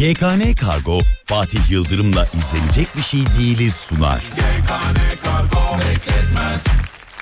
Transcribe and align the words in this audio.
GKN 0.00 0.54
Kargo 0.54 1.00
Fatih 1.24 1.70
Yıldırım'la 1.70 2.28
izlenecek 2.34 2.96
bir 2.96 3.02
şey 3.02 3.20
değiliz 3.38 3.74
sunar. 3.74 4.22
GKN 4.34 5.24
Kargo 5.24 5.78
bekletmez. 5.78 6.64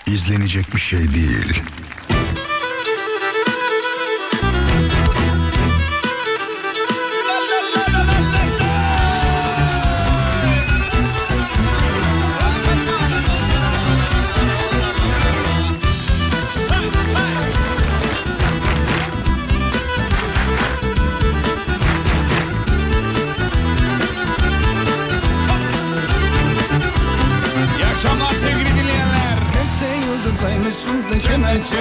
İzlenecek 0.07 0.75
bir 0.75 0.81
şey 0.81 1.15
değil. 1.15 1.63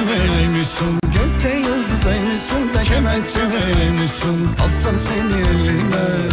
Kemençeme 0.08 0.42
eğmişsin 0.42 1.00
Gökte 1.04 1.58
yıldız 1.58 2.08
aymışsın 2.08 2.74
da 2.74 2.84
kemençeme 2.84 3.84
eğmişsin 3.84 4.50
Alsam 4.64 5.00
seni 5.00 5.42
elime. 5.42 6.30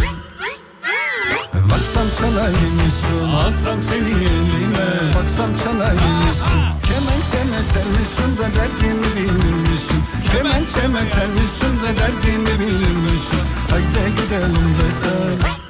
Baksam 1.71 2.07
çalaymışsın 2.19 3.29
Alsam 3.35 3.81
seni 3.81 4.09
elime. 4.09 5.13
Baksam 5.15 5.55
çalaymışsın 5.63 6.61
Kemençeme 6.83 7.59
telmişsin 7.73 8.37
de 8.37 8.55
derdimi 8.55 9.15
bilir 9.15 9.71
misin 9.71 10.03
Kemençeme 10.31 11.09
telmişsin 11.09 11.79
de 11.83 11.99
derdimi 11.99 12.59
bilir 12.59 12.95
misin 12.95 13.39
Haydi 13.69 14.15
gidelim 14.15 14.75
desem 14.81 15.64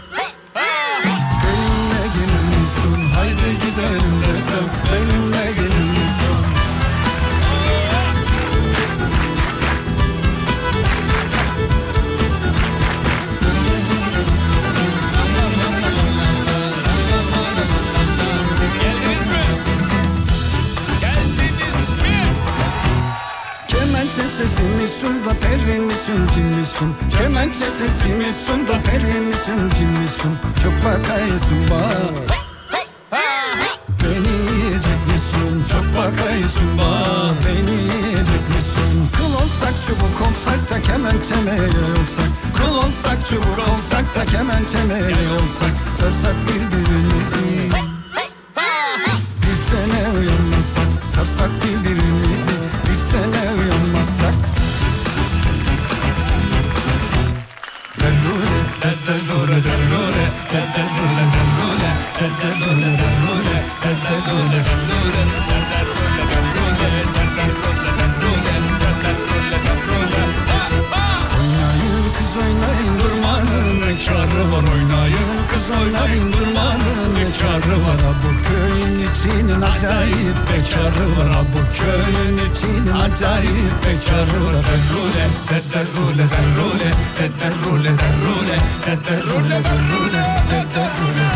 misin 26.16 26.28
cin 26.34 26.46
misin? 26.46 26.96
Kemençe 27.18 27.70
sesi 27.70 28.10
misin 28.10 28.68
da 28.68 28.82
peri 28.84 29.20
misin 29.20 29.72
cin 29.78 29.90
misin? 29.90 30.32
Çok 30.64 30.74
bakaysın 30.74 31.70
bak 31.72 32.36
Beni 34.04 34.56
yiyecek 34.56 35.08
misin? 35.08 35.64
Çok 35.72 35.86
bakaysın 35.98 36.78
bak 36.78 37.36
Beni 37.46 37.72
yiyecek 37.72 38.50
misin? 38.56 39.10
Kıl 39.18 39.34
olsak 39.34 39.74
çubuk 39.88 40.22
olsak 40.22 40.70
da 40.70 40.82
kemençeme 40.82 41.62
olsak 42.00 42.30
Kıl 42.58 42.76
olsak 42.76 43.28
çubuk 43.30 43.60
olsak 43.60 44.16
da 44.16 44.26
kemençeme 44.26 45.02
olsak 45.42 45.72
Sarsak 45.96 46.36
birbirimizi 46.48 47.75
var 83.22 84.56
Derrule, 85.74 86.24
derrule, 86.28 86.28
derrule, 86.28 87.38
derrule, 87.40 87.98
derrule, 87.98 88.58
derrule, 88.86 89.64
derrule, 89.64 90.66
derrule 90.76 91.28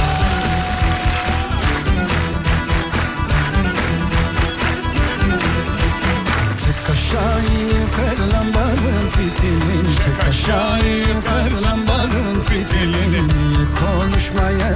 Çek 6.59 6.89
aşağı 6.91 7.58
yukarı 7.89 8.31
lambanın 8.33 9.09
fitilini 9.09 9.95
Çek 9.95 10.27
aşağı 10.29 10.77
yukarı 10.77 11.63
lambanın 11.63 12.41
fitilini 12.41 13.27
Niye 13.27 13.65
konuşmaya 13.79 14.75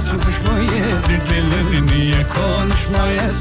yedi 0.62 1.22
dilini 1.28 1.86
Niye 1.86 2.28
konuşmaya 2.28 3.32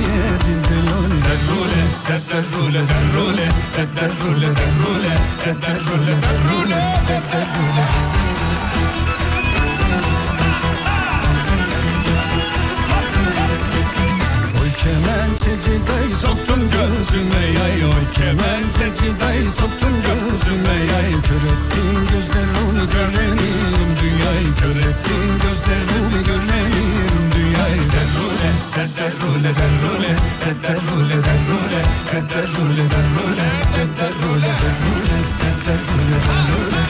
yedi 0.00 0.64
dilini 0.68 1.18
Derrule, 1.26 1.82
derrule, 2.08 2.82
derrule, 2.88 3.48
derrule, 3.96 4.48
derrule, 4.56 5.12
derrule, 5.44 6.16
derrule, 6.22 7.22
derrule 7.32 7.86
kemençeci 14.86 15.86
dayı 15.86 16.14
soktun 16.14 16.45
gözüme 16.86 17.44
yay 17.58 17.84
oy 17.84 18.04
Kemençeci 18.14 19.08
dayı 19.20 19.50
soktun 19.58 19.94
gözüme 20.06 20.76
yay 20.92 21.10
Kör 21.26 21.44
ettin 21.52 21.96
gözlerimi 22.10 22.84
görenim 22.94 23.88
dünyayı 24.00 24.50
Kör 24.60 24.78
ettin 24.90 25.28
gözlerimi 25.42 26.20
görenim 26.28 27.22
dünyayı 27.34 27.82
Derrule, 27.94 28.50
derrule, 28.96 29.50
derrule 29.60 30.12
Derrule, 30.62 31.18
derrule, 31.26 31.80
derrule, 32.12 32.84
derrule 32.94 33.46
Derrule, 33.76 34.44
derrule, 34.66 35.08
derrule, 35.08 35.08
derrule 35.86 36.82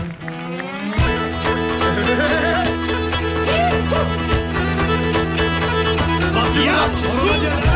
Ratus. 6.83 7.72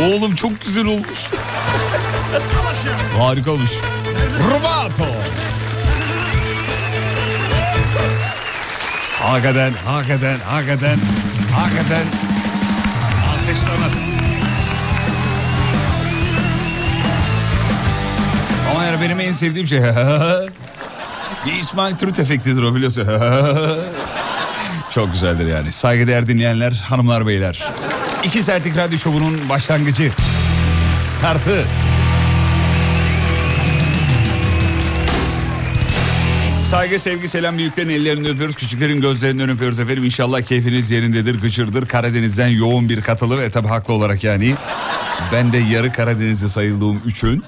Oğlum 0.00 0.34
çok 0.34 0.64
güzel 0.64 0.86
olmuş. 0.86 1.18
Harika 3.18 3.50
olmuş. 3.50 3.70
Rubato. 4.48 5.04
Hakikaten, 9.22 9.72
hakikaten, 9.86 10.36
hakikaten, 10.48 10.98
hakikaten. 11.54 12.04
Alkışlanır. 13.30 13.92
Ama 18.70 18.84
yani 18.84 19.00
benim 19.00 19.20
en 19.20 19.32
sevdiğim 19.32 19.66
şey 19.66 19.80
bir 21.46 21.52
İsmail 21.60 21.96
Türüt 21.96 22.18
efektidir 22.18 22.62
o 22.62 22.74
biliyorsun. 22.74 23.08
Çok 24.90 25.12
güzeldir 25.12 25.46
yani. 25.46 25.72
Saygıdeğer 25.72 26.26
dinleyenler, 26.26 26.72
hanımlar 26.72 27.26
beyler. 27.26 27.64
İki 28.24 28.42
saatlik 28.42 28.76
radyo 28.76 28.98
şovunun 28.98 29.48
başlangıcı. 29.48 30.10
Startı. 31.02 31.64
Saygı, 36.70 36.98
sevgi, 36.98 37.28
selam 37.28 37.58
büyüklerin 37.58 37.88
ellerinden 37.88 38.30
öpüyoruz. 38.32 38.56
Küçüklerin 38.56 39.00
gözlerinden 39.00 39.48
öpüyoruz 39.48 39.78
efendim. 39.78 40.04
İnşallah 40.04 40.42
keyfiniz 40.42 40.90
yerindedir, 40.90 41.40
gıcırdır. 41.40 41.86
Karadeniz'den 41.86 42.48
yoğun 42.48 42.88
bir 42.88 43.00
katılı 43.00 43.38
ve 43.38 43.50
tabi 43.50 43.68
haklı 43.68 43.94
olarak 43.94 44.24
yani 44.24 44.54
Ben 45.32 45.52
de 45.52 45.58
yarı 45.58 45.92
Karadeniz'de 45.92 46.48
sayıldığım 46.48 47.02
üçün 47.06 47.44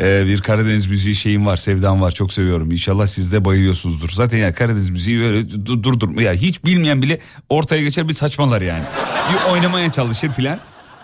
ee, 0.00 0.26
bir 0.26 0.40
Karadeniz 0.40 0.86
müziği 0.86 1.14
şeyim 1.14 1.46
var, 1.46 1.56
sevdam 1.56 2.00
var. 2.00 2.10
Çok 2.10 2.32
seviyorum. 2.32 2.70
İnşallah 2.72 3.06
siz 3.06 3.32
de 3.32 3.44
bayılıyorsunuzdur. 3.44 4.08
Zaten 4.08 4.38
ya 4.38 4.54
Karadeniz 4.54 4.90
müziği 4.90 5.20
böyle 5.20 5.50
durdur. 5.66 6.20
Ya 6.20 6.32
hiç 6.32 6.64
bilmeyen 6.64 7.02
bile 7.02 7.18
ortaya 7.48 7.82
geçer 7.82 8.08
bir 8.08 8.12
saçmalar 8.12 8.62
yani. 8.62 8.82
Bir 9.32 9.52
oynamaya 9.52 9.92
çalışır 9.92 10.28
filan. 10.28 10.58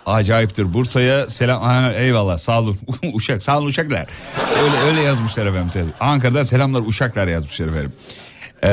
Acayiptir. 0.06 0.74
Bursa'ya 0.74 1.28
selam. 1.28 1.62
Ha, 1.62 1.92
eyvallah 1.92 2.38
sağ 2.38 2.60
olun. 2.60 2.78
Uşak 3.12 3.42
sağ 3.42 3.58
olun 3.58 3.66
Uşaklar. 3.66 4.06
Öyle, 4.62 4.90
öyle 4.90 5.00
yazmışlar 5.00 5.46
efendim. 5.46 5.92
Ankara'da 6.00 6.44
selamlar 6.44 6.82
Uşaklar 6.86 7.28
yazmışlar 7.28 7.68
efendim. 7.68 7.92
Ee, 8.64 8.68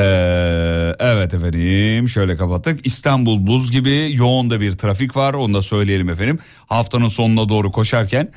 evet 0.98 1.34
efendim 1.34 2.08
şöyle 2.08 2.36
kapattık. 2.36 2.86
İstanbul 2.86 3.46
buz 3.46 3.70
gibi 3.70 4.10
yoğun 4.14 4.50
da 4.50 4.60
bir 4.60 4.72
trafik 4.72 5.16
var 5.16 5.34
onu 5.34 5.54
da 5.54 5.62
söyleyelim 5.62 6.08
efendim. 6.08 6.38
Haftanın 6.66 7.08
sonuna 7.08 7.48
doğru 7.48 7.72
koşarken 7.72 8.28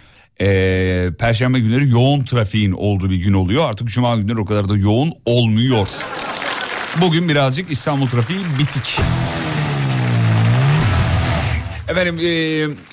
e, 0.42 1.10
Perşembe 1.19 1.60
günleri 1.60 1.89
yoğun 1.89 2.24
trafiğin 2.24 2.72
olduğu 2.72 3.10
bir 3.10 3.18
gün 3.18 3.34
oluyor. 3.34 3.69
Artık 3.69 3.88
Cuma 3.88 4.16
günleri 4.16 4.39
o 4.39 4.45
kadar 4.45 4.69
da 4.69 4.78
yoğun 4.78 5.12
olmuyor. 5.25 5.88
Bugün 7.01 7.30
birazcık 7.30 7.72
İstanbul 7.72 8.07
trafiği 8.07 8.39
bitik. 8.60 9.00
Efendim 11.88 12.19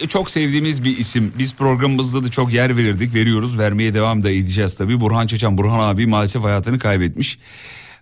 e, 0.00 0.06
çok 0.08 0.30
sevdiğimiz 0.30 0.84
bir 0.84 0.98
isim. 0.98 1.32
Biz 1.38 1.54
programımızda 1.54 2.24
da 2.24 2.30
çok 2.30 2.52
yer 2.52 2.76
verirdik, 2.76 3.14
veriyoruz, 3.14 3.58
vermeye 3.58 3.94
devam 3.94 4.22
da 4.22 4.30
edeceğiz 4.30 4.74
tabii. 4.74 5.00
Burhan 5.00 5.26
Çeçen, 5.26 5.58
Burhan 5.58 5.78
abi 5.78 6.06
maalesef 6.06 6.42
hayatını 6.42 6.78
kaybetmiş. 6.78 7.38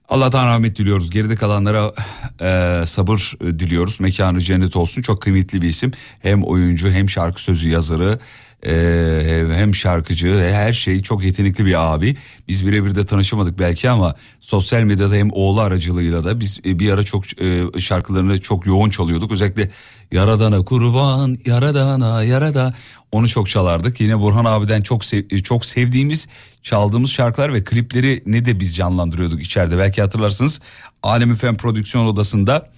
Allah'tan 0.09 0.47
rahmet 0.47 0.79
diliyoruz. 0.79 1.11
Geride 1.11 1.37
kalanlara 1.37 1.93
e, 2.41 2.87
sabır 2.87 3.35
diliyoruz. 3.41 4.01
Mekanı 4.01 4.41
cennet 4.41 4.77
olsun. 4.77 5.03
Çok 5.03 5.23
kıymetli 5.23 5.63
bir 5.63 5.69
isim. 5.69 5.91
Hem 6.21 6.45
oyuncu 6.45 6.91
hem 6.91 7.11
şarkı 7.11 7.43
sözü 7.43 7.69
yazarı 7.69 8.19
ee, 8.67 9.45
hem 9.53 9.75
şarkıcı 9.75 10.51
her 10.53 10.73
şey 10.73 11.03
çok 11.03 11.25
yetenekli 11.25 11.67
bir 11.67 11.95
abi. 11.95 12.17
Biz 12.49 12.67
birebir 12.67 12.95
de 12.95 13.07
tanışamadık 13.07 13.59
belki 13.59 13.91
ama 13.91 14.15
sosyal 14.41 14.83
medyada 14.83 15.15
hem 15.15 15.29
oğlu 15.33 15.61
aracılığıyla 15.61 16.25
da 16.25 16.41
biz 16.41 16.61
e, 16.67 16.79
bir 16.79 16.91
ara 16.91 17.03
çok 17.03 17.43
e, 17.43 17.81
şarkılarını 17.81 18.41
çok 18.41 18.67
yoğun 18.67 18.91
çalıyorduk. 18.91 19.33
Özellikle 19.33 19.71
Yaradana 20.13 20.65
kurban, 20.65 21.39
Yaradana, 21.47 22.25
Yarada 22.25 22.75
onu 23.13 23.29
çok 23.29 23.49
çalardık. 23.49 24.01
Yine 24.01 24.21
Burhan 24.21 24.45
abiden 24.45 24.83
çok 24.83 25.05
sev, 25.05 25.25
e, 25.31 25.39
çok 25.39 25.65
sevdiğimiz 25.65 26.29
çaldığımız 26.63 27.11
şarkılar 27.11 27.55
ve 27.55 27.65
klipleri 27.65 28.23
ne 28.27 28.45
de 28.45 28.61
biz 28.61 28.77
canlandırıyorduk 28.77 29.43
içeride. 29.43 29.79
Belki 29.79 30.03
hatırlarsınız 30.03 30.61
Alem 31.03 31.35
Fen 31.35 31.57
Prodüksiyon 31.57 32.07
Odası'nda 32.07 32.71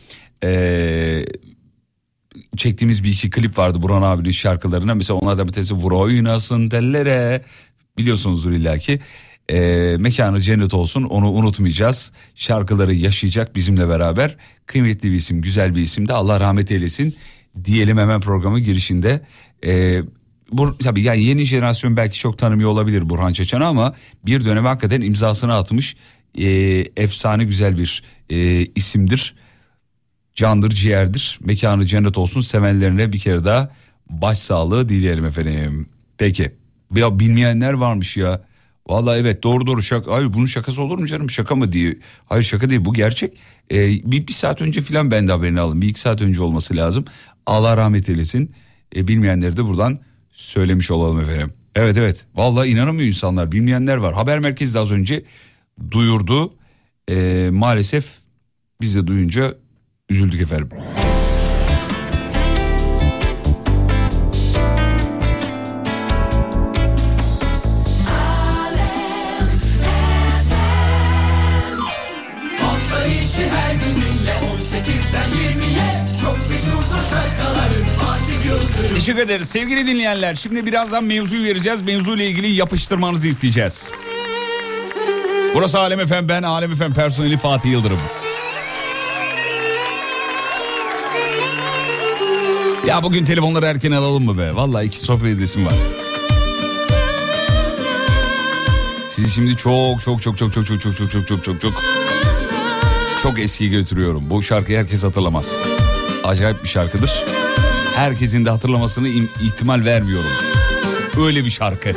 eee 0.42 1.26
çektiğimiz 2.56 3.04
bir 3.04 3.08
iki 3.08 3.30
klip 3.30 3.58
vardı 3.58 3.82
Burhan 3.82 4.02
abinin 4.02 4.30
şarkılarına. 4.30 4.94
Mesela 4.94 5.18
onlardan 5.18 5.48
bir 5.48 5.52
tanesi 5.52 5.74
Vur 5.74 5.92
oynasın 5.92 6.68
tellere 6.68 7.42
biliyorsunuzdur 7.98 8.50
illaki. 8.50 9.00
E, 9.50 9.96
mekanı 9.98 10.40
cennet 10.40 10.74
olsun 10.74 11.02
onu 11.02 11.30
unutmayacağız. 11.30 12.12
Şarkıları 12.34 12.94
yaşayacak 12.94 13.56
bizimle 13.56 13.88
beraber. 13.88 14.36
Kıymetli 14.66 15.10
bir 15.10 15.16
isim 15.16 15.42
güzel 15.42 15.74
bir 15.74 15.80
isim 15.80 16.08
de 16.08 16.12
Allah 16.12 16.40
rahmet 16.40 16.70
eylesin 16.70 17.16
diyelim 17.64 17.98
hemen 17.98 18.20
programın 18.20 18.64
girişinde. 18.64 19.20
E, 19.66 20.02
bu, 20.52 20.78
tabii 20.78 21.02
yani 21.02 21.24
yeni 21.24 21.44
jenerasyon 21.44 21.96
belki 21.96 22.18
çok 22.18 22.38
tanımıyor 22.38 22.70
olabilir 22.70 23.10
Burhan 23.10 23.32
Çeçen'i 23.32 23.64
ama 23.64 23.94
bir 24.26 24.44
dönem 24.44 24.64
hakikaten 24.64 25.00
imzasını 25.00 25.54
atmış 25.54 25.96
e, 26.38 26.48
efsane 26.96 27.44
güzel 27.44 27.78
bir 27.78 28.02
e, 28.30 28.66
isimdir 28.74 29.34
candır 30.34 30.70
ciğerdir. 30.70 31.38
Mekanı 31.44 31.86
cennet 31.86 32.18
olsun 32.18 32.40
sevenlerine 32.40 33.12
bir 33.12 33.18
kere 33.18 33.44
daha 33.44 33.70
başsağlığı 34.10 34.88
dileyelim 34.88 35.24
efendim. 35.24 35.88
Peki 36.18 36.52
ya 36.96 37.18
bilmeyenler 37.18 37.72
varmış 37.72 38.16
ya. 38.16 38.40
Vallahi 38.88 39.20
evet 39.20 39.42
doğru 39.42 39.66
doğru 39.66 39.82
şaka. 39.82 40.12
Hayır 40.12 40.32
bunun 40.32 40.46
şakası 40.46 40.82
olur 40.82 40.98
mu 40.98 41.06
canım 41.06 41.30
şaka 41.30 41.54
mı 41.54 41.72
diye. 41.72 41.98
Hayır 42.26 42.42
şaka 42.42 42.70
değil 42.70 42.84
bu 42.84 42.94
gerçek. 42.94 43.36
Ee, 43.72 43.88
bir, 43.88 44.26
bir 44.26 44.32
saat 44.32 44.62
önce 44.62 44.80
filan 44.82 45.10
ben 45.10 45.28
de 45.28 45.32
haberini 45.32 45.60
aldım. 45.60 45.82
Bir 45.82 45.88
iki 45.88 46.00
saat 46.00 46.22
önce 46.22 46.42
olması 46.42 46.76
lazım. 46.76 47.04
Allah 47.46 47.76
rahmet 47.76 48.08
eylesin. 48.08 48.54
Ee, 48.96 49.08
bilmeyenleri 49.08 49.56
de 49.56 49.64
buradan 49.64 49.98
söylemiş 50.30 50.90
olalım 50.90 51.20
efendim. 51.20 51.50
Evet 51.74 51.96
evet 51.96 52.26
vallahi 52.34 52.68
inanamıyor 52.68 53.08
insanlar 53.08 53.52
bilmeyenler 53.52 53.96
var. 53.96 54.14
Haber 54.14 54.38
merkezi 54.38 54.74
de 54.74 54.78
az 54.78 54.90
önce 54.92 55.24
duyurdu. 55.90 56.54
Ee, 57.10 57.48
maalesef 57.52 58.06
biz 58.80 58.96
de 58.96 59.06
duyunca 59.06 59.54
üzüldük 60.10 60.40
efendim. 60.40 60.68
Hafta 72.60 73.06
içi 73.06 73.50
her 73.50 73.74
gününle 73.74 74.32
18'den 74.32 75.28
20'ye 75.30 76.04
Çok 76.22 76.38
meşhurdur 76.50 77.02
şarkıların 77.10 77.84
Fatih 78.00 78.46
Yıldırım 78.46 78.94
Teşekkür 78.94 79.20
ederiz 79.20 79.48
sevgili 79.48 79.86
dinleyenler. 79.86 80.34
Şimdi 80.34 80.66
birazdan 80.66 81.04
mevzuyu 81.04 81.44
vereceğiz. 81.44 81.82
Mevzuyla 81.82 82.24
ilgili 82.24 82.50
yapıştırmanızı 82.52 83.28
isteyeceğiz. 83.28 83.90
Burası 85.54 85.78
Alem 85.78 86.00
Efem 86.00 86.28
ben 86.28 86.42
Alem 86.42 86.72
Efem 86.72 86.94
personeli 86.94 87.36
Fatih 87.36 87.70
Yıldırım. 87.70 87.98
Ya 92.86 93.02
bugün 93.02 93.24
telefonları 93.24 93.66
erken 93.66 93.90
alalım 93.92 94.24
mı 94.24 94.38
be? 94.38 94.54
Vallahi 94.56 94.86
iki 94.86 94.98
sohbet 94.98 95.38
edesim 95.38 95.66
var. 95.66 95.72
Sizi 99.08 99.30
şimdi 99.30 99.56
çok 99.56 100.00
çok 100.02 100.22
çok 100.22 100.38
çok 100.38 100.52
çok 100.52 100.66
çok 100.66 100.80
çok 100.80 100.96
çok 100.96 101.10
çok 101.10 101.26
çok 101.28 101.44
çok 101.44 101.60
çok 101.60 101.82
çok 103.22 103.38
eskiye 103.38 103.70
götürüyorum. 103.70 104.22
Bu 104.30 104.42
şarkıyı 104.42 104.78
herkes 104.78 105.04
hatırlamaz. 105.04 105.52
Acayip 106.24 106.64
bir 106.64 106.68
şarkıdır. 106.68 107.24
Herkesin 107.96 108.44
de 108.44 108.50
hatırlamasını 108.50 109.08
im- 109.08 109.28
ihtimal 109.42 109.84
vermiyorum. 109.84 110.30
Öyle 111.26 111.44
bir 111.44 111.50
şarkı. 111.50 111.92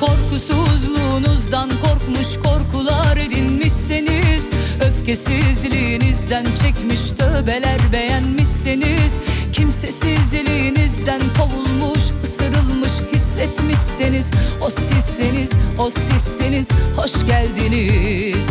Korkusuzluğunuzdan 0.00 1.70
korkmuş 1.82 2.36
korkular 2.44 3.16
edinmişseniz 3.16 4.50
Öfkesizliğinizden 4.86 6.44
çekmiş 6.62 7.10
tövbeler 7.10 7.78
beğenmişseniz 7.92 9.14
Kimsesizliğinizden 9.52 11.20
kovulmuş, 11.38 12.02
ısırılmış 12.24 12.92
hissetmişseniz 13.14 14.30
O 14.60 14.70
sizseniz, 14.70 15.52
o 15.78 15.90
sizseniz 15.90 16.68
hoş 16.96 17.26
geldiniz. 17.26 18.48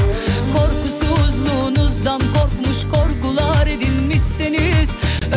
Korkusuzluğunuzdan 0.54 2.22
korkmuş 2.34 2.84
korkular 2.92 3.68
edinmişseniz 3.68 4.90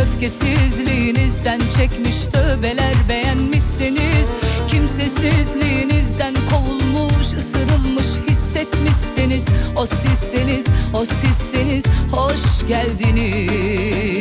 Öfkesizliğinizden 0.02 1.61
çekmiş 1.76 2.26
tövbeler 2.26 2.95
beğenmişseniz 3.09 4.28
Kimsesizliğinizden 4.69 6.35
kovulmuş, 6.50 7.26
ısırılmış 7.26 8.07
hissetmişseniz 8.28 9.47
O 9.76 9.87
sizseniz, 9.87 10.66
o 10.95 11.04
sizseniz 11.04 11.85
hoş 12.12 12.69
geldiniz 12.69 14.12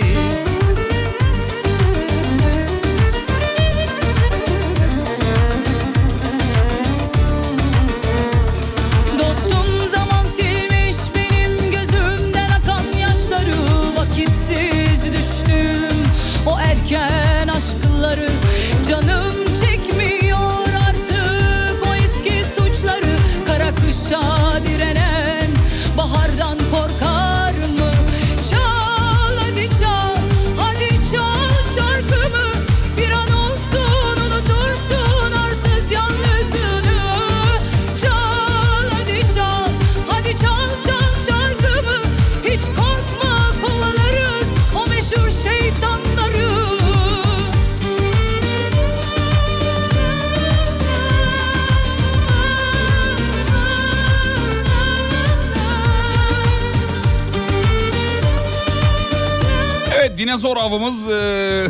dinozor 60.32 60.58
avımız 60.58 61.08
e, 61.08 61.68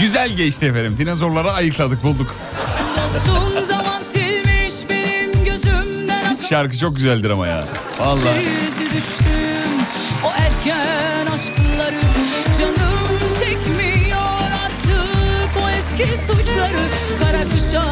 Güzel 0.00 0.28
geçti 0.28 0.66
efendim. 0.66 0.94
Dinozorları 0.98 1.50
ayıkladık 1.50 2.02
bulduk. 2.02 2.34
Şarkı 6.48 6.78
çok 6.78 6.96
güzeldir 6.96 7.30
ama 7.30 7.46
ya. 7.46 7.64
Vallahi. 7.98 8.40
Düştüm 8.96 9.72
o 10.24 10.28
erken 10.28 11.26
aşkları 11.34 12.00
Canım 12.58 13.34
çekmiyor 13.40 14.20
artık 14.64 15.62
o 15.64 15.68
eski 15.70 16.16
suçları 16.16 16.82
Kara 17.20 17.48
kışa 17.48 17.84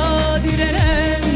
direnen 0.44 1.29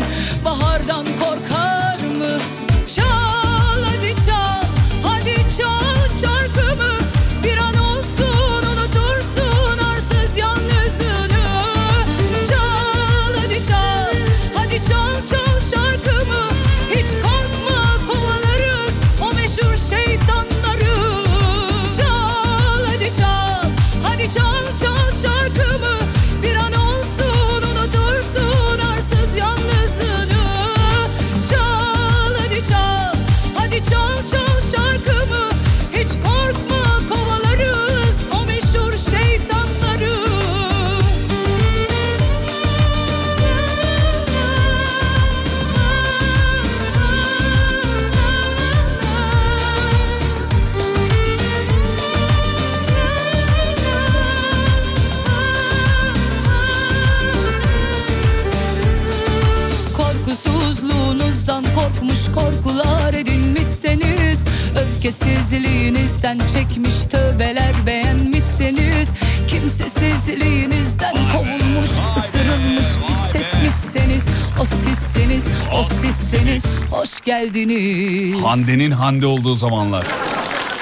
Öfkesizliğinizden 65.04 66.38
çekmiş 66.38 67.04
tövbeler 67.10 67.74
beğenmişseniz 67.86 69.08
Kimsesizliğinizden 69.48 71.14
kovulmuş 71.32 71.90
ısırılmış 72.16 72.86
hissetmişseniz 73.08 74.28
O 74.60 74.64
sizseniz 74.64 75.48
o 75.74 75.82
sizseniz 75.82 76.66
hoş 76.90 77.20
geldiniz 77.20 78.40
Hande'nin 78.44 78.90
Hande 78.90 79.26
olduğu 79.26 79.54
zamanlar. 79.54 80.06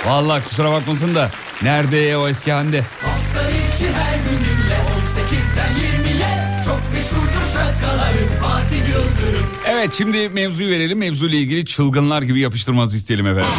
Vallahi 0.07 0.45
kusura 0.45 0.73
bakmasın 0.73 1.15
da 1.15 1.31
nerede 1.63 2.17
o 2.17 2.29
eski 2.29 2.53
Hande? 2.53 2.81
Hafta 2.81 3.51
içi 3.51 3.87
her 3.87 4.19
gününle 4.31 4.79
18'den 5.19 5.73
20'ye 6.15 6.63
Çok 6.65 6.81
meşhurdur 6.93 7.47
şakaları 7.53 8.29
Fatih 8.41 8.79
Yıldırım 8.79 9.47
Evet 9.67 9.91
şimdi 9.95 10.29
mevzuyu 10.29 10.71
verelim. 10.71 10.99
Mevzuyla 10.99 11.39
ilgili 11.39 11.67
çılgınlar 11.67 12.23
gibi 12.23 12.41
yapıştırmanızı 12.41 12.97
isteyelim 12.97 13.27
efendim. 13.27 13.53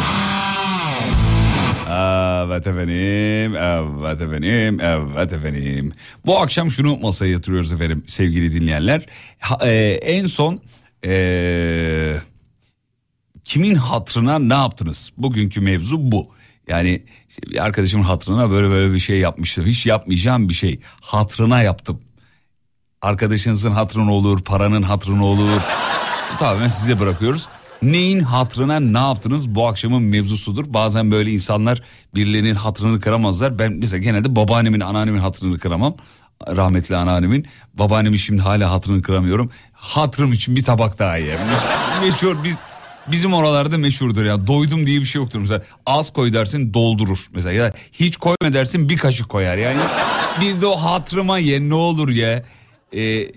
Evet 2.46 2.66
efendim, 2.66 3.56
evet 3.56 4.20
efendim, 4.20 4.80
evet 5.16 5.32
efendim. 5.32 5.92
Bu 6.26 6.38
akşam 6.40 6.70
şunu 6.70 6.96
masaya 6.96 7.32
yatırıyoruz 7.32 7.72
efendim 7.72 8.04
sevgili 8.06 8.52
dinleyenler. 8.60 9.06
Ha- 9.38 9.68
e, 9.68 9.98
en 10.02 10.26
son 10.26 10.60
e, 11.06 12.16
kimin 13.44 13.74
hatrına 13.74 14.38
ne 14.38 14.54
yaptınız? 14.54 15.10
Bugünkü 15.16 15.60
mevzu 15.60 16.12
bu. 16.12 16.28
Yani 16.68 17.02
işte 17.28 17.42
bir 17.50 17.64
arkadaşımın 17.64 18.04
hatrına 18.04 18.50
böyle 18.50 18.70
böyle 18.70 18.94
bir 18.94 18.98
şey 18.98 19.18
yapmıştım. 19.18 19.66
Hiç 19.66 19.86
yapmayacağım 19.86 20.48
bir 20.48 20.54
şey. 20.54 20.80
Hatrına 21.00 21.62
yaptım. 21.62 22.00
Arkadaşınızın 23.02 23.70
hatrına 23.70 24.14
olur, 24.14 24.44
paranın 24.44 24.82
hatrına 24.82 25.24
olur. 25.24 25.60
Tamamen 26.38 26.68
size 26.68 27.00
bırakıyoruz. 27.00 27.48
Neyin 27.82 28.20
hatrına 28.20 28.80
ne 28.80 28.98
yaptınız 28.98 29.48
bu 29.48 29.66
akşamın 29.66 30.02
mevzusudur. 30.02 30.64
Bazen 30.68 31.10
böyle 31.10 31.30
insanlar 31.30 31.82
birilerinin 32.14 32.54
hatrını 32.54 33.00
kıramazlar. 33.00 33.58
Ben 33.58 33.72
mesela 33.72 34.02
genelde 34.02 34.36
babaannemin, 34.36 34.80
anneannemin 34.80 35.20
hatrını 35.20 35.58
kıramam. 35.58 35.96
Rahmetli 36.48 36.96
anneannemin. 36.96 37.46
Babaannemin 37.74 38.16
şimdi 38.16 38.42
hala 38.42 38.70
hatrını 38.70 39.02
kıramıyorum. 39.02 39.50
Hatrım 39.72 40.32
için 40.32 40.56
bir 40.56 40.64
tabak 40.64 40.98
daha 40.98 41.16
ye. 41.16 41.36
Meşhur 42.02 42.44
biz 42.44 42.56
Bizim 43.06 43.34
oralarda 43.34 43.78
meşhurdur 43.78 44.24
ya. 44.24 44.46
Doydum 44.46 44.86
diye 44.86 45.00
bir 45.00 45.04
şey 45.04 45.22
yoktur. 45.22 45.38
Mesela 45.38 45.62
az 45.86 46.12
koy 46.12 46.32
dersin 46.32 46.74
doldurur. 46.74 47.26
Mesela 47.32 47.52
ya 47.52 47.72
hiç 47.92 48.16
koyma 48.16 48.52
dersin 48.52 48.88
bir 48.88 48.96
kaşık 48.96 49.28
koyar. 49.28 49.56
Yani 49.56 49.76
bizde 50.40 50.66
o 50.66 50.76
hatırıma 50.76 51.38
ye 51.38 51.68
ne 51.68 51.74
olur 51.74 52.08
ye. 52.08 52.44
Ee, 52.96 53.28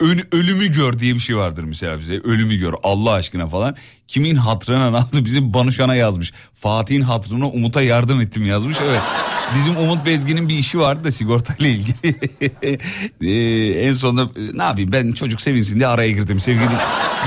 Ön- 0.00 0.26
ölümü 0.32 0.66
gör 0.72 0.98
diye 0.98 1.14
bir 1.14 1.20
şey 1.20 1.36
vardır 1.36 1.64
mesela 1.64 1.98
bize. 2.00 2.12
Ölümü 2.14 2.56
gör 2.56 2.74
Allah 2.82 3.12
aşkına 3.12 3.48
falan. 3.48 3.76
Kimin 4.08 4.36
hatırına 4.36 4.90
ne 4.90 4.96
yaptı? 4.96 5.24
Bizim 5.24 5.54
Banuşan'a 5.54 5.94
yazmış. 5.94 6.32
Fatih'in 6.60 7.02
hatırına 7.02 7.48
Umut'a 7.48 7.82
yardım 7.82 8.20
ettim 8.20 8.46
yazmış. 8.46 8.76
Evet. 8.90 9.00
Bizim 9.56 9.76
Umut 9.76 10.06
Bezgin'in 10.06 10.48
bir 10.48 10.54
işi 10.58 10.78
vardı 10.78 11.04
da 11.04 11.10
sigortayla 11.10 11.68
ilgili. 11.68 12.14
Ee, 13.22 13.86
en 13.86 13.92
sonunda 13.92 14.40
e, 14.40 14.58
ne 14.58 14.62
yapayım 14.62 14.92
ben 14.92 15.12
çocuk 15.12 15.40
sevinsin 15.40 15.76
diye 15.76 15.86
araya 15.86 16.10
girdim 16.10 16.40
sevgili. 16.40 16.64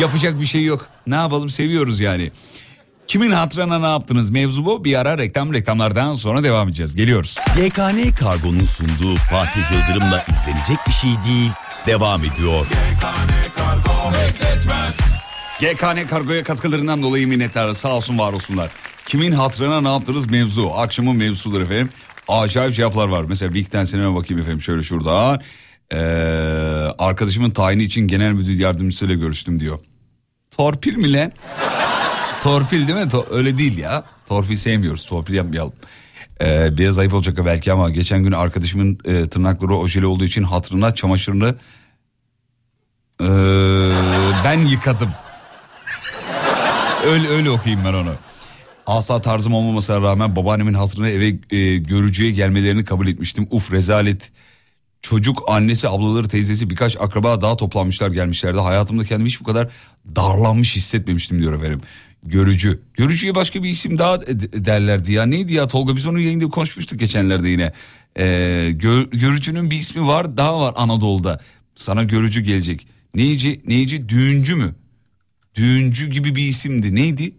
Yapacak 0.01 0.41
bir 0.41 0.45
şey 0.45 0.65
yok. 0.65 0.87
Ne 1.07 1.15
yapalım 1.15 1.49
seviyoruz 1.49 1.99
yani. 1.99 2.31
Kimin 3.07 3.31
hatırına 3.31 3.79
ne 3.79 3.87
yaptınız 3.87 4.29
mevzu 4.29 4.65
bu. 4.65 4.83
Bir 4.85 4.99
ara 4.99 5.17
reklam 5.17 5.53
reklamlardan 5.53 6.15
sonra 6.15 6.43
devam 6.43 6.67
edeceğiz. 6.67 6.95
Geliyoruz. 6.95 7.37
YKN 7.65 8.15
Kargo'nun 8.19 8.63
sunduğu 8.65 9.15
Fatih 9.15 9.61
Yıldırım'la 9.71 10.23
izlenecek 10.29 10.77
bir 10.87 10.93
şey 10.93 11.09
değil 11.25 11.51
devam 11.87 12.21
ediyor. 12.23 12.67
GKN 15.59 16.07
Kargo'ya 16.07 16.43
katkılarından 16.43 17.03
dolayı 17.03 17.27
minnettar 17.27 17.73
sağ 17.73 17.95
olsun 17.95 18.19
var 18.19 18.33
olsunlar. 18.33 18.71
Kimin 19.05 19.31
hatırına 19.31 19.81
ne 19.81 19.87
yaptınız 19.87 20.29
mevzu. 20.29 20.71
Akşamın 20.75 21.15
mevzusudur 21.15 21.61
efendim. 21.61 21.89
Acayip 22.27 22.75
cevaplar 22.75 23.07
var. 23.07 23.25
Mesela 23.29 23.53
bir 23.53 23.59
iki 23.59 23.69
tanesine 23.69 24.01
hemen 24.01 24.15
bakayım 24.15 24.41
efendim 24.41 24.61
şöyle 24.61 24.83
şurada. 24.83 25.39
Ee, 25.93 25.97
arkadaşımın 26.97 27.51
tayini 27.51 27.83
için 27.83 28.07
genel 28.07 28.31
müdür 28.31 28.59
yardımcısıyla 28.59 29.15
görüştüm 29.15 29.59
diyor. 29.59 29.79
Torpil 30.51 30.95
mi 30.95 31.13
lan? 31.13 31.31
Torpil 32.43 32.87
değil 32.87 32.99
mi? 33.05 33.11
Öyle 33.31 33.57
değil 33.57 33.77
ya. 33.77 34.03
Torpil 34.27 34.55
sevmiyoruz. 34.55 35.05
Torpil 35.05 35.33
yapmayalım. 35.33 35.73
Ee, 36.43 36.77
biraz 36.77 36.99
ayıp 36.99 37.13
olacak 37.13 37.37
belki 37.45 37.71
ama 37.71 37.89
geçen 37.89 38.23
gün 38.23 38.31
arkadaşımın 38.31 38.99
e, 39.05 39.29
tırnakları 39.29 39.75
ojeli 39.77 40.05
olduğu 40.05 40.23
için 40.23 40.43
hatırına 40.43 40.95
çamaşırını 40.95 41.55
ee, 43.21 43.25
ben 44.45 44.59
yıkadım. 44.59 45.09
öyle 47.05 47.27
öyle 47.27 47.49
okuyayım 47.49 47.85
ben 47.85 47.93
onu. 47.93 48.13
Asla 48.87 49.21
tarzım 49.21 49.53
olmamasına 49.53 50.01
rağmen 50.01 50.35
babaannemin 50.35 50.73
hatırına 50.73 51.09
eve 51.09 51.25
e, 51.49 51.77
görücüye 51.77 52.31
gelmelerini 52.31 52.85
kabul 52.85 53.07
etmiştim. 53.07 53.47
Uf 53.51 53.71
rezalet. 53.71 54.31
Çocuk 55.01 55.43
annesi 55.47 55.89
ablaları 55.89 56.27
teyzesi 56.27 56.69
birkaç 56.69 57.01
akraba 57.01 57.41
daha 57.41 57.57
toplanmışlar 57.57 58.11
gelmişlerdi. 58.11 58.59
Hayatımda 58.59 59.03
kendimi 59.03 59.29
hiç 59.29 59.41
bu 59.41 59.43
kadar 59.43 59.69
darlanmış 60.15 60.75
hissetmemiştim 60.75 61.39
diyor 61.39 61.53
efendim. 61.53 61.81
Görücü. 62.25 62.79
Görücüye 62.93 63.35
başka 63.35 63.63
bir 63.63 63.69
isim 63.69 63.97
daha 63.97 64.21
de- 64.21 64.65
derlerdi 64.65 65.11
ya. 65.13 65.25
Neydi 65.25 65.53
ya 65.53 65.67
Tolga 65.67 65.95
biz 65.95 66.05
onu 66.07 66.19
yayında 66.19 66.45
konuşmuştuk 66.49 66.99
geçenlerde 66.99 67.49
yine. 67.49 67.73
Ee, 68.17 68.23
gör- 68.75 69.11
görücünün 69.11 69.71
bir 69.71 69.77
ismi 69.77 70.07
var 70.07 70.37
daha 70.37 70.59
var 70.59 70.73
Anadolu'da. 70.77 71.39
Sana 71.75 72.03
görücü 72.03 72.41
gelecek. 72.41 72.87
Neyci, 73.15 73.61
neyci 73.67 74.09
düğüncü 74.09 74.55
mü? 74.55 74.75
Düğüncü 75.55 76.09
gibi 76.09 76.35
bir 76.35 76.47
isimdi. 76.47 76.95
Neydi? 76.95 77.33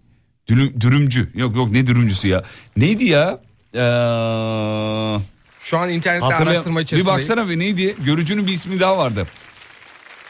Dürüm, 0.48 0.80
dürümcü. 0.80 1.30
Yok 1.34 1.56
yok 1.56 1.70
ne 1.70 1.86
dürümcüsü 1.86 2.28
ya. 2.28 2.44
Neydi 2.76 3.04
ya? 3.04 3.40
Ee, 3.74 3.78
Şu 5.62 5.78
an 5.78 5.90
internette 5.90 6.24
hatırlay- 6.26 6.52
araştırma 6.54 6.78
Bir 6.80 6.84
içerisindeyim. 6.84 7.18
baksana 7.18 7.48
bir 7.48 7.58
neydi? 7.58 7.94
Görücünün 8.04 8.46
bir 8.46 8.52
ismi 8.52 8.80
daha 8.80 8.98
vardı. 8.98 9.26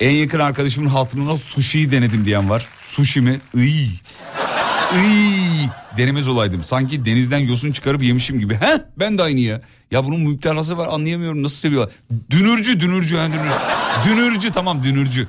En 0.00 0.11
yakın 0.11 0.38
arkadaşımın 0.38 0.88
hatırına 0.88 1.37
sushi 1.37 1.90
denedim 1.90 2.25
diyen 2.25 2.50
var. 2.50 2.66
Sushi 2.87 3.20
mi? 3.20 3.40
Iy. 3.56 3.88
Iy. 4.93 5.69
Denemez 5.97 6.29
olaydım. 6.29 6.64
Sanki 6.64 7.05
denizden 7.05 7.38
yosun 7.38 7.73
çıkarıp 7.73 8.03
yemişim 8.03 8.41
gibi. 8.41 8.55
He? 8.55 8.85
Ben 8.99 9.19
de 9.19 9.23
aynı 9.23 9.41
ya. 9.41 9.61
Ya 9.91 10.05
bunun 10.05 10.21
müptelası 10.21 10.79
var 10.79 10.88
anlayamıyorum 10.88 11.43
nasıl 11.43 11.57
seviyorlar. 11.57 11.95
Dünürcü 12.31 12.81
dünürcü. 12.81 13.17
Ha, 13.17 13.26
dünürcü. 13.26 14.21
dünürcü 14.21 14.53
tamam 14.53 14.85
dünürcü. 14.85 15.29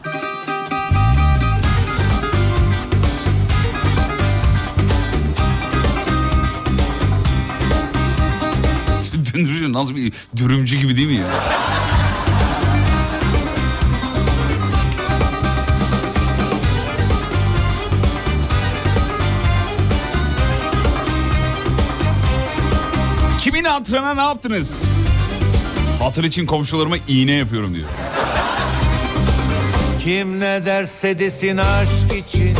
Dünürcü 9.33 9.73
nasıl 9.73 9.95
bir 9.95 10.13
dürümcü 10.37 10.77
gibi 10.77 10.95
değil 10.97 11.07
mi 11.07 11.13
ya? 11.15 11.25
Kimin 23.65 23.77
hatırına 23.77 24.13
ne 24.13 24.21
yaptınız? 24.21 24.83
Hatır 25.99 26.23
için 26.23 26.45
komşularıma 26.45 26.95
iğne 27.07 27.31
yapıyorum 27.31 27.75
diyor. 27.75 27.87
Kim 30.03 30.39
ne 30.39 30.65
derse 30.65 31.19
desin 31.19 31.57
aşk 31.57 32.27
için 32.27 32.55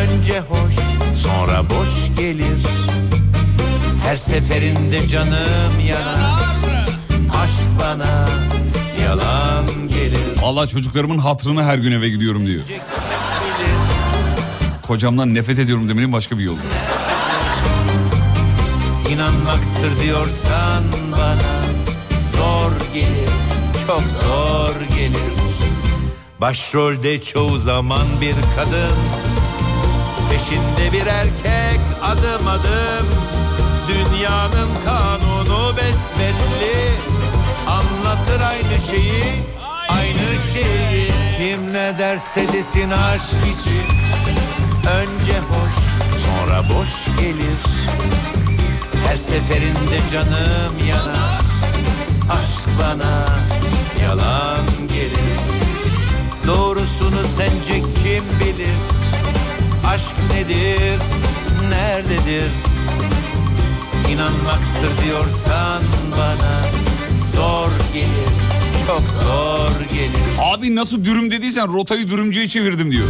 Önce 0.00 0.40
hoş 0.40 0.74
sonra 1.22 1.70
boş 1.70 2.18
gelir 2.20 2.62
Her 4.04 4.16
seferinde 4.16 5.08
canım 5.08 5.80
yanar 5.88 6.88
Aşk 7.42 7.80
bana 7.80 8.28
yalan 9.04 9.66
gelir 9.88 10.42
Allah 10.44 10.66
çocuklarımın 10.66 11.18
hatırına 11.18 11.64
her 11.64 11.78
gün 11.78 11.92
eve 11.92 12.08
gidiyorum 12.08 12.46
diyor. 12.46 12.64
Kocamdan 14.82 15.34
nefret 15.34 15.58
ediyorum 15.58 15.88
demenin 15.88 16.12
başka 16.12 16.38
bir 16.38 16.44
yolu. 16.44 16.58
İnanmaktır 19.18 20.00
diyorsan 20.00 20.84
bana. 21.12 21.62
Zor 22.36 22.94
gelir 22.94 23.28
çok 23.86 24.00
zor 24.00 24.96
gelir. 24.96 25.32
Başrolde 26.40 27.22
çoğu 27.22 27.58
zaman 27.58 28.06
bir 28.20 28.34
kadın. 28.56 28.96
Peşinde 30.30 30.92
bir 30.92 31.06
erkek 31.06 31.80
adım 32.02 32.48
adım. 32.48 33.06
Dünyanın 33.88 34.68
kanunu 34.84 35.76
besbelli. 35.76 36.88
Anlatır 37.66 38.40
aynı 38.40 38.86
şeyi 38.90 39.24
Aynı 39.88 40.52
şeyi. 40.52 41.10
Kim 41.38 41.72
ne 41.72 41.98
derse 41.98 42.52
desin 42.52 42.90
aşk 42.90 43.60
için. 43.60 43.84
Önce 44.90 45.38
hoş 45.38 45.74
sonra 46.26 46.62
boş 46.62 47.20
gelir 47.20 47.58
Her 49.06 49.16
seferinde 49.16 50.00
canım 50.12 50.72
yanar 50.88 51.40
Aşk 52.30 52.68
bana 52.78 53.26
yalan 54.02 54.66
gelir 54.88 55.38
Doğrusunu 56.46 57.20
sence 57.36 57.74
kim 57.74 58.24
bilir 58.40 58.76
Aşk 59.86 60.14
nedir, 60.34 61.00
nerededir 61.70 62.50
İnanmaktır 64.14 65.04
diyorsan 65.04 65.82
bana 66.12 66.62
Zor 67.34 67.70
gelir, 67.94 68.32
çok 68.86 69.02
zor 69.24 69.84
gelir 69.90 70.38
Abi 70.40 70.74
nasıl 70.74 71.04
dürüm 71.04 71.30
dediysen 71.30 71.72
rotayı 71.72 72.08
dürümcüye 72.08 72.48
çevirdim 72.48 72.90
diyor. 72.90 73.06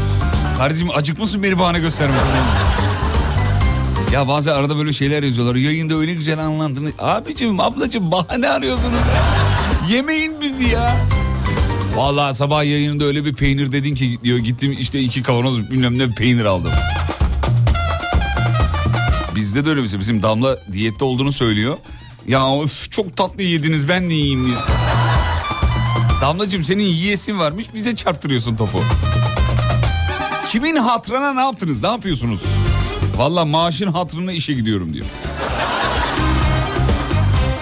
Kardeşim 0.58 0.88
acıkmasın 0.94 1.42
beni 1.42 1.58
bahane 1.58 1.78
gösterme. 1.80 2.14
Ya 4.12 4.28
bazen 4.28 4.54
arada 4.54 4.76
böyle 4.78 4.92
şeyler 4.92 5.22
yazıyorlar. 5.22 5.54
Yayında 5.54 5.94
öyle 5.94 6.14
güzel 6.14 6.38
anlattınız. 6.38 6.92
Abicim 6.98 7.60
ablacım 7.60 8.10
bahane 8.10 8.48
arıyorsunuz. 8.48 9.00
Yemeyin 9.90 10.40
bizi 10.40 10.64
ya. 10.64 10.96
Vallahi 11.96 12.34
sabah 12.34 12.64
yayınında 12.64 13.04
öyle 13.04 13.24
bir 13.24 13.34
peynir 13.34 13.72
dedin 13.72 13.94
ki 13.94 14.18
diyor 14.22 14.38
gittim 14.38 14.76
işte 14.80 15.00
iki 15.00 15.22
kavanoz 15.22 15.70
bilmem 15.70 15.98
ne 15.98 16.10
peynir 16.10 16.44
aldım. 16.44 16.70
Bizde 19.36 19.64
de 19.64 19.70
öyle 19.70 19.82
bir 19.82 19.88
şey. 19.88 19.98
Bizim 20.00 20.22
Damla 20.22 20.56
diyette 20.72 21.04
olduğunu 21.04 21.32
söylüyor. 21.32 21.76
Ya 22.28 22.62
öf, 22.62 22.90
çok 22.90 23.16
tatlı 23.16 23.42
yediniz 23.42 23.88
ben 23.88 24.10
de 24.10 24.14
yiyeyim 24.14 24.46
diye. 24.46 24.56
Damlacığım 26.20 26.62
senin 26.62 26.82
yiyesin 26.82 27.38
varmış 27.38 27.66
bize 27.74 27.96
çarptırıyorsun 27.96 28.56
topu. 28.56 28.80
Kimin 30.50 30.76
hatırına 30.76 31.32
ne 31.32 31.40
yaptınız 31.40 31.82
ne 31.82 31.88
yapıyorsunuz? 31.88 32.40
Valla 33.18 33.44
maaşın 33.44 33.86
hatırına 33.86 34.32
işe 34.32 34.52
gidiyorum 34.52 34.94
diyor. 34.94 35.06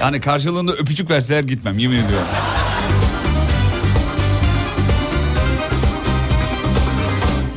Yani 0.00 0.20
karşılığında 0.20 0.72
öpücük 0.72 1.10
verseler 1.10 1.44
gitmem 1.44 1.78
yemin 1.78 1.96
ediyorum. 1.96 2.26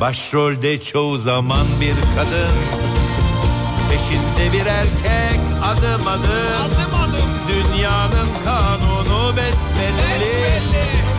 Başrolde 0.00 0.80
çoğu 0.80 1.18
zaman 1.18 1.66
bir 1.80 1.94
kadın 2.16 2.56
Peşinde 3.90 4.52
bir 4.52 4.66
erkek 4.66 5.40
adım 5.64 6.06
adım. 6.06 6.30
Adım 6.66 6.94
adım. 7.00 7.30
Dünyanın 7.48 8.28
kanunu 8.44 9.36
besbelli 9.36 10.60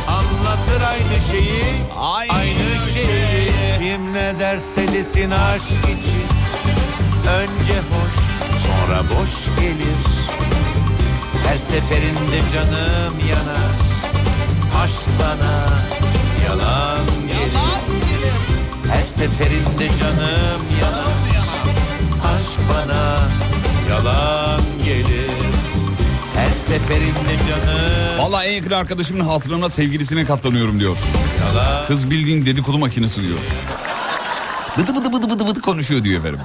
Anlatır 0.07 0.81
aynı 0.89 1.31
şeyi 1.31 1.63
Aynı, 1.99 2.91
şeyi. 2.93 3.51
Kim 3.79 4.13
ne 4.13 4.39
derse 4.39 4.93
desin 4.93 5.31
aşk 5.31 5.83
için 5.83 6.40
Önce 7.27 7.73
hoş 7.73 8.15
sonra 8.67 8.99
boş 9.09 9.59
gelir. 9.59 10.01
Her 11.47 11.57
seferinde 11.57 12.39
canım 12.53 13.13
yanar. 13.29 13.71
Aşk 14.83 15.07
bana 15.19 15.79
yalan 16.45 17.05
gelir. 17.27 18.31
Her 18.93 19.01
seferinde 19.01 19.87
canım 19.99 20.61
yanar. 20.81 21.45
Aşk 22.33 22.59
bana 22.69 23.19
yalan 23.89 24.61
gelir. 24.85 25.31
Her 26.35 26.49
seferinde 26.49 27.37
canım 27.49 28.19
Valla 28.19 28.43
en 28.45 28.51
yakın 28.51 28.71
arkadaşımın 28.71 29.25
hatırına 29.25 29.69
sevgilisine 29.69 30.25
katlanıyorum 30.25 30.79
diyor. 30.79 30.97
yalan. 31.47 31.87
Kız 31.87 32.09
bildiğin 32.11 32.45
dedikodu 32.45 32.77
makinesi 32.77 33.21
diyor. 33.21 33.37
Bıdı 34.77 34.95
bıdı 34.95 35.13
bıdı 35.13 35.29
bıdı 35.29 35.47
bıdı 35.47 35.61
konuşuyor 35.61 36.03
diyor 36.03 36.19
efendim. 36.19 36.39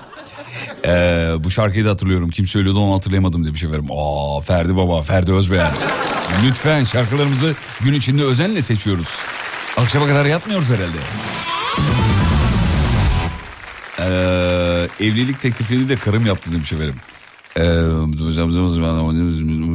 Ee, 0.87 1.35
bu 1.39 1.51
şarkıyı 1.51 1.85
da 1.85 1.91
hatırlıyorum. 1.91 2.31
Kim 2.31 2.47
söylüyordu 2.47 2.81
onu 2.81 2.95
hatırlayamadım 2.95 3.45
demiş 3.45 3.63
efendim. 3.65 3.87
Aa 3.91 4.41
Ferdi 4.41 4.77
Baba, 4.77 5.03
Ferdi 5.03 5.33
Özbeğen. 5.33 5.71
Lütfen 6.45 6.85
şarkılarımızı 6.85 7.55
gün 7.85 7.93
içinde 7.93 8.25
özenle 8.25 8.63
seçiyoruz. 8.63 9.09
Akşama 9.77 10.07
kadar 10.07 10.27
yatmıyoruz 10.27 10.71
herhalde. 10.71 10.99
Ee, 13.99 15.07
evlilik 15.07 15.43
teklifini 15.43 15.89
de 15.89 15.97
karım 15.97 16.27
yaptı 16.27 16.53
demiş 16.53 16.73
efendim. 16.73 16.95
Ee, 17.57 17.65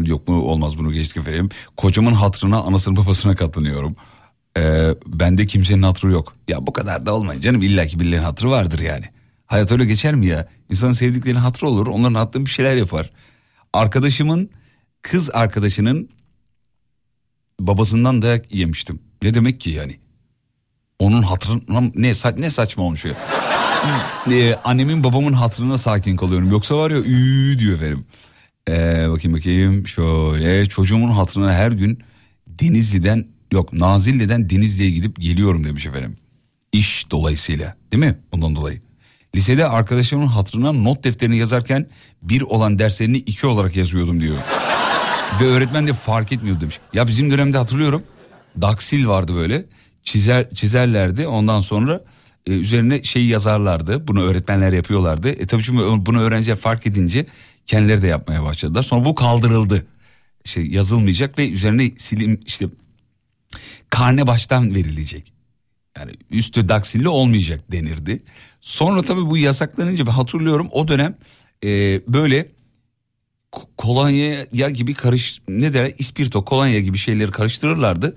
yok 0.09 0.27
mu 0.27 0.41
olmaz 0.41 0.77
bunu 0.77 0.91
geçtik 0.91 1.17
efendim. 1.17 1.49
Kocamın 1.77 2.13
hatırına 2.13 2.59
anasının 2.59 2.97
babasına 2.97 3.35
katlanıyorum. 3.35 3.95
Ee, 4.57 4.95
bende 5.05 5.45
kimsenin 5.45 5.83
hatırı 5.83 6.11
yok. 6.11 6.33
Ya 6.47 6.67
bu 6.67 6.73
kadar 6.73 7.05
da 7.05 7.13
olmayın 7.13 7.41
canım 7.41 7.61
illaki 7.61 7.99
birilerinin 7.99 8.25
hatırı 8.25 8.49
vardır 8.49 8.79
yani. 8.79 9.05
Hayat 9.51 9.71
öyle 9.71 9.85
geçer 9.85 10.15
mi 10.15 10.25
ya? 10.25 10.47
İnsanın 10.69 10.91
sevdiklerinin 10.93 11.39
hatırı 11.39 11.69
olur 11.69 11.87
onların 11.87 12.15
hatırı 12.15 12.45
bir 12.45 12.49
şeyler 12.49 12.75
yapar. 12.75 13.11
Arkadaşımın 13.73 14.49
kız 15.01 15.29
arkadaşının 15.33 16.09
babasından 17.59 18.21
dayak 18.21 18.53
yemiştim. 18.53 18.99
Ne 19.23 19.33
demek 19.33 19.59
ki 19.61 19.69
yani? 19.69 19.99
Onun 20.99 21.21
hatırına 21.21 21.91
ne, 21.95 22.09
sa- 22.09 22.41
ne 22.41 22.49
saçma 22.49 22.83
olmuş 22.83 23.05
ya. 23.05 23.11
Ee, 24.31 24.55
annemin 24.63 25.03
babamın 25.03 25.33
hatırına 25.33 25.77
sakin 25.77 26.15
kalıyorum. 26.15 26.51
Yoksa 26.51 26.77
var 26.77 26.91
ya 26.91 26.97
üü 26.97 27.59
diyor 27.59 27.75
efendim. 27.75 28.05
Ee, 28.69 29.09
bakayım 29.09 29.37
bakayım 29.37 29.87
şöyle 29.87 30.65
çocuğumun 30.65 31.09
hatırına 31.09 31.53
her 31.53 31.71
gün 31.71 31.99
Denizli'den 32.47 33.27
yok 33.51 33.73
Nazilli'den 33.73 34.49
Denizli'ye 34.49 34.91
gidip 34.91 35.19
geliyorum 35.21 35.63
demiş 35.63 35.85
efendim. 35.85 36.17
İş 36.73 37.11
dolayısıyla 37.11 37.75
değil 37.91 38.03
mi? 38.03 38.17
Bundan 38.31 38.55
dolayı. 38.55 38.90
Lisede 39.35 39.67
arkadaşımın 39.67 40.27
hatırına 40.27 40.71
not 40.71 41.03
defterini 41.03 41.37
yazarken 41.37 41.87
bir 42.21 42.41
olan 42.41 42.79
derslerini 42.79 43.17
iki 43.17 43.47
olarak 43.47 43.75
yazıyordum 43.75 44.21
diyor. 44.21 44.37
Ve 45.41 45.45
öğretmen 45.45 45.87
de 45.87 45.93
fark 45.93 46.31
etmiyordu 46.31 46.61
demiş. 46.61 46.79
Ya 46.93 47.07
bizim 47.07 47.31
dönemde 47.31 47.57
hatırlıyorum. 47.57 48.03
Daksil 48.61 49.07
vardı 49.07 49.35
böyle. 49.35 49.63
Çizer, 50.03 50.49
çizerlerdi 50.49 51.27
ondan 51.27 51.61
sonra 51.61 52.03
e, 52.45 52.51
üzerine 52.51 53.03
şey 53.03 53.25
yazarlardı. 53.25 54.07
Bunu 54.07 54.23
öğretmenler 54.23 54.73
yapıyorlardı. 54.73 55.29
E 55.29 55.47
tabii 55.47 55.63
çünkü 55.63 55.83
bunu 56.05 56.21
öğrenciler 56.21 56.55
fark 56.55 56.87
edince 56.87 57.25
kendileri 57.67 58.01
de 58.01 58.07
yapmaya 58.07 58.43
başladılar. 58.43 58.83
Sonra 58.83 59.05
bu 59.05 59.15
kaldırıldı. 59.15 59.85
Şey 60.45 60.67
yazılmayacak 60.67 61.37
ve 61.39 61.49
üzerine 61.49 61.91
silim 61.97 62.39
işte 62.45 62.65
karne 63.89 64.27
baştan 64.27 64.75
verilecek. 64.75 65.33
Yani 66.01 66.11
üstü 66.29 66.69
daksilli 66.69 67.09
olmayacak 67.09 67.71
denirdi. 67.71 68.17
Sonra 68.61 69.01
tabii 69.01 69.25
bu 69.25 69.37
yasaklanınca 69.37 70.07
ben 70.07 70.11
hatırlıyorum 70.11 70.67
o 70.71 70.87
dönem 70.87 71.17
e, 71.63 71.67
böyle 72.07 72.45
ko- 73.51 73.67
kolonya 73.77 74.69
gibi 74.69 74.93
karış 74.93 75.41
ne 75.47 75.73
der 75.73 75.91
ispirto 75.97 76.45
kolonya 76.45 76.79
gibi 76.79 76.97
şeyleri 76.97 77.31
karıştırırlardı. 77.31 78.15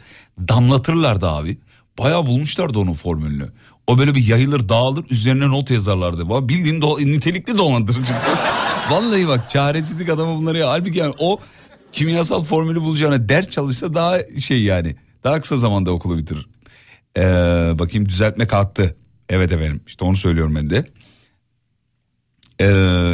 Damlatırlardı 0.49 1.29
abi. 1.29 1.59
Bayağı 1.99 2.27
bulmuşlardı 2.27 2.79
onun 2.79 2.93
formülünü. 2.93 3.49
O 3.87 3.99
böyle 3.99 4.15
bir 4.15 4.27
yayılır 4.27 4.69
dağılır 4.69 5.05
üzerine 5.11 5.49
not 5.49 5.71
yazarlardı. 5.71 6.29
Valla 6.29 6.49
Bildiğin 6.49 6.81
do- 6.81 7.07
nitelikli 7.13 7.59
dolandırıcı. 7.59 8.13
Vallahi 8.91 9.29
bak 9.29 9.51
çaresizlik 9.51 10.09
adamı 10.09 10.39
bunları 10.39 10.59
ya. 10.59 10.71
Halbuki 10.71 10.99
yani 10.99 11.15
o 11.19 11.39
kimyasal 11.93 12.45
formülü 12.45 12.81
bulacağına 12.81 13.29
ders 13.29 13.51
çalışsa 13.51 13.95
daha 13.95 14.19
şey 14.41 14.63
yani. 14.63 14.97
Daha 15.25 15.41
kısa 15.41 15.57
zamanda 15.57 15.91
okulu 15.91 16.19
bitirir. 16.19 16.47
Ee, 17.17 17.23
bakayım 17.79 18.09
düzeltme 18.09 18.47
kalktı. 18.47 18.97
Evet 19.29 19.53
efendim 19.53 19.81
işte 19.87 20.05
onu 20.05 20.17
söylüyorum 20.17 20.55
ben 20.55 20.71
de. 20.71 20.85
Ee, 22.61 22.67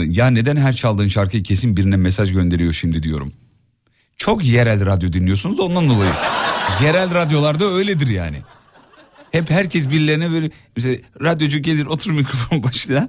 ya 0.09 0.27
neden 0.27 0.57
her 0.57 0.73
çaldığın 0.73 1.09
şarkıyı 1.09 1.43
kesin 1.43 1.77
birine 1.77 1.97
mesaj 1.97 2.33
gönderiyor 2.33 2.73
şimdi 2.73 3.03
diyorum. 3.03 3.33
Çok 4.17 4.45
yerel 4.45 4.87
radyo 4.87 5.13
dinliyorsunuz 5.13 5.59
da 5.59 5.63
ondan 5.63 5.89
dolayı. 5.89 6.11
yerel 6.83 7.15
radyolarda 7.15 7.65
öyledir 7.65 8.09
yani. 8.09 8.43
Hep 9.31 9.51
herkes 9.51 9.91
birilerine 9.91 10.31
böyle 10.31 10.51
mesela 10.77 10.97
radyocu 11.23 11.59
gelir 11.59 11.87
oturur 11.87 12.15
mikrofon 12.15 12.63
başına 12.63 13.09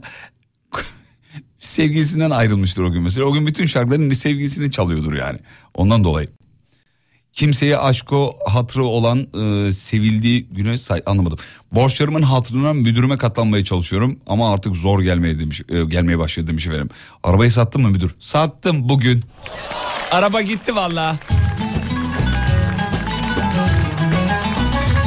sevgilisinden 1.60 2.30
ayrılmıştır 2.30 2.82
o 2.82 2.92
gün 2.92 3.04
mesela. 3.04 3.26
O 3.26 3.34
gün 3.34 3.48
bütün 3.48 3.66
şarkıların 3.66 4.14
sevgilisini 4.14 4.72
çalıyordur 4.72 5.14
yani. 5.14 5.40
Ondan 5.74 6.04
dolayı. 6.04 6.28
Kimseye 7.34 7.78
aşko 7.78 8.36
hatırı 8.48 8.84
olan 8.84 9.20
e, 9.20 9.72
sevildiği 9.72 10.48
güne 10.52 10.78
say 10.78 11.02
anlamadım. 11.06 11.38
Borçlarımın 11.72 12.22
hatırına 12.22 12.74
müdürüme 12.74 13.18
katlanmaya 13.18 13.66
çalışıyorum 13.66 14.20
ama 14.28 14.54
artık 14.54 14.76
zor 14.76 15.02
gelmeye 15.02 15.40
demiş 15.40 15.62
e, 15.70 15.84
gelmeye 15.84 16.20
başladı 16.20 16.48
demiş 16.48 16.68
efendim. 16.68 16.90
Arabayı 17.24 17.52
sattın 17.52 17.82
mı 17.82 17.90
müdür? 17.90 18.16
Sattım 18.20 18.90
bugün. 18.90 19.24
Araba 20.12 20.42
gitti 20.42 20.76
valla. 20.76 21.16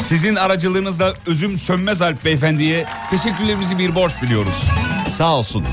Sizin 0.01 0.35
aracılığınızla 0.35 1.15
özüm 1.27 1.59
sönmez 1.59 2.03
Alp 2.03 2.25
beyefendiye 2.25 2.87
teşekkürlerimizi 3.11 3.79
bir 3.79 3.95
borç 3.95 4.13
biliyoruz. 4.23 4.63
Sağ 5.09 5.37
olsun. 5.37 5.65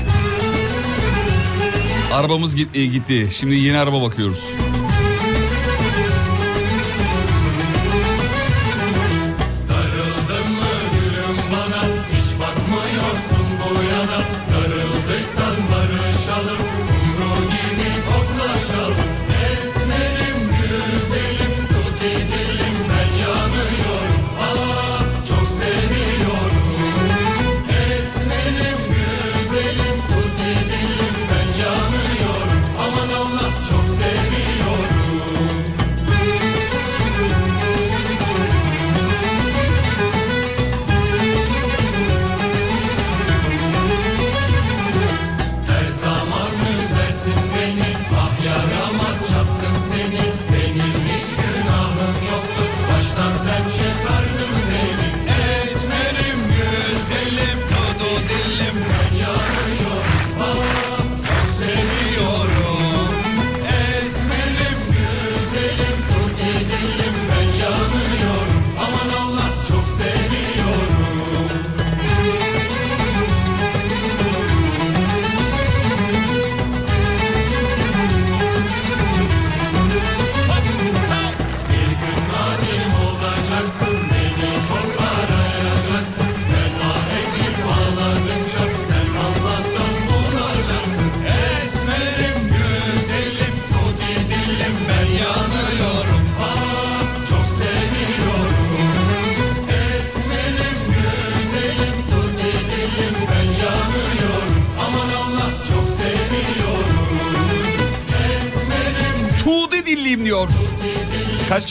Arabamız 2.12 2.56
e, 2.74 2.86
gitti. 2.86 3.28
Şimdi 3.38 3.54
yeni 3.54 3.78
araba 3.78 4.02
bakıyoruz. 4.02 4.38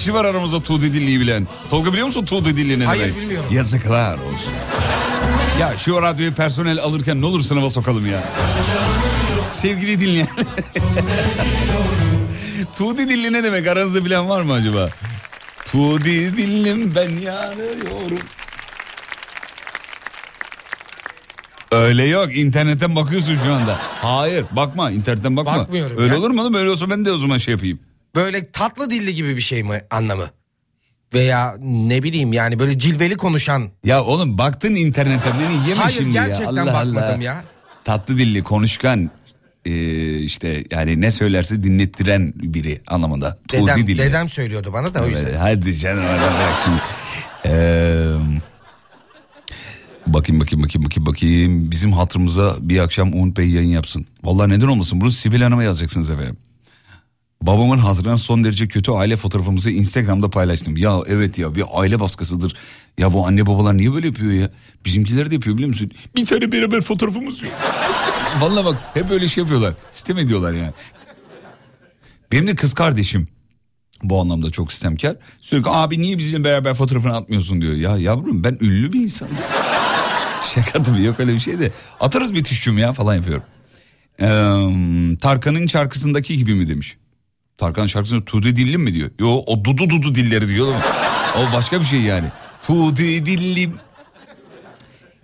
Kişi 0.01 0.13
var 0.13 0.25
aramızda 0.25 0.63
Tuğde 0.63 0.93
dilliyi 0.93 1.19
bilen? 1.19 1.47
Tolga 1.69 1.91
biliyor 1.91 2.07
musun 2.07 2.25
Tuğde 2.25 2.55
dilli 2.55 2.79
ne 2.79 2.85
Hayır, 2.85 3.03
demek? 3.03 3.17
bilmiyorum. 3.17 3.49
Yazıklar 3.51 4.13
olsun. 4.13 4.53
Ya 5.59 5.77
şu 5.77 6.01
radyoyu 6.01 6.33
personel 6.33 6.79
alırken 6.79 7.21
ne 7.21 7.25
olur 7.25 7.41
sınava 7.41 7.69
sokalım 7.69 8.05
ya. 8.05 8.23
Sevgili 9.49 9.99
dinleyen. 10.01 10.27
Tuğde 12.77 13.09
dilli 13.09 13.33
ne 13.33 13.43
demek 13.43 13.67
aranızda 13.67 14.05
bilen 14.05 14.29
var 14.29 14.41
mı 14.41 14.53
acaba? 14.53 14.89
Tuğde 15.65 16.03
dillim 16.37 16.95
ben 16.95 17.09
yanıyorum. 17.09 18.19
Öyle 21.71 22.05
yok 22.05 22.37
internetten 22.37 22.95
bakıyorsun 22.95 23.37
şu 23.45 23.53
anda. 23.53 23.77
Hayır 24.01 24.45
bakma 24.51 24.91
internetten 24.91 25.37
bakma. 25.37 25.57
Bakmıyorum 25.57 25.97
Öyle 25.97 26.13
ya. 26.13 26.19
olur 26.19 26.31
mu 26.31 26.41
oğlum 26.41 26.53
öyle 26.53 26.69
olsa 26.69 26.89
ben 26.89 27.05
de 27.05 27.11
o 27.11 27.17
zaman 27.17 27.37
şey 27.37 27.51
yapayım. 27.51 27.79
Böyle 28.15 28.51
tatlı 28.51 28.89
dilli 28.91 29.15
gibi 29.15 29.35
bir 29.35 29.41
şey 29.41 29.63
mi 29.63 29.81
anlamı? 29.91 30.29
Veya 31.13 31.55
ne 31.61 32.03
bileyim 32.03 32.33
yani 32.33 32.59
böyle 32.59 32.79
cilveli 32.79 33.15
konuşan. 33.15 33.69
Ya 33.83 34.03
oğlum 34.03 34.37
baktın 34.37 34.75
internetten 34.75 35.33
beni 35.39 35.69
yeme 35.69 35.81
Hayır, 35.81 35.97
şimdi 35.97 36.17
ya. 36.17 36.27
gerçekten 36.27 36.51
Allah 36.55 36.65
bakmadım 36.65 37.15
Allah. 37.15 37.23
ya. 37.23 37.43
Tatlı 37.83 38.17
dilli 38.17 38.43
konuşkan 38.43 39.11
ee, 39.65 40.19
işte 40.19 40.63
yani 40.71 41.01
ne 41.01 41.11
söylerse 41.11 41.63
dinlettiren 41.63 42.33
biri 42.35 42.81
anlamında. 42.87 43.37
Tuğdi 43.47 43.61
Dedem, 43.63 43.87
dilli. 43.87 43.97
dedem 43.97 44.29
söylüyordu 44.29 44.73
bana 44.73 44.93
da 44.93 45.03
o 45.03 45.07
yüzden. 45.07 45.25
Evet, 45.25 45.35
hadi 45.39 45.77
canım 45.77 46.03
bırak 46.03 46.53
şimdi. 46.65 46.79
Ee, 47.45 48.13
bakayım 50.07 50.41
bakayım 50.41 50.63
bakayım 50.63 50.85
bakayım 50.85 51.05
bakayım. 51.05 51.71
Bizim 51.71 51.93
hatırımıza 51.93 52.55
bir 52.59 52.79
akşam 52.79 53.13
Umut 53.13 53.37
Bey 53.37 53.49
yayın 53.49 53.69
yapsın. 53.69 54.05
Vallahi 54.23 54.49
neden 54.49 54.67
olmasın 54.67 55.01
bunu 55.01 55.11
Sibel 55.11 55.41
Hanım'a 55.41 55.63
yazacaksınız 55.63 56.09
efendim. 56.09 56.37
Babamın 57.41 57.77
hatırına 57.77 58.17
son 58.17 58.43
derece 58.43 58.67
kötü 58.67 58.91
aile 58.91 59.17
fotoğrafımızı 59.17 59.71
Instagram'da 59.71 60.29
paylaştım. 60.29 60.77
Ya 60.77 60.99
evet 61.07 61.37
ya 61.37 61.55
bir 61.55 61.63
aile 61.73 61.99
baskısıdır. 61.99 62.55
Ya 62.97 63.13
bu 63.13 63.27
anne 63.27 63.45
babalar 63.45 63.77
niye 63.77 63.93
böyle 63.93 64.07
yapıyor 64.07 64.31
ya? 64.31 64.49
Bizimkiler 64.85 65.29
de 65.29 65.33
yapıyor 65.33 65.55
biliyor 65.55 65.69
musun? 65.69 65.91
Bir 66.15 66.25
tane 66.25 66.51
beraber 66.51 66.81
fotoğrafımız 66.81 67.43
yok. 67.43 67.51
Vallahi 68.41 68.65
bak 68.65 68.77
hep 68.93 69.09
böyle 69.09 69.27
şey 69.27 69.41
yapıyorlar. 69.43 69.73
Sistem 69.91 70.17
ediyorlar 70.17 70.53
yani. 70.53 70.71
Benim 72.31 72.47
de 72.47 72.55
kız 72.55 72.73
kardeşim 72.73 73.27
bu 74.03 74.21
anlamda 74.21 74.49
çok 74.49 74.71
sistemkar. 74.71 75.15
Sürekli 75.41 75.69
abi 75.69 76.01
niye 76.01 76.17
bizimle 76.17 76.43
beraber 76.43 76.73
fotoğrafını 76.73 77.15
atmıyorsun 77.15 77.61
diyor. 77.61 77.73
Ya 77.73 77.97
yavrum 77.97 78.43
ben 78.43 78.57
ünlü 78.61 78.93
bir 78.93 78.99
insanım. 78.99 79.35
Şaka 80.55 80.83
tabii 80.83 81.03
yok 81.03 81.19
öyle 81.19 81.33
bir 81.33 81.39
şey 81.39 81.59
de. 81.59 81.71
Atarız 81.99 82.33
bir 82.33 82.43
tüşçüm 82.43 82.77
ya 82.77 82.93
falan 82.93 83.15
yapıyorum. 83.15 83.43
Ee, 84.21 85.17
Tarkan'ın 85.17 85.67
şarkısındaki 85.67 86.37
gibi 86.37 86.55
mi 86.55 86.67
demiş. 86.67 86.97
Tarkan 87.61 87.85
şarkısında 87.85 88.25
Tuğde 88.25 88.55
Dillim 88.55 88.81
mi 88.81 88.93
diyor. 88.93 89.11
Yo 89.19 89.43
o 89.45 89.63
Dudu 89.63 89.89
Dudu 89.89 90.15
dilleri 90.15 90.47
diyor. 90.47 90.73
O 91.37 91.53
başka 91.53 91.79
bir 91.79 91.85
şey 91.85 92.01
yani. 92.01 92.27
Tuğde 92.67 93.25
Dillim. 93.25 93.75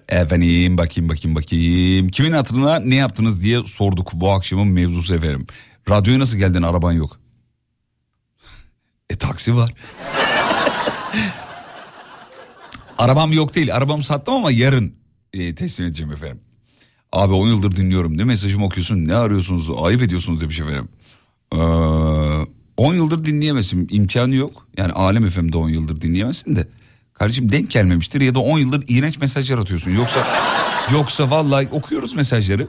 Efendim 0.10 0.78
bakayım 0.78 1.10
bakayım 1.10 1.36
bakayım. 1.36 2.10
Kimin 2.10 2.32
hatırına 2.32 2.80
ne 2.80 2.96
yaptınız 2.96 3.42
diye 3.42 3.64
sorduk 3.64 4.12
bu 4.14 4.32
akşamın 4.32 4.68
mevzusu 4.68 5.16
efendim. 5.16 5.48
Radyoya 5.90 6.20
nasıl 6.20 6.38
geldin 6.38 6.62
araban 6.62 6.92
yok. 6.92 7.20
E 9.10 9.16
taksi 9.16 9.56
var. 9.56 9.74
Arabam 12.98 13.34
yok 13.34 13.56
değil. 13.56 13.76
Arabamı 13.76 14.04
sattım 14.04 14.34
ama 14.34 14.52
yarın 14.52 14.96
e, 15.34 15.56
teslim 15.56 15.86
edeceğim 15.86 16.12
efendim. 16.12 16.42
Abi 17.12 17.34
10 17.34 17.48
yıldır 17.48 17.76
dinliyorum. 17.76 18.18
Ne 18.18 18.24
mesajımı 18.24 18.66
okuyorsun 18.66 19.08
ne 19.08 19.16
arıyorsunuz 19.16 19.70
ayıp 19.84 20.02
ediyorsunuz 20.02 20.42
demiş 20.42 20.60
efendim. 20.60 20.90
Ee, 21.54 21.58
10 22.78 22.94
yıldır 22.96 23.26
dinleyemezsin 23.26 23.88
imkanı 23.92 24.36
yok. 24.36 24.68
Yani 24.78 24.92
Alem 24.92 25.30
FM'de 25.30 25.58
10 25.58 25.70
yıldır 25.70 26.02
dinleyemezsin 26.02 26.56
de. 26.56 26.68
Kardeşim 27.14 27.52
denk 27.52 27.72
gelmemiştir 27.72 28.22
ya 28.22 28.36
da 28.36 28.40
10 28.40 28.60
yıldır 28.60 28.84
iğrenç 28.88 29.18
mesajlar 29.18 29.58
atıyorsun. 29.58 29.92
Yoksa 29.92 30.20
yoksa 30.94 31.30
vallahi 31.30 31.68
okuyoruz 31.72 32.14
mesajları. 32.16 32.68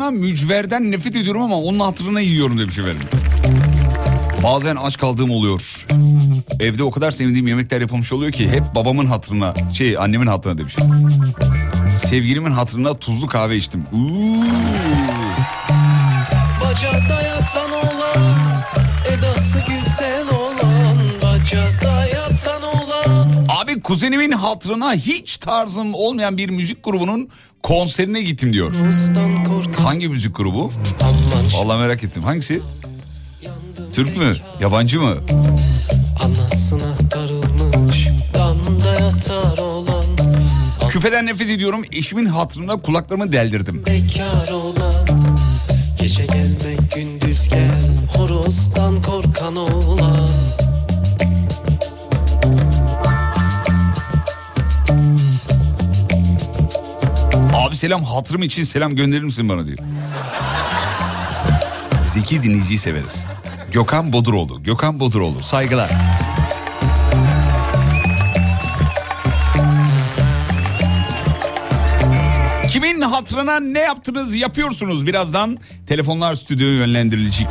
Hatırına 0.00 0.26
mücverden 0.26 0.90
nefret 0.90 1.16
ediyorum 1.16 1.42
ama 1.42 1.58
onun 1.58 1.80
hatırına 1.80 2.20
yiyorum 2.20 2.58
demiş 2.58 2.78
efendim. 2.78 3.02
Bazen 4.42 4.76
aç 4.76 4.98
kaldığım 4.98 5.30
oluyor. 5.30 5.86
Evde 6.60 6.82
o 6.82 6.90
kadar 6.90 7.10
sevdiğim 7.10 7.46
yemekler 7.46 7.80
yapılmış 7.80 8.12
oluyor 8.12 8.32
ki 8.32 8.48
hep 8.48 8.64
babamın 8.74 9.06
hatırına, 9.06 9.54
şey 9.74 9.98
annemin 9.98 10.26
hatırına 10.26 10.58
demiş. 10.58 10.76
Sevgilimin 12.04 12.50
hatırına 12.50 12.94
tuzlu 12.94 13.26
kahve 13.26 13.56
içtim. 13.56 13.84
Uuu. 13.92 14.44
Bacada 16.64 17.22
yatan 17.22 17.70
olan 17.70 18.34
Edası 19.12 19.58
güzel 19.68 20.28
olan 20.28 20.96
Bacada 21.22 22.06
yatan 22.06 22.62
olan 22.62 23.28
Abi 23.48 23.80
kuzenimin 23.80 24.32
hatırına 24.32 24.94
hiç 24.94 25.38
tarzım 25.38 25.94
olmayan 25.94 26.36
bir 26.36 26.50
müzik 26.50 26.84
grubunun 26.84 27.28
konserine 27.62 28.22
gittim 28.22 28.52
diyor. 28.52 28.72
Hangi 29.84 30.08
müzik 30.08 30.36
grubu? 30.36 30.70
Vallahi 31.54 31.78
merak 31.80 32.04
ettim. 32.04 32.22
Hangisi? 32.22 32.60
Türk 33.94 34.16
mü? 34.16 34.34
Yabancı 34.60 35.00
mı? 35.00 35.16
Anasına 36.24 37.10
darılmış 37.10 38.08
Damda 38.34 39.00
yatar 39.00 39.58
olan 39.58 40.04
Küpeden 40.88 41.26
nefret 41.26 41.50
ediyorum. 41.50 41.82
Eşimin 41.92 42.26
hatırına 42.26 42.76
kulaklarımı 42.76 43.32
deldirdim. 43.32 43.82
Bekar 43.86 44.52
olan 44.52 45.06
Gece 46.00 46.26
gelmek 46.26 46.92
gündüz 46.94 47.48
gel 47.48 47.80
Horozdan 48.16 48.79
selam 57.80 58.04
hatırım 58.04 58.42
için 58.42 58.62
selam 58.62 58.96
gönderir 58.96 59.22
misin 59.22 59.48
bana 59.48 59.66
diyor. 59.66 59.78
Zeki 62.02 62.42
dinleyiciyi 62.42 62.78
severiz. 62.78 63.26
Gökhan 63.72 64.12
Boduroğlu. 64.12 64.62
Gökhan 64.62 65.00
Boduroğlu. 65.00 65.42
Saygılar. 65.42 65.90
Kimin 72.70 73.00
hatırına 73.00 73.60
ne 73.60 73.80
yaptınız 73.80 74.34
yapıyorsunuz 74.34 75.06
birazdan 75.06 75.58
telefonlar 75.86 76.34
stüdyoya 76.34 76.74
yönlendirilecek. 76.74 77.48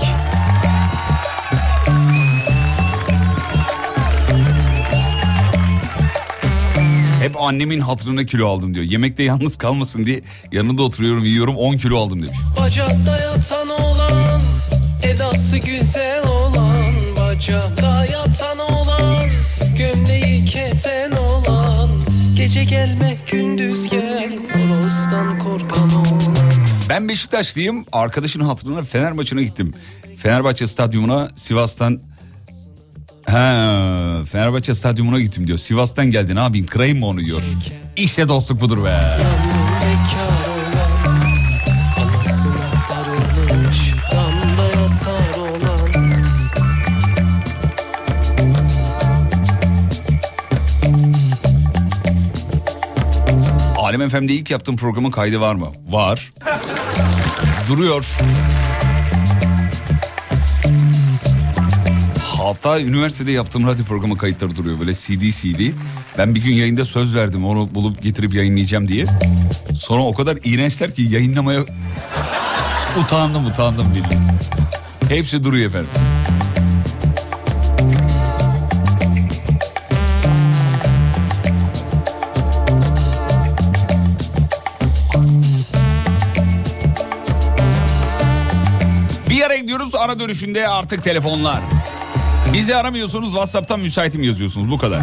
Hep 7.20 7.42
annemin 7.42 7.80
hatırına 7.80 8.26
kilo 8.26 8.48
aldım 8.48 8.74
diyor. 8.76 8.86
Yemekte 8.86 9.24
yalnız 9.24 9.58
kalmasın 9.58 10.06
diye 10.06 10.22
yanında 10.52 10.84
oturuyorum 10.84 11.26
yiyorum 11.26 11.56
10 11.56 11.78
kilo 11.78 11.98
aldım 11.98 12.22
demiş. 12.22 12.38
Bacada 12.60 13.18
yatan 13.18 13.70
olan 13.70 14.42
Edası 15.04 15.58
güzel 15.58 16.24
olan 16.28 16.86
Bacada 17.20 18.06
yatan 18.06 18.60
olan 18.60 19.30
Gömleği 19.78 20.46
keten 20.46 21.12
olan 21.12 21.90
Gece 22.36 22.64
gelme 22.64 23.18
gündüz 23.32 23.90
gel 23.90 24.32
Horozdan 24.54 25.40
korkan 25.40 25.92
olan 25.92 26.20
Ben 26.90 27.10
Beşiktaşlıyım. 27.10 27.86
Arkadaşın 27.92 28.40
hatırına 28.40 28.82
Fener 28.84 29.12
maçına 29.12 29.42
gittim. 29.42 29.74
Fenerbahçe 30.18 30.68
stadyumuna 30.68 31.30
Sivas'tan 31.36 32.00
Ha, 33.32 34.24
Fenerbahçe 34.32 34.74
stadyumuna 34.74 35.20
gittim 35.20 35.48
diyor. 35.48 35.58
Sivas'tan 35.58 36.06
geldi 36.12 36.36
ne 36.36 36.40
yapayım 36.40 36.66
kırayım 36.66 37.00
mı 37.00 37.06
onu 37.06 37.20
diyor. 37.20 37.42
İşte 37.96 38.28
dostluk 38.30 38.62
budur 38.62 38.86
be. 38.86 39.18
Alem 53.78 54.10
FM'de 54.10 54.34
ilk 54.34 54.52
yaptığım 54.52 54.78
programın 54.78 55.12
kaydı 55.12 55.42
var 55.42 55.56
mı? 55.56 55.68
Var. 55.90 56.32
Duruyor. 57.70 58.08
Hatta 62.44 62.82
üniversitede 62.82 63.32
yaptığım 63.32 63.68
radyo 63.68 63.86
programı 63.86 64.18
kayıtları 64.18 64.56
duruyor 64.56 64.80
böyle 64.80 64.94
CD 64.94 65.32
CD. 65.32 65.74
Ben 66.18 66.36
bir 66.36 66.42
gün 66.42 66.54
yayında 66.54 66.86
söz 66.86 67.16
verdim 67.16 67.46
onu 67.46 67.76
bulup 67.76 68.04
getirip 68.04 68.34
yayınlayacağım 68.34 68.88
diye. 68.88 69.06
Sonra 69.80 70.04
o 70.04 70.14
kadar 70.14 70.38
iğrençler 70.44 70.94
ki 70.94 71.02
yayınlamaya 71.02 71.66
utandım 73.04 73.46
utandım 73.46 73.88
billahi. 73.96 74.20
Hepsi 75.10 75.44
duruyor 75.44 75.70
efendim. 75.70 75.90
Bir 89.30 89.36
yere 89.36 89.58
gidiyoruz 89.58 89.96
ara 89.96 90.20
dönüşünde 90.20 90.68
artık 90.68 91.04
telefonlar. 91.04 91.79
Bizi 92.54 92.76
aramıyorsunuz 92.76 93.32
WhatsApp'tan 93.32 93.80
müsaitim 93.80 94.24
yazıyorsunuz 94.24 94.72
bu 94.72 94.78
kadar. 94.78 95.02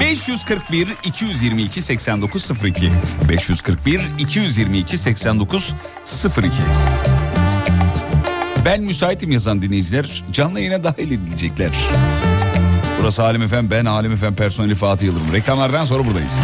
541 0.00 0.88
222 1.04 1.82
8902 1.82 2.90
541 3.28 4.00
222 4.18 4.98
8902 4.98 6.52
Ben 8.64 8.82
müsaitim 8.82 9.30
yazan 9.30 9.62
dinleyiciler 9.62 10.24
canlı 10.32 10.60
yayına 10.60 10.84
dahil 10.84 11.10
edilecekler. 11.10 11.70
Burası 13.00 13.22
Halim 13.22 13.42
Efem, 13.42 13.70
ben 13.70 13.84
Halim 13.84 14.12
Efem 14.12 14.34
personeli 14.34 14.74
Fatih 14.74 15.06
Yıldırım. 15.06 15.32
Reklamlardan 15.32 15.84
sonra 15.84 16.06
buradayız. 16.06 16.38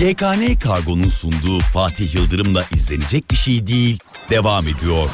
YKN 0.00 0.58
Kargo'nun 0.60 1.08
sunduğu 1.08 1.60
Fatih 1.60 2.14
Yıldırım'la 2.14 2.64
izlenecek 2.72 3.30
bir 3.30 3.36
şey 3.36 3.66
değil, 3.66 3.98
devam 4.30 4.68
ediyor. 4.68 5.10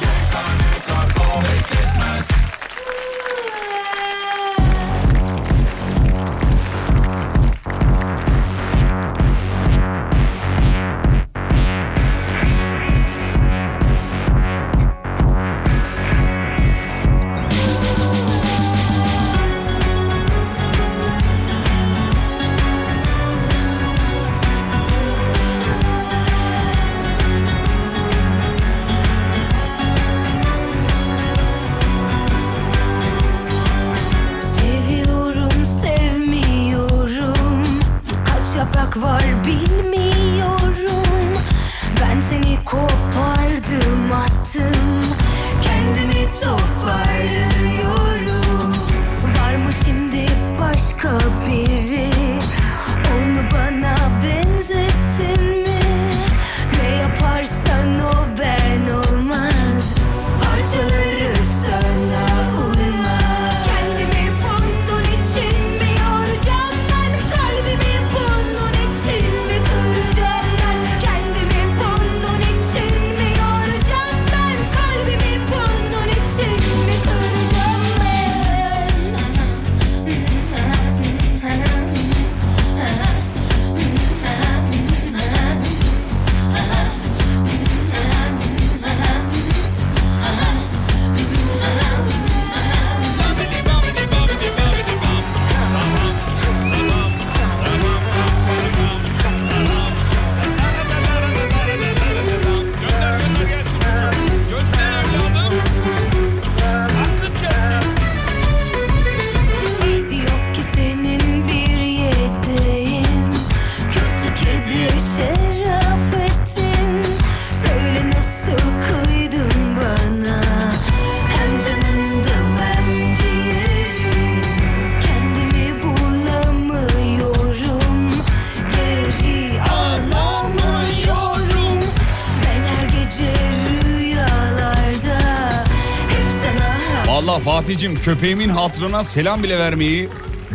Vallahi 137.35 137.43
Fatih'cim 137.43 137.95
köpeğimin 137.95 138.49
hatırına 138.49 139.03
selam 139.03 139.43
bile 139.43 139.59
vermeyi 139.59 140.09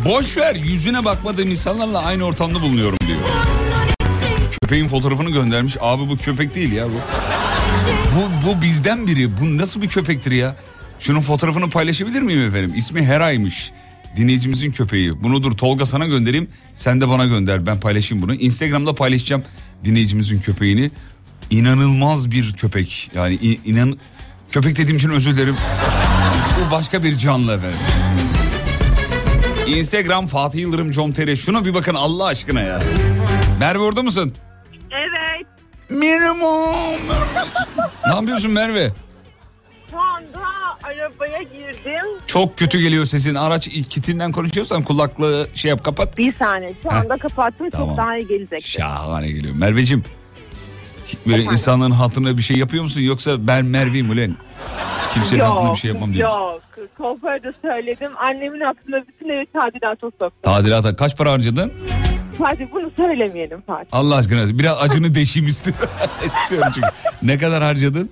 boş 0.05 0.37
ver 0.37 0.55
yüzüne 0.55 1.05
bakmadığım 1.05 1.51
insanlarla 1.51 2.03
aynı 2.03 2.23
ortamda 2.23 2.61
bulunuyorum 2.61 2.97
diyor. 3.07 3.19
Köpeğin 4.61 4.87
fotoğrafını 4.87 5.29
göndermiş. 5.29 5.77
Abi 5.81 6.09
bu 6.09 6.17
köpek 6.17 6.55
değil 6.55 6.71
ya 6.71 6.85
bu. 6.85 6.99
Bu, 8.15 8.47
bu 8.47 8.61
bizden 8.61 9.07
biri. 9.07 9.37
Bu 9.37 9.57
nasıl 9.57 9.81
bir 9.81 9.87
köpektir 9.87 10.31
ya? 10.31 10.55
Şunun 10.99 11.21
fotoğrafını 11.21 11.69
paylaşabilir 11.69 12.21
miyim 12.21 12.41
efendim? 12.41 12.73
İsmi 12.75 13.03
Hera'ymış. 13.05 13.71
Dinleyicimizin 14.17 14.71
köpeği. 14.71 15.23
Bunu 15.23 15.43
dur 15.43 15.51
Tolga 15.51 15.85
sana 15.85 16.07
göndereyim. 16.07 16.47
Sen 16.73 17.01
de 17.01 17.09
bana 17.09 17.25
gönder. 17.25 17.65
Ben 17.65 17.79
paylaşayım 17.79 18.23
bunu. 18.23 18.35
Instagram'da 18.35 18.95
paylaşacağım 18.95 19.43
dinleyicimizin 19.85 20.39
köpeğini. 20.39 20.91
İnanılmaz 21.49 22.31
bir 22.31 22.53
köpek. 22.53 23.11
Yani 23.15 23.35
inan 23.65 23.97
köpek 24.51 24.77
dediğim 24.77 24.97
için 24.97 25.09
özür 25.09 25.37
dilerim. 25.37 25.55
Başka 26.71 27.03
bir 27.03 27.17
canlı 27.17 27.53
efendim. 27.53 27.79
Instagram 29.67 30.27
Fatih 30.27 30.59
Yıldırım 30.59 30.91
com.tr. 30.91 31.35
Şuna 31.35 31.65
bir 31.65 31.73
bakın 31.73 31.95
Allah 31.95 32.25
aşkına 32.25 32.61
ya. 32.61 32.79
Merve 33.59 33.79
orada 33.79 34.03
mısın? 34.03 34.33
Evet. 34.91 35.47
Merhaba. 35.89 36.75
ne 38.07 38.15
yapıyorsun 38.15 38.51
Merve? 38.51 38.91
Şu 39.91 39.99
anda 39.99 40.39
arabaya 40.83 41.41
girdim. 41.41 42.05
Çok 42.27 42.57
kötü 42.57 42.79
geliyor 42.79 43.05
sesin. 43.05 43.35
Araç 43.35 43.69
kitinden 43.89 44.31
konuşuyorsan 44.31 44.83
kulaklığı 44.83 45.47
şey 45.55 45.69
yap 45.69 45.83
kapat. 45.83 46.17
Bir 46.17 46.33
saniye. 46.33 46.73
Şu 46.83 46.91
anda 46.91 47.17
kapattım. 47.17 47.69
Tamam. 47.69 47.87
Çok 47.87 47.97
daha 47.97 48.17
iyi 48.17 48.27
gelecek. 48.27 48.65
Şahane 48.65 49.27
geliyor. 49.27 49.55
Merveciğim. 49.55 50.03
Böyle 51.27 51.43
insanların 51.43 51.91
hatırına 51.91 52.37
bir 52.37 52.41
şey 52.41 52.57
yapıyor 52.57 52.83
musun 52.83 53.01
yoksa 53.01 53.47
ben 53.47 53.65
Merve'yim 53.65 54.09
ulan. 54.09 54.35
Kimsenin 55.13 55.39
hatırına 55.41 55.73
bir 55.73 55.77
şey 55.79 55.91
yapmam 55.91 56.13
diyorsun. 56.13 56.37
Yok. 56.39 56.61
Kuaförde 56.97 57.51
söyledim. 57.61 58.11
Annemin 58.17 58.59
aklına 58.61 59.03
bütün 59.07 59.29
evi 59.29 59.45
tadilata 59.53 60.07
soktum. 60.07 60.31
Tadilata 60.41 60.95
kaç 60.95 61.17
para 61.17 61.31
harcadın? 61.31 61.71
Fatih 62.37 62.65
bunu 62.73 62.91
söylemeyelim 62.95 63.61
Fatih. 63.61 63.89
Allah 63.91 64.15
aşkına 64.15 64.59
biraz 64.59 64.77
acını 64.81 65.15
deşeyim 65.15 65.47
istiyorum. 65.49 65.89
istiyorum 66.25 66.71
çünkü. 66.75 66.87
Ne 67.21 67.37
kadar 67.37 67.63
harcadın? 67.63 68.09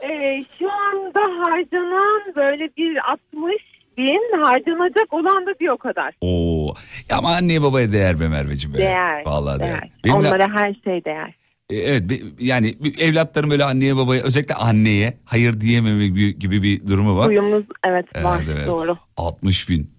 Ee, 0.00 0.44
şu 0.58 0.70
anda 0.72 1.20
harcanan 1.20 2.34
böyle 2.36 2.64
bir 2.76 2.96
60 3.10 3.54
bin 3.98 4.42
harcanacak 4.42 5.12
olan 5.14 5.46
da 5.46 5.50
bir 5.60 5.68
o 5.68 5.76
kadar. 5.76 6.14
Oo. 6.20 6.74
Ya 7.10 7.16
ama 7.16 7.34
anneye 7.34 7.62
babaya 7.62 7.92
değer 7.92 8.20
be 8.20 8.28
Merveciğim. 8.28 8.74
be. 8.74 8.78
Değer. 8.78 9.22
Vallahi 9.26 9.60
değer. 9.60 9.70
değer. 9.70 9.90
Benim 10.04 10.14
de- 10.22 10.28
Onlara 10.28 10.48
her 10.48 10.74
şey 10.84 11.04
değer. 11.04 11.34
E, 11.70 11.76
Evet 11.76 12.22
yani 12.38 12.76
evlatların 12.98 13.50
böyle 13.50 13.64
anneye 13.64 13.96
babaya 13.96 14.22
özellikle 14.22 14.54
anneye 14.54 15.18
hayır 15.24 15.60
diyememe 15.60 16.06
gibi, 16.32 16.62
bir 16.62 16.88
durumu 16.88 17.16
var. 17.16 17.28
Uyumumuz 17.28 17.64
evet, 17.86 18.06
Evet, 18.14 18.24
var 18.24 18.42
evet. 18.50 18.66
doğru. 18.68 18.96
60 19.16 19.68
bin. 19.68 19.90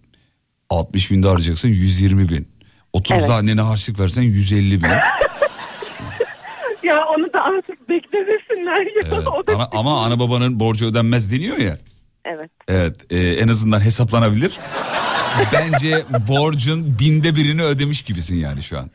60 0.69 1.11
bin 1.11 1.23
de 1.23 1.27
harcayacaksın 1.27 1.69
120 1.69 2.29
bin. 2.29 2.47
30 2.93 3.17
Evet. 3.17 3.29
annene 3.29 3.61
harçlık 3.61 3.99
versen 3.99 4.21
150 4.21 4.83
bin. 4.83 4.89
Ya 6.83 7.05
onu 7.05 7.33
da 7.33 7.43
artık 7.43 7.89
beklemesinler 7.89 8.81
ya. 8.81 9.01
Evet. 9.15 9.27
O 9.27 9.47
da 9.47 9.55
Ana- 9.55 9.69
ama 9.71 10.05
ana 10.05 10.19
babanın 10.19 10.59
borcu 10.59 10.85
ödenmez 10.85 11.31
deniyor 11.31 11.57
ya. 11.57 11.77
Evet. 12.25 12.51
Evet 12.67 12.95
e, 13.09 13.17
en 13.19 13.47
azından 13.47 13.79
hesaplanabilir. 13.85 14.57
Bence 15.53 16.03
borcun 16.27 16.99
binde 16.99 17.35
birini 17.35 17.63
ödemiş 17.63 18.01
gibisin 18.01 18.35
yani 18.35 18.63
şu 18.63 18.79
an. 18.79 18.91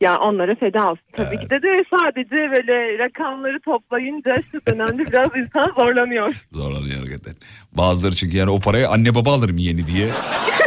Ya 0.00 0.18
onlara 0.18 0.54
feda 0.54 0.84
olsun. 0.90 1.04
Tabii 1.16 1.38
ki 1.38 1.50
de, 1.50 1.62
de 1.62 1.84
sadece 1.90 2.30
böyle 2.30 2.98
rakamları 2.98 3.60
toplayınca 3.60 4.34
şu 4.52 4.60
dönemde 4.68 5.06
biraz 5.06 5.30
insan 5.36 5.72
zorlanıyor. 5.78 6.34
Zorlanıyor 6.52 6.98
hakikaten. 6.98 7.34
Bazıları 7.72 8.14
çünkü 8.14 8.36
yani 8.36 8.50
o 8.50 8.60
parayı 8.60 8.88
anne 8.88 9.14
baba 9.14 9.32
alırım 9.32 9.58
yeni 9.58 9.86
diye 9.86 10.08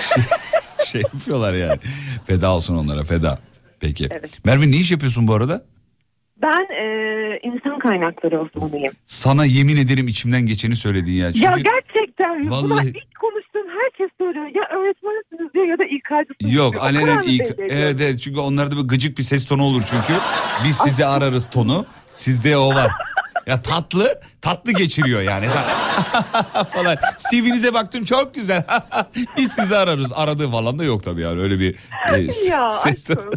şey, 0.86 1.02
yapıyorlar 1.02 1.54
yani. 1.54 1.80
Feda 2.28 2.52
olsun 2.56 2.78
onlara 2.78 3.04
feda. 3.04 3.40
Peki. 3.80 4.08
Evet. 4.12 4.40
Merve 4.46 4.72
ne 4.72 4.76
iş 4.76 4.92
yapıyorsun 4.92 5.28
bu 5.28 5.34
arada? 5.34 5.66
Ben 6.42 6.68
e, 6.76 6.86
insan 7.44 7.80
kaynakları 7.80 8.42
uzmanıyım. 8.42 8.94
Sana 9.06 9.46
yemin 9.46 9.78
ederim 9.78 10.08
içimden 10.08 10.46
geçeni 10.46 10.76
söyledin 10.76 11.12
ya. 11.12 11.32
Çünkü 11.32 11.46
Ya 11.46 11.52
gerçekten 11.58 12.50
Vallahi- 12.52 12.88
ilk 12.88 13.16
konuştuğum 13.22 13.45
herkes 13.84 14.18
söylüyor. 14.18 14.46
Ya 14.46 14.78
öğretmensiniz 14.80 15.54
diyor 15.54 15.66
ya 15.66 15.78
da 15.80 15.84
İK'cısınız 15.84 16.54
Yok 16.54 16.74
diyor. 16.74 16.84
O 16.84 16.86
alenen 16.86 17.06
kadar 17.08 17.26
belli 17.26 17.34
ediyorum. 17.44 17.66
evet, 17.70 18.02
evet 18.02 18.22
çünkü 18.22 18.40
onlarda 18.40 18.78
bir 18.78 18.82
gıcık 18.90 19.18
bir 19.18 19.24
ses 19.24 19.46
tonu 19.46 19.64
olur 19.64 19.82
çünkü. 19.90 20.20
Biz 20.66 20.78
sizi 20.78 21.06
ararız 21.06 21.50
tonu. 21.50 21.86
Sizde 22.10 22.58
o 22.58 22.76
var. 22.76 22.92
Ya 23.48 23.62
tatlı, 23.62 24.22
tatlı 24.42 24.72
geçiriyor 24.72 25.22
yani. 25.22 25.46
falan. 26.74 26.98
CV'nize 27.32 27.74
baktım 27.74 28.04
çok 28.04 28.36
güzel. 28.36 28.64
Biz 29.38 29.52
sizi 29.52 29.76
ararız. 29.78 30.12
Aradığı 30.16 30.52
falan 30.52 30.80
da 30.80 30.84
yok 30.84 31.04
tabii 31.04 31.22
yani 31.22 31.42
öyle 31.42 31.60
bir 31.60 31.76
e, 32.16 32.32
s- 32.32 32.52
Ya, 32.52 32.72
ses. 32.72 33.12
aşk 33.12 33.20
olsun. 33.20 33.34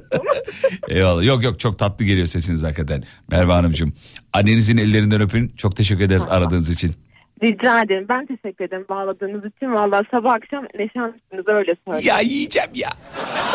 Eyvallah. 0.89 1.25
Yok 1.25 1.43
yok 1.43 1.61
çok 1.61 1.79
tatlı 1.79 2.05
geliyor 2.05 2.27
sesiniz 2.27 2.63
hakikaten. 2.63 3.05
Merve 3.31 3.53
Hanımcığım. 3.53 3.93
Annenizin 4.33 4.77
ellerinden 4.77 5.21
öpün. 5.21 5.53
Çok 5.57 5.77
teşekkür 5.77 6.05
ederiz 6.05 6.27
aradığınız 6.29 6.71
için. 6.71 6.95
Rica 7.43 7.83
ederim. 7.83 8.07
Ben 8.09 8.27
teşekkür 8.27 8.65
ederim 8.65 8.87
bağladığınız 8.89 9.45
için. 9.45 9.75
Valla 9.75 10.03
sabah 10.11 10.33
akşam 10.33 10.65
neşanlısınız 10.79 11.45
öyle 11.47 11.77
söyleyeyim. 11.85 12.07
Ya 12.09 12.21
yiyeceğim 12.21 12.71
ya. 12.75 12.91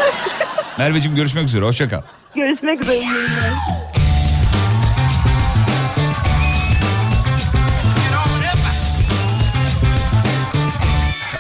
Merveciğim 0.77 1.15
görüşmek 1.15 1.45
üzere. 1.45 1.65
Hoşça 1.65 1.89
kal. 1.89 2.01
Görüşmek 2.36 2.81
üzere. 2.84 2.97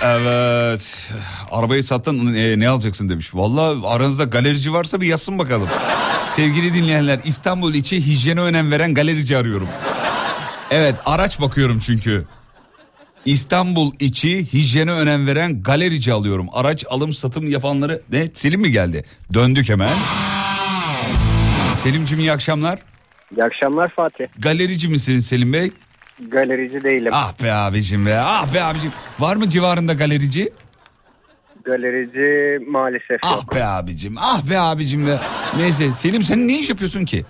Evet. 0.05 1.11
Arabayı 1.51 1.83
sattın 1.83 2.33
e, 2.33 2.59
ne 2.59 2.69
alacaksın 2.69 3.09
demiş. 3.09 3.35
Vallahi 3.35 3.87
aranızda 3.87 4.23
galerici 4.23 4.73
varsa 4.73 5.01
bir 5.01 5.07
yazsın 5.07 5.39
bakalım. 5.39 5.67
Sevgili 6.19 6.73
dinleyenler 6.73 7.19
İstanbul 7.25 7.73
içi 7.73 8.07
hijyene 8.07 8.41
önem 8.41 8.71
veren 8.71 8.93
galerici 8.93 9.37
arıyorum. 9.37 9.67
Evet 10.73 10.95
araç 11.05 11.41
bakıyorum 11.41 11.79
çünkü. 11.79 12.25
İstanbul 13.25 13.91
içi 13.99 14.53
hijyene 14.53 14.91
önem 14.91 15.27
veren 15.27 15.63
galerici 15.63 16.13
alıyorum. 16.13 16.47
Araç 16.53 16.85
alım 16.89 17.13
satım 17.13 17.47
yapanları 17.47 18.01
ne? 18.11 18.27
Selim 18.27 18.61
mi 18.61 18.71
geldi? 18.71 19.05
Döndük 19.33 19.69
hemen. 19.69 19.97
Selimciğim 21.73 22.19
iyi 22.21 22.31
akşamlar. 22.31 22.79
İyi 23.37 23.43
akşamlar 23.43 23.87
Fatih. 23.87 24.25
Galerici 24.39 24.87
misin 24.87 25.19
Selim 25.19 25.53
Bey? 25.53 25.71
Galerici 26.29 26.83
değilim. 26.83 27.11
Ah 27.15 27.33
be 27.43 27.53
abicim 27.53 28.05
be 28.05 28.19
ah 28.19 28.53
be 28.53 28.63
abicim. 28.63 28.91
Var 29.19 29.35
mı 29.35 29.49
civarında 29.49 29.93
galerici? 29.93 30.49
Galerici 31.65 32.59
maalesef 32.67 33.23
yok. 33.23 33.45
Ah 33.51 33.55
be 33.55 33.65
abicim 33.65 34.15
ah 34.17 34.49
be 34.49 34.59
abicim 34.59 35.07
be. 35.07 35.19
Neyse 35.57 35.91
Selim 35.93 36.23
sen 36.23 36.47
ne 36.47 36.59
iş 36.59 36.69
yapıyorsun 36.69 37.05
ki? 37.05 37.25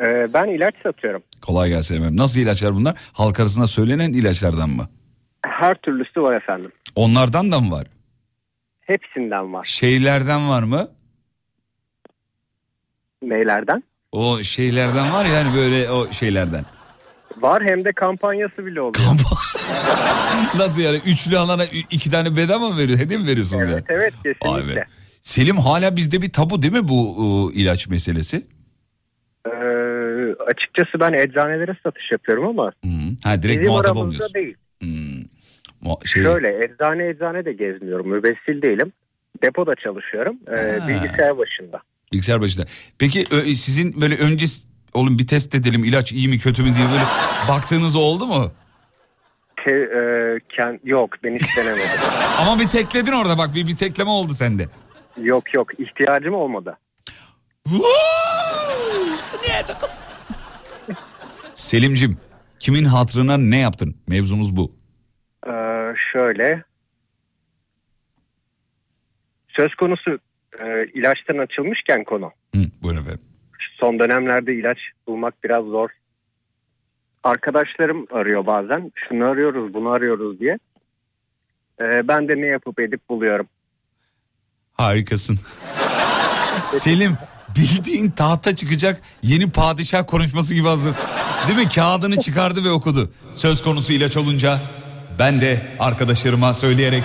Ee, 0.00 0.32
ben 0.34 0.46
ilaç 0.46 0.74
satıyorum. 0.82 1.22
Kolay 1.42 1.68
gelsin 1.68 1.94
efendim. 1.96 2.16
Nasıl 2.16 2.40
ilaçlar 2.40 2.74
bunlar? 2.74 2.94
Halk 3.12 3.40
arasında 3.40 3.66
söylenen 3.66 4.12
ilaçlardan 4.12 4.70
mı? 4.70 4.88
Her 5.42 5.74
türlüsü 5.74 6.22
var 6.22 6.36
efendim. 6.36 6.72
Onlardan 6.94 7.52
da 7.52 7.60
mı 7.60 7.70
var? 7.70 7.86
Hepsinden 8.80 9.52
var. 9.52 9.64
Şeylerden 9.64 10.48
var 10.48 10.62
mı? 10.62 10.88
Neylerden? 13.22 13.82
O 14.12 14.42
şeylerden 14.42 15.12
var 15.12 15.24
ya 15.24 15.44
hani 15.44 15.56
böyle 15.56 15.90
o 15.90 16.12
şeylerden. 16.12 16.64
Var 17.36 17.62
hem 17.68 17.84
de 17.84 17.92
kampanyası 17.92 18.66
bile 18.66 18.80
oluyor. 18.80 19.04
Nasıl 20.56 20.82
yani? 20.82 21.00
Üçlü 21.06 21.38
alana 21.38 21.64
iki 21.90 22.10
tane 22.10 22.36
bedava 22.36 22.68
mı 22.70 22.78
veriyor? 22.78 22.98
Hediye 22.98 23.18
mi 23.18 23.26
veriyorsunuz 23.26 23.62
evet 23.68 23.84
ya? 23.90 23.96
evet 23.96 24.12
kesinlikle. 24.22 24.76
be. 24.76 24.84
Selim 25.22 25.56
hala 25.56 25.96
bizde 25.96 26.22
bir 26.22 26.32
tabu 26.32 26.62
değil 26.62 26.72
mi 26.72 26.88
bu 26.88 27.16
ıı, 27.46 27.52
ilaç 27.52 27.88
meselesi? 27.88 28.46
Ee, 29.46 29.50
açıkçası 30.46 31.00
ben 31.00 31.12
eczanelere 31.12 31.76
satış 31.82 32.12
yapıyorum 32.12 32.46
ama 32.48 32.72
Hı. 32.84 32.90
Ha 33.24 33.42
direkt 33.42 33.60
bizim 33.60 33.72
muhatap 33.72 33.96
olmuyorsun. 33.96 34.34
değil. 34.34 34.54
Hmm. 34.82 35.24
Şey, 36.04 36.22
Şöyle 36.22 36.64
eczane 36.64 37.08
eczane 37.08 37.44
de 37.44 37.52
gezmiyorum. 37.52 38.08
Mübessil 38.08 38.62
değilim. 38.62 38.92
Depoda 39.42 39.74
çalışıyorum. 39.74 40.36
Ee, 40.48 40.78
Ha. 40.80 40.88
bilgisayar 40.88 41.38
başında. 41.38 41.80
Bilgisayar 42.12 42.40
başında. 42.40 42.64
Peki 42.98 43.24
sizin 43.56 44.00
böyle 44.00 44.16
önce 44.16 44.46
oğlum 44.94 45.18
bir 45.18 45.26
test 45.26 45.54
edelim 45.54 45.84
ilaç 45.84 46.12
iyi 46.12 46.28
mi 46.28 46.38
kötü 46.38 46.62
mü 46.62 46.68
diye 46.76 46.86
böyle 46.92 47.04
baktığınız 47.48 47.96
oldu 47.96 48.26
mu? 48.26 48.52
Te, 49.64 49.76
e, 49.76 49.98
ken- 50.58 50.80
yok 50.84 51.10
ben 51.24 51.34
hiç 51.34 51.56
denemedim. 51.56 52.00
Ama 52.40 52.60
bir 52.60 52.68
tekledin 52.68 53.12
orada 53.12 53.38
bak 53.38 53.54
bir, 53.54 53.66
bir 53.66 53.76
tekleme 53.76 54.10
oldu 54.10 54.32
sende. 54.32 54.66
yok 55.22 55.54
yok 55.54 55.80
ihtiyacım 55.80 56.34
olmadı. 56.34 56.76
Selimcim 61.54 62.16
kimin 62.58 62.84
hatırına 62.84 63.36
ne 63.36 63.58
yaptın? 63.58 63.94
Mevzumuz 64.08 64.56
bu. 64.56 64.72
Ee, 65.46 65.50
şöyle 66.12 66.62
söz 69.48 69.74
konusu 69.74 70.18
e, 70.60 70.86
ilaçtan 70.94 71.38
açılmışken 71.38 72.04
konu 72.04 72.32
Hı, 72.54 72.60
buyurun 72.82 73.00
efendim. 73.02 73.20
son 73.80 73.98
dönemlerde 73.98 74.54
ilaç 74.54 74.78
bulmak 75.06 75.44
biraz 75.44 75.64
zor. 75.64 75.90
Arkadaşlarım 77.24 78.06
arıyor 78.12 78.46
bazen 78.46 78.92
şunu 79.08 79.24
arıyoruz 79.24 79.74
bunu 79.74 79.90
arıyoruz 79.90 80.40
diye. 80.40 80.58
Ee, 81.80 82.08
ben 82.08 82.28
de 82.28 82.36
ne 82.36 82.46
yapıp 82.46 82.80
edip 82.80 83.08
buluyorum. 83.08 83.46
Harikasın. 84.72 85.38
Selim 86.58 87.16
bildiğin 87.56 88.10
tahta 88.10 88.56
çıkacak 88.56 89.00
yeni 89.22 89.50
padişah 89.50 90.06
konuşması 90.06 90.54
gibi 90.54 90.68
hazır. 90.68 90.94
Değil 91.48 91.58
mi? 91.58 91.68
Kağıdını 91.68 92.20
çıkardı 92.20 92.64
ve 92.64 92.70
okudu. 92.70 93.10
Söz 93.34 93.62
konusu 93.62 93.92
ilaç 93.92 94.16
olunca 94.16 94.60
ben 95.18 95.40
de 95.40 95.76
arkadaşlarıma 95.78 96.54
söyleyerek 96.54 97.02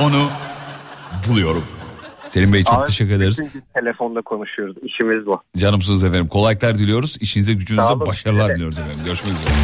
onu 0.00 0.28
buluyorum. 1.28 1.64
Selim 2.28 2.52
Bey 2.52 2.64
çok 2.64 2.74
Abi, 2.74 2.86
teşekkür 2.86 3.12
ederiz. 3.14 3.40
telefonda 3.74 4.22
konuşuyoruz. 4.22 4.76
İşimiz 4.82 5.26
bu. 5.26 5.42
Canımsınız 5.56 6.04
efendim. 6.04 6.28
Kolaylıklar 6.28 6.78
diliyoruz. 6.78 7.16
İşinize 7.20 7.52
gücünüze 7.52 8.00
başarılar 8.00 8.46
Evet. 8.46 8.54
diliyoruz 8.56 8.78
efendim. 8.78 9.00
Görüşmek 9.06 9.32
üzere. 9.32 9.54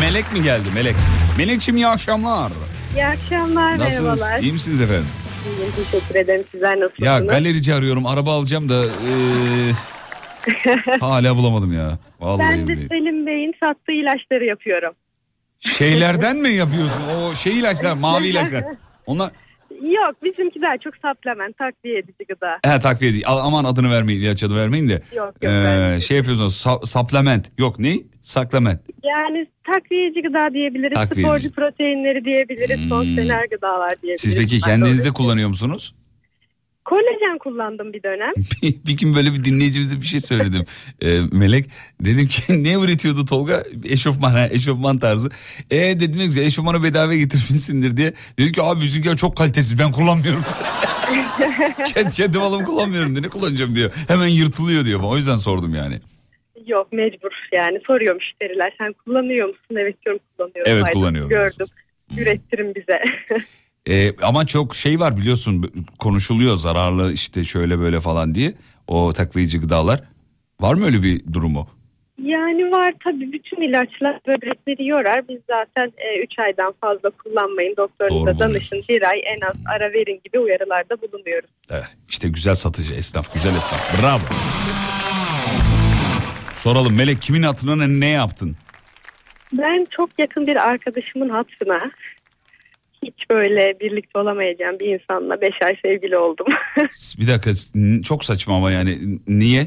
Melek 0.00 0.32
mi 0.32 0.42
geldi? 0.42 0.64
Melek. 0.74 0.96
Melekçim 1.38 1.76
iyi 1.76 1.86
akşamlar. 1.86 2.52
İyi 2.94 3.06
akşamlar, 3.06 3.78
Nasılsınız? 3.78 4.20
merhabalar. 4.20 4.40
İyi 4.42 4.52
misiniz 4.52 4.80
efendim? 4.80 5.06
İyiyim, 5.46 5.72
teşekkür 5.76 6.14
ederim. 6.14 6.44
Sizler 6.52 6.80
nasılsınız? 6.80 7.06
Ya 7.06 7.18
galerici 7.18 7.74
arıyorum. 7.74 8.06
Araba 8.06 8.32
alacağım 8.34 8.68
da 8.68 8.84
eee, 8.84 9.72
hala 11.00 11.36
bulamadım 11.36 11.72
ya. 11.72 11.98
Vallahi 12.20 12.48
ben 12.50 12.68
de 12.68 12.72
billahi. 12.72 12.86
Selim 12.88 13.26
Bey'in 13.26 13.54
sattığı 13.64 13.92
ilaçları 13.92 14.44
yapıyorum. 14.44 14.94
Şeylerden 15.60 16.36
mi 16.36 16.48
yapıyorsun? 16.48 17.02
O 17.22 17.34
şey 17.34 17.58
ilaçlar, 17.58 17.92
mavi 17.92 18.26
ilaçlar. 18.28 18.64
Onlar 19.06 19.30
Yok 19.82 20.22
bizimki 20.24 20.62
daha 20.62 20.78
çok 20.78 20.94
supplement, 20.96 21.58
takviye 21.58 21.98
edici 21.98 22.24
gıda. 22.28 22.58
he 22.74 22.78
takviye. 22.78 23.26
A- 23.26 23.40
Aman 23.42 23.64
adını 23.64 23.90
vermeyin, 23.90 24.20
ilaç 24.20 24.44
adı 24.44 24.56
vermeyin 24.56 24.88
de. 24.88 24.92
Yok, 24.92 25.34
yok, 25.42 25.42
vermeyin. 25.42 25.98
şey 25.98 26.16
yapıyorsunuz. 26.16 26.54
sa- 26.66 26.86
supplement. 26.86 27.52
Yok 27.58 27.78
ne? 27.78 27.94
Saklament. 28.22 28.80
Yani 29.04 29.46
takviyeci 29.72 30.22
gıda 30.22 30.54
diyebiliriz, 30.54 30.94
Takviyeci. 30.94 31.28
sporcu 31.28 31.50
proteinleri 31.52 32.24
diyebiliriz, 32.24 32.88
son 32.88 33.04
Hmm. 33.04 33.14
sener 33.16 33.44
gıdalar 33.50 33.90
diyebiliriz. 34.02 34.20
Siz 34.20 34.36
peki 34.36 34.60
kendinizde 34.60 35.10
kullanıyor 35.10 35.48
musunuz? 35.48 35.94
Kolajen 36.86 37.38
kullandım 37.38 37.92
bir 37.92 38.02
dönem. 38.02 38.32
bir 38.86 38.96
gün 38.96 39.14
böyle 39.14 39.32
bir 39.32 39.44
dinleyicimize 39.44 40.00
bir 40.00 40.06
şey 40.06 40.20
söyledim. 40.20 40.64
Ee, 41.02 41.20
Melek 41.32 41.64
dedim 42.00 42.26
ki 42.26 42.42
ne 42.64 42.72
üretiyordu 42.72 43.24
Tolga? 43.24 43.64
Eşofman 43.84 44.30
ha 44.30 44.48
eşofman 44.50 44.98
tarzı. 44.98 45.28
E 45.70 45.76
dedim 45.76 46.18
ne 46.18 46.24
güzel 46.24 46.42
eşofmanı 46.42 46.82
bedava 46.82 47.14
getirmişsindir 47.14 47.96
diye. 47.96 48.12
Dedi 48.38 48.52
ki 48.52 48.62
abi 48.62 48.80
bizimkiler 48.80 49.16
çok 49.16 49.36
kalitesiz 49.36 49.78
ben 49.78 49.92
kullanmıyorum. 49.92 50.42
kendi, 51.94 52.10
kendi 52.14 52.38
malımı 52.38 52.64
kullanmıyorum 52.64 53.12
diyor. 53.12 53.24
Ne 53.24 53.28
kullanacağım 53.28 53.74
diyor. 53.74 53.90
Hemen 54.08 54.26
yırtılıyor 54.26 54.84
diyor. 54.84 55.00
O 55.04 55.16
yüzden 55.16 55.36
sordum 55.36 55.74
yani. 55.74 56.00
Yok 56.66 56.92
mecbur 56.92 57.32
yani 57.52 57.78
soruyor 57.86 58.14
müşteriler 58.14 58.74
sen 58.78 58.92
kullanıyor 58.92 59.48
musun? 59.48 59.76
Evet 59.76 60.04
diyorum 60.04 60.20
kullanıyorum. 60.36 60.72
Evet, 60.72 60.84
Haydi, 60.84 60.94
kullanıyorum. 60.94 61.30
Gördüm. 61.30 61.66
Ürettirin 62.18 62.74
bize. 62.74 63.02
Ee, 63.88 64.12
ama 64.22 64.46
çok 64.46 64.74
şey 64.74 65.00
var 65.00 65.16
biliyorsun 65.16 65.72
konuşuluyor 65.98 66.56
zararlı 66.56 67.12
işte 67.12 67.44
şöyle 67.44 67.78
böyle 67.78 68.00
falan 68.00 68.34
diye. 68.34 68.54
O 68.86 69.12
takviyeci 69.12 69.60
gıdalar. 69.60 70.00
Var 70.60 70.74
mı 70.74 70.86
öyle 70.86 71.02
bir 71.02 71.32
durumu? 71.32 71.68
Yani 72.22 72.70
var 72.70 72.94
tabii 73.04 73.32
bütün 73.32 73.60
ilaçlar 73.60 74.20
böbrekleri 74.26 74.86
yorar. 74.86 75.28
Biz 75.28 75.40
zaten 75.50 75.92
3 76.22 76.38
aydan 76.38 76.74
fazla 76.80 77.10
kullanmayın. 77.10 77.74
Doktorunuza 77.76 78.38
danışın. 78.38 78.80
Bir 78.88 79.02
ay 79.02 79.20
en 79.24 79.40
az 79.40 79.56
ara 79.74 79.92
verin 79.92 80.20
gibi 80.24 80.38
uyarılarda 80.38 80.96
bulunuyoruz. 81.02 81.50
Evet, 81.70 81.96
işte 82.08 82.28
güzel 82.28 82.54
satıcı 82.54 82.94
esnaf, 82.94 83.34
güzel 83.34 83.56
esnaf. 83.56 84.02
Bravo. 84.02 84.20
Soralım 86.56 86.96
Melek 86.96 87.22
kimin 87.22 87.42
hatırına 87.42 87.86
ne 87.86 88.08
yaptın? 88.08 88.56
Ben 89.52 89.86
çok 89.90 90.10
yakın 90.18 90.46
bir 90.46 90.56
arkadaşımın 90.56 91.28
hatırına 91.28 91.90
hiç 93.02 93.30
böyle 93.30 93.80
birlikte 93.80 94.18
olamayacağım 94.18 94.78
bir 94.78 94.86
insanla 94.86 95.40
5 95.40 95.50
ay 95.64 95.76
sevgili 95.82 96.18
oldum. 96.18 96.46
Bir 97.20 97.28
dakika 97.28 97.50
çok 98.02 98.24
saçma 98.24 98.56
ama 98.56 98.70
yani 98.70 98.98
niye? 99.28 99.66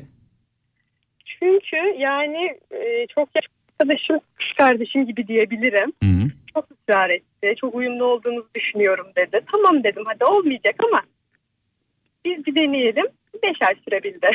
Çünkü 1.26 1.78
yani 1.98 2.58
e, 2.72 3.08
çok 3.16 3.30
yakın 3.36 3.60
arkadaşım 3.80 4.20
kız 4.36 4.48
kardeşim 4.58 5.06
gibi 5.06 5.28
diyebilirim. 5.28 5.94
Hı 6.04 6.10
-hı. 6.10 6.32
Çok 6.54 6.66
ısrar 6.72 7.10
etti. 7.10 7.56
Çok 7.62 7.76
uyumlu 7.76 8.06
olduğunuzu 8.06 8.48
düşünüyorum 8.56 9.08
dedi. 9.16 9.42
Tamam 9.52 9.84
dedim 9.84 10.04
hadi 10.06 10.24
olmayacak 10.24 10.76
ama 10.90 11.02
biz 12.26 12.46
bir 12.46 12.56
deneyelim. 12.56 13.06
5 13.44 13.52
ay 13.70 13.76
sürebildi. 13.86 14.28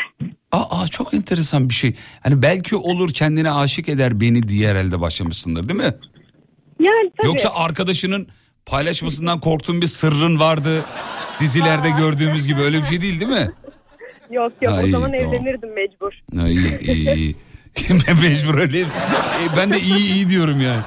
Aa, 0.53 0.83
aa, 0.83 0.89
çok 0.89 1.15
enteresan 1.15 1.69
bir 1.69 1.75
şey. 1.75 1.95
Hani 2.23 2.43
belki 2.43 2.77
olur 2.77 3.13
kendine 3.13 3.51
aşık 3.51 3.89
eder 3.89 4.21
beni 4.21 4.49
diye 4.49 4.69
herhalde 4.69 5.01
başlamışsındır 5.01 5.69
değil 5.69 5.81
mi? 5.81 5.95
Yani 6.81 7.11
tabii. 7.17 7.27
Yoksa 7.27 7.51
arkadaşının 7.55 8.29
paylaşmasından 8.67 9.41
korktuğun 9.41 9.81
bir 9.81 9.87
sırrın 9.87 10.41
vardı. 10.41 10.83
Dizilerde 11.41 11.91
gördüğümüz 11.99 12.47
gibi 12.47 12.61
öyle 12.61 12.79
bir 12.79 12.85
şey 12.85 13.01
değil 13.01 13.21
değil 13.21 13.31
mi? 13.33 13.51
Yok 14.31 14.53
yok 14.63 14.73
Ha, 14.73 14.81
o 14.85 14.89
zaman 14.89 15.13
tamam. 15.13 15.15
evlenirdim 15.35 15.75
mecbur. 15.75 16.13
Ha, 16.37 16.49
iyi 16.49 16.79
iyi 16.81 17.15
iyi. 17.15 17.37
Mecbur 18.23 18.59
öyle. 18.59 18.81
E, 18.81 18.87
ben 19.57 19.73
de 19.73 19.79
iyi 19.79 20.15
iyi 20.15 20.29
diyorum 20.29 20.61
yani. 20.61 20.81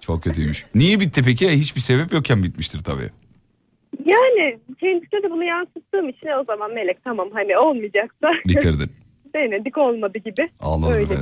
Çok 0.00 0.22
kötüymüş. 0.24 0.64
Niye 0.74 1.00
bitti 1.00 1.22
peki? 1.24 1.50
Hiçbir 1.50 1.80
sebep 1.80 2.12
yokken 2.12 2.42
bitmiştir 2.42 2.78
tabii. 2.84 3.10
Yani 4.06 4.58
kendisine 4.80 5.22
de 5.22 5.30
bunu 5.30 5.44
yansıttığım 5.44 6.08
için 6.08 6.26
o 6.40 6.44
zaman 6.44 6.74
Melek 6.74 7.04
tamam 7.04 7.28
hani 7.32 7.58
olmayacaksa 7.58 8.28
Bitirdin. 8.48 8.92
denedik 9.34 9.78
olmadı 9.78 10.18
gibi. 10.18 10.50
Anladım 10.60 10.92
Öyle 10.92 11.14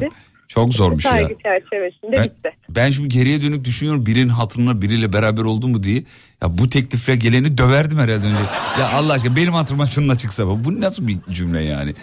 Çok 0.49 0.75
zormuş 0.75 1.05
ya. 1.05 1.11
saygı 1.11 1.35
çerçevesinde 1.43 2.13
Ben, 2.17 2.25
bitti. 2.25 2.51
ben 2.69 2.91
şimdi 2.91 3.09
geriye 3.09 3.43
dönük 3.43 3.65
düşünüyorum 3.65 4.07
birinin 4.07 4.29
hatırına 4.29 4.83
biriyle 4.83 5.13
beraber 5.13 5.43
oldu 5.43 5.69
mu 5.69 5.83
diye. 5.83 5.97
Ya 6.43 6.59
bu 6.59 6.69
teklifle 6.69 7.17
geleni 7.17 7.59
döverdim 7.59 7.99
herhalde 7.99 8.27
önce. 8.27 8.43
Ya 8.81 8.89
Allah 8.95 9.13
aşkına 9.13 9.37
benim 9.37 9.53
hatırıma 9.53 9.87
şununla 9.87 10.19
çıksa 10.19 10.47
bu. 10.47 10.65
Bu 10.65 10.81
nasıl 10.81 11.09
bir 11.09 11.17
cümle 11.31 11.63
yani? 11.63 11.91
Ama 11.91 11.95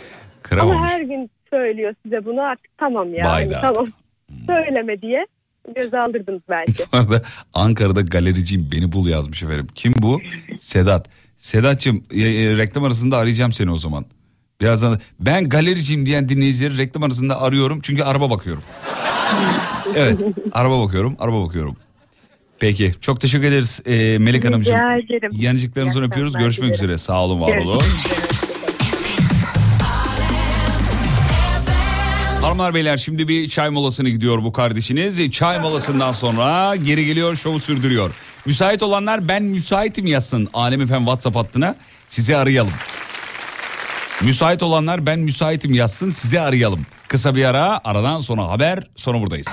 Kıramamış. 0.43 0.91
her 0.91 1.01
gün 1.01 1.29
söylüyor 1.49 1.93
size 2.03 2.25
bunu 2.25 2.41
artık 2.41 2.77
tamam 2.77 3.13
ya. 3.13 3.23
Da. 3.25 3.61
tamam. 3.61 3.87
Söyleme 4.47 5.01
diye 5.01 5.25
göz 5.75 5.93
aldırdınız 5.93 6.41
belki. 6.49 6.83
Bu 6.93 6.97
arada 6.97 7.21
Ankara'da 7.53 8.01
galericiyim 8.01 8.67
beni 8.71 8.91
bul 8.91 9.07
yazmış 9.07 9.43
efendim. 9.43 9.67
Kim 9.75 9.93
bu? 9.97 10.21
Sedat. 10.57 11.09
Sedat'cığım 11.37 12.03
e, 12.11 12.21
e, 12.21 12.57
reklam 12.57 12.83
arasında 12.83 13.17
arayacağım 13.17 13.51
seni 13.53 13.71
o 13.71 13.77
zaman. 13.77 14.05
Birazdan 14.61 14.99
ben 15.19 15.49
galericiyim 15.49 16.05
diyen 16.05 16.29
dinleyicileri 16.29 16.77
reklam 16.77 17.03
arasında 17.03 17.41
arıyorum 17.41 17.79
çünkü 17.83 18.03
araba 18.03 18.29
bakıyorum. 18.29 18.63
evet 19.95 20.19
araba 20.51 20.81
bakıyorum 20.83 21.15
araba 21.19 21.45
bakıyorum. 21.45 21.77
Peki 22.59 22.93
çok 23.01 23.21
teşekkür 23.21 23.47
ederiz 23.47 23.81
e, 23.85 24.17
Melek 24.17 24.45
Hanımcığım. 24.45 24.75
Rica 24.75 25.17
ederim. 25.17 25.31
Yanıcıklarınızı 25.33 26.01
öpüyoruz. 26.01 26.33
Görüşmek 26.33 26.69
dilerim. 26.69 26.83
üzere. 26.83 26.97
Sağ 26.97 27.23
olun, 27.23 27.41
var 27.41 27.57
olun. 27.57 27.81
Hanımlar 32.41 32.73
beyler 32.73 32.97
şimdi 32.97 33.27
bir 33.27 33.49
çay 33.49 33.69
molasına 33.69 34.09
gidiyor 34.09 34.43
bu 34.43 34.51
kardeşiniz. 34.53 35.31
Çay 35.31 35.59
molasından 35.59 36.11
sonra 36.11 36.75
geri 36.75 37.05
geliyor 37.05 37.35
şovu 37.35 37.59
sürdürüyor. 37.59 38.11
Müsait 38.45 38.83
olanlar 38.83 39.27
ben 39.27 39.43
müsaitim 39.43 40.05
yazsın 40.05 40.49
Alem 40.53 40.81
Efem 40.81 40.99
WhatsApp 40.99 41.35
hattına 41.35 41.75
sizi 42.07 42.37
arayalım. 42.37 42.73
Müsait 44.21 44.63
olanlar 44.63 45.05
ben 45.05 45.19
müsaitim 45.19 45.73
yazsın 45.73 46.09
sizi 46.09 46.39
arayalım. 46.39 46.85
Kısa 47.07 47.35
bir 47.35 47.45
ara 47.45 47.81
aradan 47.83 48.19
sonra 48.19 48.47
haber 48.47 48.83
sonra 48.95 49.19
buradayız. 49.21 49.47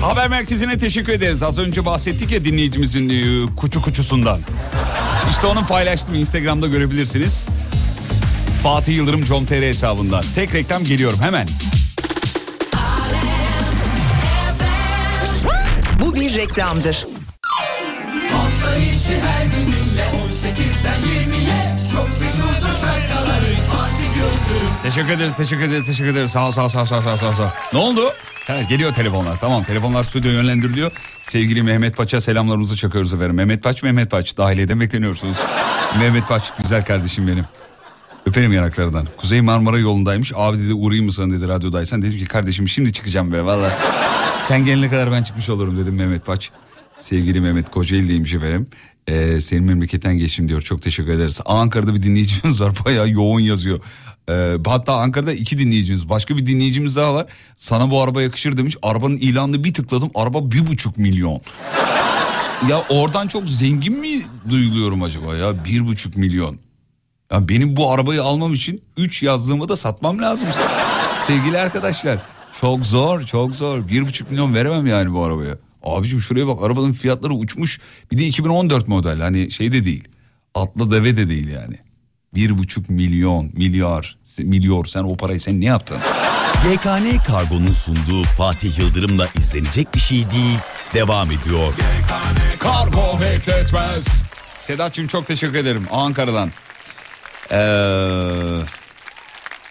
Haber 0.00 0.28
merkezine 0.28 0.78
teşekkür 0.78 1.12
ederiz. 1.12 1.42
Az 1.42 1.58
önce 1.58 1.84
bahsettik 1.84 2.32
ya 2.32 2.44
dinleyicimizin 2.44 3.08
e, 3.08 3.46
kuçu 3.56 3.82
kuçusundan. 3.82 4.40
İşte 5.30 5.46
onu 5.46 5.66
paylaştım 5.66 6.14
Instagram'da 6.14 6.66
görebilirsiniz. 6.66 7.48
Fatih 8.62 8.96
Yıldırım 8.96 9.24
com.tr 9.24 9.62
hesabından. 9.62 10.24
Tek 10.34 10.54
reklam 10.54 10.84
geliyorum 10.84 11.18
hemen. 11.22 11.48
Bu 16.00 16.14
bir 16.14 16.34
reklamdır. 16.34 17.06
Hafta 18.32 18.76
içi 18.76 19.20
her 19.20 19.44
gün 19.44 19.66
dinle 19.66 20.04
18'den 20.04 21.00
20'ye 21.00 21.76
Çok 21.92 22.17
Teşekkür 24.82 25.08
ederiz, 25.08 25.36
teşekkür 25.36 25.62
ederiz, 25.62 25.86
teşekkür 25.86 26.10
ederiz. 26.10 26.30
Sağ 26.30 26.48
ol, 26.48 26.52
sağ 26.52 26.64
ol, 26.64 26.68
sağ 26.68 26.82
ol, 26.82 26.84
sağ 26.84 26.96
ol, 26.96 27.02
sağ 27.16 27.28
ol. 27.28 27.48
Ne 27.72 27.78
oldu? 27.78 28.12
Ha, 28.46 28.62
geliyor 28.62 28.94
telefonlar. 28.94 29.40
Tamam, 29.40 29.64
telefonlar 29.64 30.02
stüdyo 30.02 30.30
yönlendiriliyor. 30.30 30.92
Sevgili 31.22 31.62
Mehmet 31.62 31.96
Paç'a 31.96 32.20
selamlarımızı 32.20 32.76
çakıyoruz 32.76 33.14
efendim. 33.14 33.36
Mehmet 33.36 33.62
Paç, 33.62 33.82
Mehmet 33.82 34.10
Paç. 34.10 34.36
Dahiliyeden 34.36 34.80
bekleniyorsunuz. 34.80 35.36
Mehmet 36.00 36.28
Paç, 36.28 36.52
güzel 36.62 36.84
kardeşim 36.84 37.28
benim. 37.28 37.44
Öperim 38.26 38.52
yanaklarından. 38.52 39.06
Kuzey 39.16 39.40
Marmara 39.40 39.78
yolundaymış. 39.78 40.32
Abi 40.36 40.58
dedi 40.58 40.74
uğrayayım 40.74 41.06
mı 41.06 41.12
sana 41.12 41.32
dedi 41.32 41.48
radyodaysan. 41.48 42.02
Dedim 42.02 42.18
ki 42.18 42.24
kardeşim 42.24 42.68
şimdi 42.68 42.92
çıkacağım 42.92 43.32
be 43.32 43.44
valla. 43.44 43.70
Sen 44.38 44.64
gelene 44.64 44.90
kadar 44.90 45.12
ben 45.12 45.22
çıkmış 45.22 45.50
olurum 45.50 45.78
dedim 45.78 45.94
Mehmet 45.94 46.26
Paç. 46.26 46.50
Sevgili 46.98 47.40
Mehmet 47.40 47.70
Kocaeli'deymiş 47.70 48.34
efendim. 48.34 48.66
Ee, 49.08 49.40
senin 49.40 49.64
memleketten 49.64 50.18
geçim 50.18 50.48
diyor. 50.48 50.62
Çok 50.62 50.82
teşekkür 50.82 51.12
ederiz. 51.12 51.40
Ankara'da 51.44 51.94
bir 51.94 52.02
dinleyicimiz 52.02 52.60
var. 52.60 52.72
Bayağı 52.84 53.10
yoğun 53.10 53.40
yazıyor. 53.40 53.80
Ee, 54.30 54.56
hatta 54.66 54.94
Ankara'da 54.94 55.32
iki 55.32 55.58
dinleyicimiz. 55.58 56.08
Başka 56.08 56.36
bir 56.36 56.46
dinleyicimiz 56.46 56.96
daha 56.96 57.14
var. 57.14 57.26
Sana 57.56 57.90
bu 57.90 58.02
araba 58.02 58.22
yakışır 58.22 58.56
demiş. 58.56 58.76
Arabanın 58.82 59.16
ilanını 59.16 59.64
bir 59.64 59.74
tıkladım. 59.74 60.10
Araba 60.14 60.52
bir 60.52 60.66
buçuk 60.66 60.98
milyon. 60.98 61.40
Ya 62.68 62.82
oradan 62.88 63.28
çok 63.28 63.48
zengin 63.48 64.00
mi 64.00 64.22
duyuluyorum 64.48 65.02
acaba 65.02 65.36
ya? 65.36 65.64
Bir 65.64 65.86
buçuk 65.86 66.16
milyon. 66.16 66.58
Ya 67.32 67.48
benim 67.48 67.76
bu 67.76 67.92
arabayı 67.92 68.22
almam 68.22 68.54
için 68.54 68.82
3 68.96 69.22
yazlığımı 69.22 69.68
da 69.68 69.76
satmam 69.76 70.18
lazım. 70.22 70.48
Sevgili 71.26 71.58
arkadaşlar 71.58 72.18
çok 72.60 72.86
zor 72.86 73.22
çok 73.22 73.54
zor. 73.54 73.88
Bir 73.88 74.06
buçuk 74.06 74.30
milyon 74.30 74.54
veremem 74.54 74.86
yani 74.86 75.12
bu 75.12 75.24
arabaya. 75.24 75.67
Abicim 75.82 76.20
şuraya 76.20 76.46
bak 76.46 76.62
arabanın 76.62 76.92
fiyatları 76.92 77.32
uçmuş. 77.32 77.80
Bir 78.12 78.18
de 78.18 78.26
2014 78.26 78.88
model 78.88 79.20
hani 79.20 79.50
şey 79.50 79.72
de 79.72 79.84
değil. 79.84 80.08
Atlı 80.54 80.90
deve 80.90 81.16
de 81.16 81.28
değil 81.28 81.48
yani. 81.48 81.78
Bir 82.34 82.58
buçuk 82.58 82.90
milyon 82.90 83.50
milyar 83.52 84.18
milyar 84.38 84.84
sen 84.84 85.04
o 85.04 85.16
parayı 85.16 85.40
sen 85.40 85.60
ne 85.60 85.64
yaptın? 85.64 85.98
YKN 86.72 87.24
Kargo'nun 87.26 87.72
sunduğu 87.72 88.24
Fatih 88.24 88.78
Yıldırım'la 88.78 89.28
izlenecek 89.36 89.94
bir 89.94 90.00
şey 90.00 90.30
değil. 90.30 90.58
Devam 90.94 91.30
ediyor. 91.30 91.74
Kargo 92.58 93.20
bekletmez. 93.20 94.06
Sedat'cığım 94.58 95.06
çok 95.06 95.26
teşekkür 95.26 95.54
ederim 95.54 95.86
Ankara'dan. 95.90 96.50
Ee, 97.50 97.58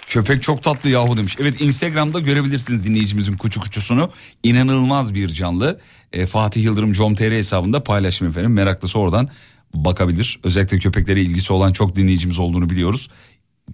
köpek 0.07 0.43
çok 0.43 0.63
tatlı 0.63 0.89
yahu 0.89 1.17
demiş. 1.17 1.35
Evet 1.39 1.61
Instagram'da 1.61 2.19
görebilirsiniz 2.19 2.85
dinleyicimizin 2.85 3.37
kuçu 3.37 3.61
kuçusunu. 3.61 4.09
İnanılmaz 4.43 5.13
bir 5.13 5.29
canlı. 5.29 5.79
Ee, 6.13 6.25
Fatih 6.25 6.63
Yıldırım 6.63 6.93
com.tr 6.93 7.31
hesabında 7.31 7.83
paylaşım 7.83 8.27
efendim. 8.27 8.53
Meraklısı 8.53 8.99
oradan 8.99 9.29
bakabilir. 9.73 10.39
Özellikle 10.43 10.79
köpeklere 10.79 11.21
ilgisi 11.21 11.53
olan 11.53 11.73
çok 11.73 11.95
dinleyicimiz 11.95 12.39
olduğunu 12.39 12.69
biliyoruz. 12.69 13.09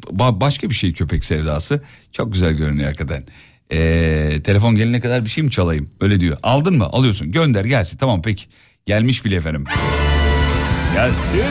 Ba- 0.06 0.40
başka 0.42 0.70
bir 0.70 0.76
şey 0.76 0.94
köpek 0.94 1.26
sevdası. 1.26 1.84
Çok 2.12 2.34
güzel 2.34 2.54
görünüyor 2.54 2.88
hakikaten. 2.88 3.26
Ee, 3.72 4.42
telefon 4.44 4.76
gelene 4.76 5.00
kadar 5.00 5.26
bir 5.26 5.30
şey 5.30 5.44
mi 5.44 5.52
çalayım? 5.52 5.88
Öyle 6.02 6.20
diyor. 6.20 6.38
Aldın 6.44 6.78
mı? 6.78 6.86
Alıyorsun. 6.86 7.32
Gönder 7.32 7.66
gelsin. 7.66 7.98
Tamam 7.98 8.22
peki. 8.22 8.46
Gelmiş 8.86 9.26
bile 9.26 9.36
efendim. 9.36 9.66
Gelsin. 10.94 11.44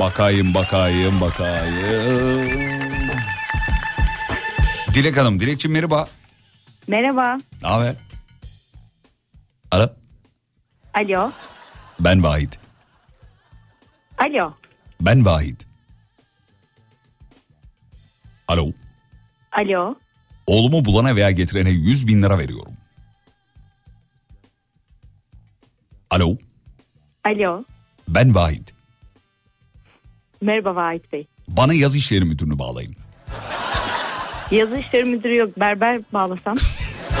Bakayım 0.00 0.54
bakayım 0.54 1.20
bakayım. 1.20 2.46
Dilek 4.94 5.16
Hanım. 5.16 5.40
Dilekçim 5.40 5.72
merhaba. 5.72 6.08
Merhaba. 6.88 7.38
Ne 7.62 7.68
haber? 7.68 7.94
Alo. 9.70 9.88
Alo. 10.94 11.30
Ben 12.00 12.22
Vahit. 12.22 12.58
Alo. 14.18 14.52
Ben 15.00 15.24
Vahit. 15.24 15.66
Alo. 18.48 18.72
Alo. 19.52 19.94
Oğlumu 20.46 20.84
bulana 20.84 21.16
veya 21.16 21.30
getirene 21.30 21.70
100 21.70 22.06
bin 22.06 22.22
lira 22.22 22.38
veriyorum. 22.38 22.72
Alo. 26.10 26.36
Alo. 27.24 27.64
Ben 28.08 28.34
Vahit. 28.34 28.75
Merhaba 30.46 30.74
Vahit 30.74 31.12
Bey. 31.12 31.26
Bana 31.48 31.74
yaz 31.74 31.96
işleri 31.96 32.24
müdürünü 32.24 32.58
bağlayın. 32.58 32.92
Yazı 34.50 34.78
işleri 34.78 35.04
müdürü 35.04 35.36
yok. 35.36 35.60
Berber 35.60 36.00
bağlasam. 36.12 36.56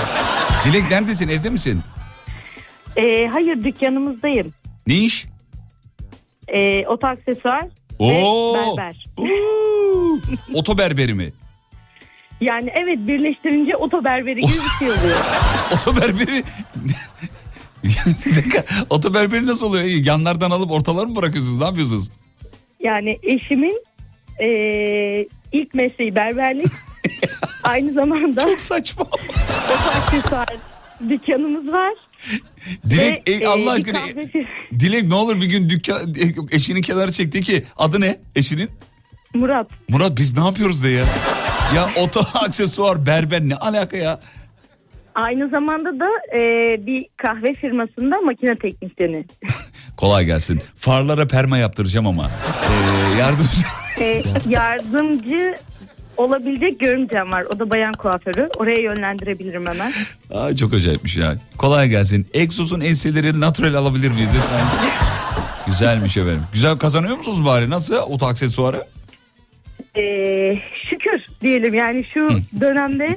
Dilek 0.64 0.90
neredesin 0.90 1.28
evde 1.28 1.50
misin? 1.50 1.80
Ee, 2.96 3.26
hayır 3.26 3.64
dükkanımızdayım. 3.64 4.52
Ne 4.86 4.94
iş? 4.94 5.26
Ee, 6.48 6.86
oto 6.86 7.06
aksesuar 7.06 7.64
Oo. 7.98 8.54
ve 8.54 8.76
berber. 8.76 9.04
Oto 10.54 10.78
berberi 10.78 11.14
mi? 11.14 11.32
Yani 12.40 12.72
evet 12.76 12.98
birleştirince 13.08 13.76
oto 13.76 14.04
berberi 14.04 14.40
gibi 14.40 14.52
bir 14.52 14.78
şey 14.78 14.88
oluyor. 14.90 15.18
Oto 15.74 15.96
berberi... 15.96 16.44
bir 18.26 18.36
dakika. 18.36 18.64
Oto 18.90 19.14
berberi 19.14 19.46
nasıl 19.46 19.66
oluyor? 19.66 19.84
Yanlardan 19.84 20.50
alıp 20.50 20.70
ortalar 20.70 21.06
mı 21.06 21.16
bırakıyorsunuz? 21.16 21.58
Ne 21.58 21.64
yapıyorsunuz? 21.64 22.10
Yani 22.86 23.18
eşimin 23.22 23.82
ee, 24.42 25.26
ilk 25.52 25.74
mesleği 25.74 26.14
berberlik. 26.14 26.72
Aynı 27.64 27.92
zamanda 27.92 28.40
Çok 28.40 28.60
saçma. 28.60 29.06
aksesuar 29.96 30.46
dükkanımız 31.08 31.72
var. 31.72 31.92
Dilek 32.90 33.28
Ve, 33.28 33.32
ey, 33.32 33.46
Allah 33.46 33.70
e, 33.70 33.74
aşkına 33.74 33.98
kahve- 33.98 34.46
Dilek 34.80 35.02
ne 35.08 35.14
olur 35.14 35.40
bir 35.40 35.46
gün 35.46 35.68
dükkan 35.68 36.14
eşinin 36.50 36.82
kenarı 36.82 37.12
çekti 37.12 37.40
ki 37.42 37.64
adı 37.76 38.00
ne 38.00 38.18
eşinin? 38.34 38.70
Murat. 39.34 39.70
Murat 39.88 40.16
biz 40.18 40.38
ne 40.38 40.44
yapıyoruz 40.44 40.84
de 40.84 40.88
ya? 40.88 41.04
Ya 41.74 41.90
oto 41.96 42.20
aksesuar 42.34 43.06
berber 43.06 43.40
ne 43.42 43.56
alaka 43.56 43.96
ya? 43.96 44.20
Aynı 45.16 45.48
zamanda 45.48 46.00
da 46.00 46.08
ee, 46.36 46.86
bir 46.86 47.06
kahve 47.16 47.54
firmasında 47.54 48.20
makine 48.20 48.56
teknisyeni. 48.58 49.24
Kolay 49.96 50.24
gelsin. 50.24 50.60
Farlara 50.76 51.26
perma 51.26 51.58
yaptıracağım 51.58 52.06
ama. 52.06 52.30
Ee, 53.14 53.18
yardımcı. 53.18 53.66
Ee, 54.00 54.22
yardımcı 54.48 55.54
olabilecek 56.16 56.80
görümcem 56.80 57.30
var. 57.30 57.44
O 57.54 57.58
da 57.58 57.70
bayan 57.70 57.92
kuaförü. 57.92 58.48
Oraya 58.56 58.80
yönlendirebilirim 58.80 59.66
hemen. 59.66 59.92
Aa, 60.30 60.56
çok 60.56 60.74
acayipmiş 60.74 61.16
ya. 61.16 61.36
Kolay 61.58 61.88
gelsin. 61.88 62.26
Exos'un 62.34 62.80
enseleri 62.80 63.40
natural 63.40 63.74
alabilir 63.74 64.10
miyiz 64.10 64.30
lütfen? 64.36 64.66
Güzelmiş 65.66 66.16
efendim. 66.16 66.42
Güzel 66.52 66.76
kazanıyor 66.76 67.16
musunuz 67.16 67.44
bari? 67.44 67.70
Nasıl 67.70 67.96
oto 67.96 68.26
aksesuarı? 68.26 68.84
Ee, 69.96 70.58
şükür 70.90 71.26
diyelim 71.40 71.74
yani 71.74 72.04
şu 72.14 72.28
dönemde 72.60 73.16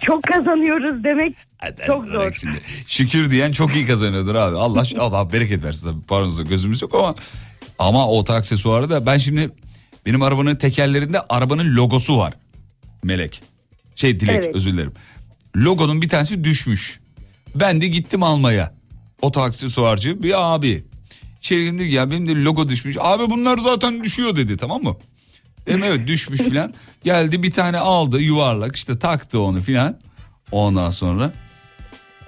çok 0.00 0.22
kazanıyoruz 0.22 1.04
demek 1.04 1.36
çok 1.86 2.06
zor. 2.06 2.32
Şimdi. 2.32 2.60
Şükür 2.86 3.30
diyen 3.30 3.52
çok 3.52 3.74
iyi 3.74 3.86
kazanıyordur 3.86 4.34
abi. 4.34 4.56
Allah 4.56 4.84
Allah 4.98 5.32
bereket 5.32 5.64
versin. 5.64 6.00
Paranızda 6.08 6.42
gözümüz 6.42 6.82
yok 6.82 6.94
ama 6.94 7.14
ama 7.78 8.08
o 8.08 8.32
aksesuarı 8.32 8.90
da 8.90 9.06
ben 9.06 9.18
şimdi 9.18 9.50
benim 10.06 10.22
arabanın 10.22 10.54
tekerlerinde 10.56 11.20
arabanın 11.28 11.76
logosu 11.76 12.18
var. 12.18 12.34
Melek. 13.02 13.42
Şey 13.96 14.20
Dilek 14.20 14.36
Evet. 14.36 14.54
özür 14.54 14.72
dilerim. 14.72 14.92
Logonun 15.56 16.02
bir 16.02 16.08
tanesi 16.08 16.44
düşmüş. 16.44 17.00
Ben 17.54 17.80
de 17.80 17.88
gittim 17.88 18.22
almaya. 18.22 18.74
Oto 19.22 19.40
aksesuarcı 19.40 20.22
bir 20.22 20.54
abi. 20.54 20.84
İçeri 21.40 21.64
girdim 21.64 21.86
ya 21.90 22.10
benim 22.10 22.28
de 22.28 22.44
logo 22.44 22.68
düşmüş. 22.68 22.96
Abi 23.00 23.30
bunlar 23.30 23.58
zaten 23.58 24.04
düşüyor 24.04 24.36
dedi 24.36 24.56
tamam 24.56 24.82
mı? 24.82 24.96
Dedim 25.66 25.84
evet 25.84 26.06
düşmüş 26.06 26.40
filan. 26.40 26.74
Geldi 27.04 27.42
bir 27.42 27.50
tane 27.50 27.78
aldı 27.78 28.20
yuvarlak 28.20 28.76
işte 28.76 28.98
taktı 28.98 29.40
onu 29.40 29.60
filan. 29.60 29.96
Ondan 30.52 30.90
sonra 30.90 31.32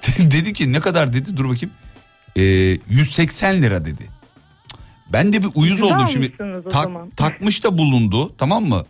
dedi 0.19 0.53
ki 0.53 0.73
ne 0.73 0.81
kadar 0.81 1.13
dedi 1.13 1.37
dur 1.37 1.49
bakayım. 1.49 1.71
Ee, 2.37 2.43
180 2.89 3.63
lira 3.63 3.85
dedi. 3.85 4.09
Ben 5.13 5.33
de 5.33 5.43
bir 5.43 5.49
uyuz 5.55 5.81
Güzel 5.81 5.97
oldum 5.97 6.09
şimdi. 6.13 6.33
Tak- 6.71 6.85
zaman. 6.85 7.11
takmış 7.17 7.65
da 7.65 7.79
bulundu 7.79 8.33
tamam 8.39 8.65
mı? 8.65 8.85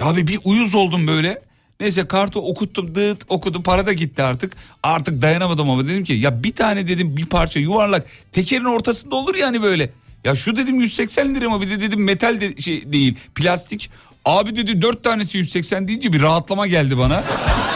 Abi 0.00 0.26
bir 0.28 0.38
uyuz 0.44 0.74
oldum 0.74 1.06
böyle. 1.06 1.40
Neyse 1.80 2.08
kartı 2.08 2.40
okuttum 2.40 2.94
dıt 2.94 3.24
okudum 3.28 3.62
para 3.62 3.86
da 3.86 3.92
gitti 3.92 4.22
artık. 4.22 4.56
Artık 4.82 5.22
dayanamadım 5.22 5.70
ama 5.70 5.84
dedim 5.84 6.04
ki 6.04 6.12
ya 6.12 6.42
bir 6.42 6.52
tane 6.52 6.88
dedim 6.88 7.16
bir 7.16 7.26
parça 7.26 7.60
yuvarlak 7.60 8.06
tekerin 8.32 8.64
ortasında 8.64 9.16
olur 9.16 9.34
yani 9.34 9.62
böyle. 9.62 9.90
Ya 10.24 10.34
şu 10.34 10.56
dedim 10.56 10.80
180 10.80 11.34
lira 11.34 11.50
mı 11.50 11.60
bir 11.60 11.70
de 11.70 11.80
dedim 11.80 12.04
metal 12.04 12.40
de 12.40 12.56
şey 12.56 12.92
değil 12.92 13.18
plastik. 13.34 13.90
Abi 14.24 14.56
dedi 14.56 14.82
dört 14.82 15.04
tanesi 15.04 15.38
180 15.38 15.88
deyince 15.88 16.12
bir 16.12 16.22
rahatlama 16.22 16.66
geldi 16.66 16.98
bana. 16.98 17.22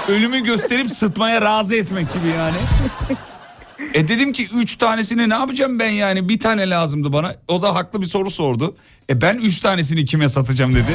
Ölümü 0.09 0.45
gösterip 0.45 0.91
sıtmaya 0.91 1.43
razı 1.43 1.77
etmek 1.77 2.13
gibi 2.15 2.29
yani. 2.29 2.57
E 3.95 4.09
dedim 4.09 4.33
ki 4.33 4.47
üç 4.57 4.77
tanesini 4.77 5.29
ne 5.29 5.35
yapacağım 5.35 5.79
ben 5.79 5.91
yani 5.91 6.29
bir 6.29 6.39
tane 6.39 6.71
lazımdı 6.71 7.13
bana. 7.13 7.35
O 7.49 7.63
da 7.63 7.75
haklı 7.75 8.01
bir 8.01 8.07
soru 8.07 8.31
sordu. 8.31 8.77
E 9.11 9.21
ben 9.23 9.37
üç 9.37 9.61
tanesini 9.61 10.05
kime 10.05 10.29
satacağım 10.29 10.75
dedi. 10.75 10.93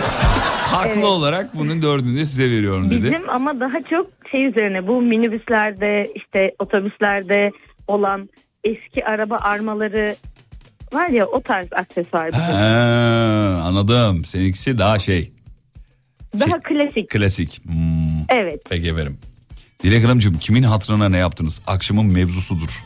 Haklı 0.71 0.91
Evet. 0.93 1.03
olarak 1.03 1.57
bunun 1.57 1.81
dördünü 1.81 2.19
de 2.19 2.25
size 2.25 2.51
veriyorum 2.51 2.89
dedi. 2.89 3.03
Bizim 3.03 3.29
ama 3.29 3.59
daha 3.59 3.83
çok 3.89 4.07
şey 4.31 4.45
üzerine 4.45 4.87
bu 4.87 5.01
minibüslerde 5.01 6.07
işte 6.15 6.51
otobüslerde 6.59 7.51
olan 7.87 8.29
eski 8.63 9.05
araba 9.05 9.35
armaları 9.37 10.15
var 10.93 11.07
ya 11.09 11.25
o 11.25 11.41
tarz 11.41 11.67
aksesuar. 11.75 12.31
Ha, 12.33 13.61
anladım. 13.65 14.25
Seninkisi 14.25 14.77
daha 14.77 14.99
şey 14.99 15.31
Daha 16.39 16.59
klasik. 16.59 17.09
klasik. 17.09 17.61
Hmm, 17.65 18.21
Evet. 18.29 18.61
peki 18.69 18.87
efendim. 18.89 19.17
Dilek 19.83 20.03
Hanımcığım 20.05 20.37
kimin 20.37 20.63
hatırına 20.63 21.09
ne 21.09 21.17
yaptınız? 21.17 21.61
Akşamın 21.67 22.05
mevzusudur. 22.05 22.83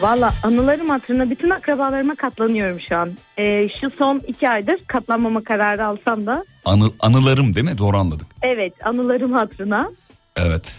Valla 0.00 0.32
anılarım 0.42 0.88
hatırına 0.88 1.30
bütün 1.30 1.50
akrabalarıma 1.50 2.14
katlanıyorum 2.14 2.80
şu 2.88 2.96
an. 2.96 3.12
Ee, 3.38 3.68
şu 3.80 3.90
son 3.90 4.20
iki 4.28 4.48
aydır 4.48 4.76
katlanmama 4.86 5.44
kararı 5.44 5.84
alsam 5.86 6.26
da 6.26 6.44
Anı, 6.64 6.90
anılarım 7.00 7.54
değil 7.54 7.66
mi? 7.66 7.78
Doğru 7.78 7.98
anladık. 7.98 8.26
evet 8.42 8.72
anılarım 8.86 9.32
hatırına. 9.32 9.90
Evet. 10.36 10.74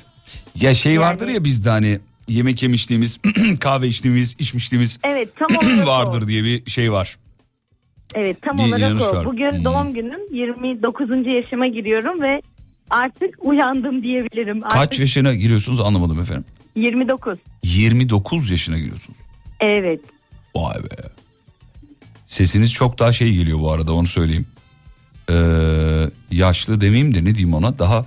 Ya 0.55 0.73
şey 0.73 0.99
vardır 0.99 1.27
ya 1.27 1.43
bizde 1.43 1.69
hani 1.69 1.99
yemek 2.27 2.63
yemişliğimiz, 2.63 3.19
kahve 3.59 3.87
içtiğimiz, 3.87 4.35
içmişliğimiz 4.39 4.99
Evet 5.03 5.29
tam 5.39 5.47
vardır 5.87 6.21
o. 6.21 6.27
diye 6.27 6.43
bir 6.43 6.69
şey 6.71 6.91
var. 6.91 7.17
Evet 8.15 8.41
tam 8.41 8.57
Bir 8.57 8.63
olarak 8.63 9.01
o. 9.01 9.15
var. 9.15 9.25
Bugün 9.25 9.51
Hmm. 9.51 9.63
doğum 9.65 9.93
günüm 9.93 10.33
29. 10.33 11.09
yaşıma 11.27 11.67
giriyorum 11.67 12.21
ve 12.21 12.41
artık 12.89 13.35
uyandım 13.41 14.03
diyebilirim. 14.03 14.61
Kaç 14.61 14.75
Artık 14.75 14.99
yaşına 14.99 15.33
giriyorsunuz 15.33 15.79
anlamadım 15.79 16.19
efendim. 16.21 16.45
29. 16.75 17.39
29 17.63 18.51
yaşına 18.51 18.77
giriyorsunuz. 18.77 19.19
Evet. 19.61 19.99
Vay 20.55 20.75
be. 20.83 20.95
Sesiniz 22.27 22.73
çok 22.73 22.99
daha 22.99 23.11
şey 23.13 23.33
geliyor 23.33 23.59
bu 23.59 23.71
arada 23.71 23.93
onu 23.93 24.07
söyleyeyim. 24.07 24.47
Ee, 25.31 25.35
yaşlı 26.31 26.81
demeyeyim 26.81 27.13
de 27.15 27.19
ne 27.25 27.35
diyeyim 27.35 27.53
ona 27.53 27.79
daha... 27.79 28.05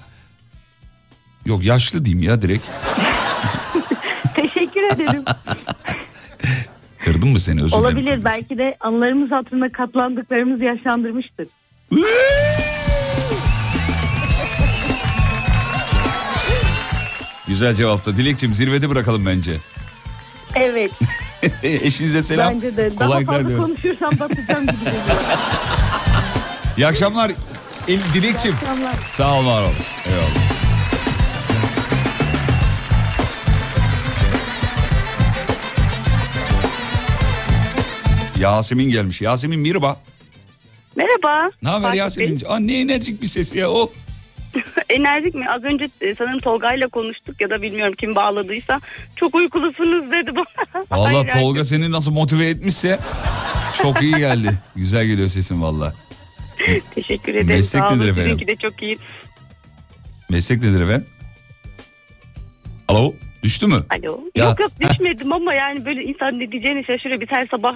Yok 1.46 1.64
yaşlı 1.64 2.04
diyeyim 2.04 2.28
ya 2.28 2.42
direkt. 2.42 2.64
Teşekkür 4.34 4.82
ederim. 4.94 5.24
Kırdım 7.04 7.28
mı 7.32 7.40
seni 7.40 7.62
özür 7.62 7.70
dilerim. 7.72 7.84
Olabilir 7.84 8.24
belki 8.24 8.58
de 8.58 8.76
anılarımız 8.80 9.30
hatırına 9.30 9.72
katlandıklarımızı 9.72 10.64
yaşlandırmıştır. 10.64 11.46
Güzel 17.48 17.74
cevapta. 17.74 18.16
Dilekçim 18.16 18.54
zirvede 18.54 18.90
bırakalım 18.90 19.26
bence. 19.26 19.52
Evet. 20.54 20.90
Eşinize 21.62 22.22
selam. 22.22 22.54
Bence 22.54 22.76
de. 22.76 22.90
Daha 22.98 23.08
Kolaylıklar 23.08 23.34
fazla 23.36 23.48
diliyoruz. 23.48 23.66
konuşursam 23.66 24.10
batacağım 24.20 24.62
gibi 24.66 24.84
geliyor. 24.84 25.02
İyi 26.76 26.86
akşamlar. 26.86 27.32
El, 27.88 27.98
Dilekçim. 28.14 28.54
akşamlar. 28.54 28.94
Sağ 29.12 29.34
ol 29.40 29.46
var 29.46 29.62
ol. 29.62 29.72
Eyvallah. 30.06 30.51
Yasemin 38.42 38.90
gelmiş. 38.90 39.20
Yasemin 39.20 39.60
merhaba. 39.60 39.96
Merhaba. 40.96 41.48
Ne 41.62 41.68
haber 41.68 41.82
Fatih 41.86 41.98
Yasemin? 41.98 42.40
Bey. 42.40 42.48
Aa, 42.48 42.58
ne 42.58 42.80
enerjik 42.80 43.22
bir 43.22 43.26
ses 43.26 43.54
ya 43.56 43.70
o. 43.70 43.92
Enerjik 44.88 45.34
mi? 45.34 45.46
Az 45.48 45.64
önce 45.64 45.88
e, 46.00 46.14
sanırım 46.14 46.38
Tolga'yla 46.38 46.88
konuştuk 46.88 47.40
ya 47.40 47.50
da 47.50 47.62
bilmiyorum 47.62 47.94
kim 47.98 48.14
bağladıysa. 48.14 48.80
Çok 49.16 49.34
uykulusunuz 49.34 50.10
dedi 50.10 50.30
bana. 50.36 50.84
Valla. 50.90 51.26
Tolga 51.26 51.64
seni 51.64 51.90
nasıl 51.90 52.12
motive 52.12 52.48
etmişse 52.48 52.98
çok 53.82 54.02
iyi 54.02 54.16
geldi. 54.16 54.52
Güzel 54.76 55.06
geliyor 55.06 55.28
sesin 55.28 55.62
valla. 55.62 55.94
Teşekkür 56.94 57.32
ederim. 57.32 57.46
Meslek 57.46 57.82
Sağ 57.82 57.90
nedir 57.96 58.08
efendim? 58.08 58.24
Sizinki 58.32 58.46
de 58.46 58.56
çok 58.56 58.82
iyi. 58.82 58.96
Meslek 60.30 60.62
nedir 60.62 60.80
efendim? 60.80 61.06
Alo 62.88 63.14
düştü 63.42 63.66
mü? 63.66 63.84
Alo. 63.90 64.20
Ya, 64.34 64.44
Yok 64.44 64.60
yok 64.60 64.70
heh. 64.80 64.90
düşmedim 64.90 65.32
ama 65.32 65.54
yani 65.54 65.84
böyle 65.84 66.02
insan 66.02 66.38
ne 66.40 66.52
diyeceğini 66.52 66.84
şaşırıyor. 66.84 67.20
Biz 67.20 67.30
her 67.30 67.46
sabah 67.46 67.74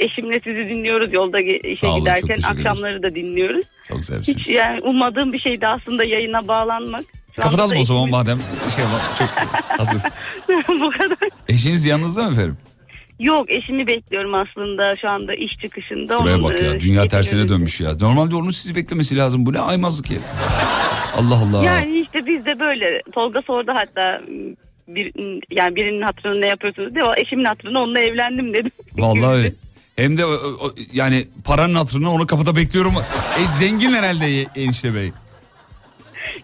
eşimle 0.00 0.40
sizi 0.44 0.68
dinliyoruz 0.68 1.12
yolda 1.12 1.40
işe 1.40 1.86
olun, 1.86 2.00
giderken 2.00 2.42
akşamları 2.42 3.02
da 3.02 3.14
dinliyoruz. 3.14 3.66
Çok 3.88 3.98
güzel 3.98 4.22
Hiç 4.22 4.48
yani 4.48 4.80
ummadığım 4.80 5.32
bir 5.32 5.40
şeydi 5.40 5.66
aslında 5.66 6.04
yayına 6.04 6.48
bağlanmak. 6.48 7.04
Şu 7.36 7.42
Kapatalım 7.42 7.78
o 7.78 7.84
zaman 7.84 8.10
madem 8.10 8.38
şey 8.76 8.84
var 8.84 9.00
çok 9.18 9.28
hazır. 9.78 10.02
Bu 10.80 10.90
kadar. 10.90 11.18
Eşiniz 11.48 11.84
yanınızda 11.84 12.22
mı 12.22 12.32
efendim? 12.32 12.56
Yok 13.20 13.50
eşimi 13.50 13.86
bekliyorum 13.86 14.34
aslında 14.34 14.96
şu 14.96 15.08
anda 15.08 15.34
iş 15.34 15.58
çıkışında. 15.58 16.18
Şuraya 16.18 16.36
Onun, 16.36 16.44
bak 16.44 16.62
ya 16.62 16.74
e, 16.74 16.80
dünya 16.80 17.08
tersine 17.08 17.48
dönmüş 17.48 17.80
ya. 17.80 17.92
Normalde 18.00 18.36
onun 18.36 18.50
sizi 18.50 18.74
beklemesi 18.74 19.16
lazım. 19.16 19.46
Bu 19.46 19.52
ne 19.52 19.58
aymazlık 19.58 20.10
ya. 20.10 20.18
Allah 21.16 21.34
Allah. 21.34 21.64
Yani 21.64 22.00
işte 22.00 22.26
biz 22.26 22.46
de 22.46 22.60
böyle. 22.60 23.00
Tolga 23.12 23.42
sordu 23.42 23.72
hatta 23.74 24.22
bir, 24.88 25.12
yani 25.50 25.76
birinin 25.76 26.02
hatırına 26.02 26.38
ne 26.38 26.46
yapıyorsunuz 26.46 26.94
diye. 26.94 27.04
Eşimin 27.16 27.44
hatırına 27.44 27.82
onunla 27.82 28.00
evlendim 28.00 28.52
dedim. 28.52 28.70
Vallahi 28.98 29.34
öyle. 29.34 29.52
Hem 30.00 30.18
de 30.18 30.26
o- 30.26 30.30
o- 30.66 30.74
yani 30.92 31.28
paranın 31.44 31.74
hatırına 31.74 32.12
onu 32.12 32.26
kapıda 32.26 32.56
bekliyorum. 32.56 32.94
E 33.42 33.46
zengin 33.46 33.92
herhalde 33.92 34.42
enişte 34.56 34.94
bey. 34.94 35.12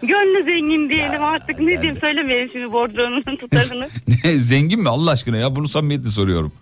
Gönlü 0.02 0.44
zengin 0.44 0.88
diyelim 0.88 1.22
artık 1.24 1.61
ne 1.61 1.66
diyeyim 1.82 2.00
söylemeyelim 2.00 2.48
şimdi 2.52 2.72
bordronun 2.72 3.22
tutarını. 3.40 3.88
Ne 4.24 4.32
zengin 4.38 4.80
mi 4.82 4.88
Allah 4.88 5.11
aşkına 5.11 5.36
ya 5.36 5.57
bunu 5.57 5.68
samimiyetle 5.68 6.11
soruyorum. 6.11 6.52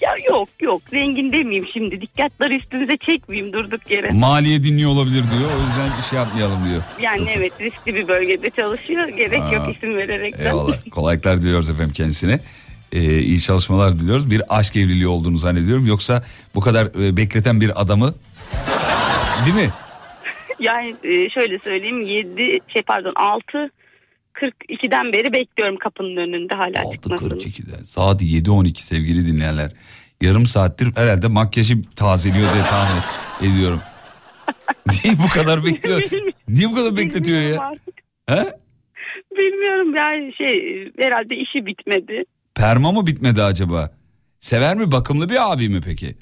ya 0.00 0.10
yok 0.30 0.48
yok 0.60 0.82
zengin 0.90 1.32
demeyeyim 1.32 1.66
şimdi 1.72 2.00
dikkatleri 2.00 2.56
üstümüze 2.56 2.96
çekmeyeyim 2.96 3.52
durduk 3.52 3.90
yere. 3.90 4.10
Maliye 4.10 4.62
dinliyor 4.62 4.90
olabilir 4.90 5.22
diyor. 5.38 5.50
O 5.58 5.68
yüzden 5.68 6.08
şey 6.10 6.18
yapmayalım 6.18 6.58
diyor. 6.70 6.82
Yani 7.00 7.30
evet 7.36 7.52
riskli 7.60 7.94
bir 7.94 8.08
bölgede 8.08 8.50
çalışıyor 8.50 9.08
gerek 9.08 9.40
Aa, 9.40 9.52
yok 9.52 9.76
isim 9.76 9.96
vererekten. 9.96 10.44
Eyvallah. 10.46 10.76
Kolaylıklar 10.90 11.42
diliyoruz 11.42 11.70
efendim 11.70 11.92
kendisine. 11.92 12.40
Ee, 12.92 13.18
iyi 13.18 13.40
çalışmalar 13.40 13.98
diliyoruz. 13.98 14.30
Bir 14.30 14.42
aşk 14.48 14.76
evliliği 14.76 15.08
olduğunu 15.08 15.38
zannediyorum. 15.38 15.86
Yoksa 15.86 16.22
bu 16.54 16.60
kadar 16.60 16.86
e, 16.86 17.16
bekleten 17.16 17.60
bir 17.60 17.82
adamı 17.82 18.14
değil 19.44 19.56
mi? 19.56 19.70
Yani 20.58 20.96
e, 21.04 21.30
şöyle 21.30 21.58
söyleyeyim 21.58 22.02
7 22.02 22.58
şey 22.68 22.82
pardon 22.82 23.12
6 23.16 23.70
42'den 24.34 25.12
beri 25.12 25.32
bekliyorum 25.32 25.76
kapının 25.76 26.16
önünde 26.16 26.54
hala 26.54 26.92
çıkmasını. 26.94 27.28
42'de 27.28 27.84
saat 27.84 28.22
7.12 28.22 28.80
sevgili 28.80 29.26
dinleyenler. 29.26 29.72
Yarım 30.20 30.46
saattir 30.46 30.96
herhalde 30.96 31.28
makyajı 31.28 31.74
tazeliyor 31.96 32.52
diye 32.54 32.64
tahmin 32.64 33.02
ediyorum. 33.52 33.80
Niye 34.86 35.14
bu 35.24 35.28
kadar 35.28 35.64
bekliyor? 35.64 36.02
Niye 36.48 36.70
bu 36.70 36.74
kadar 36.74 36.96
bekletiyor 36.96 37.40
ya? 37.40 37.72
He? 38.28 38.44
Bilmiyorum 39.36 39.94
yani 39.94 40.32
şey 40.38 40.88
herhalde 40.98 41.36
işi 41.36 41.66
bitmedi. 41.66 42.24
Perma 42.56 42.92
mı 42.92 43.06
bitmedi 43.06 43.42
acaba? 43.42 43.90
Sever 44.38 44.74
mi 44.76 44.92
bakımlı 44.92 45.28
bir 45.28 45.52
abi 45.52 45.68
mi 45.68 45.80
peki? 45.84 46.16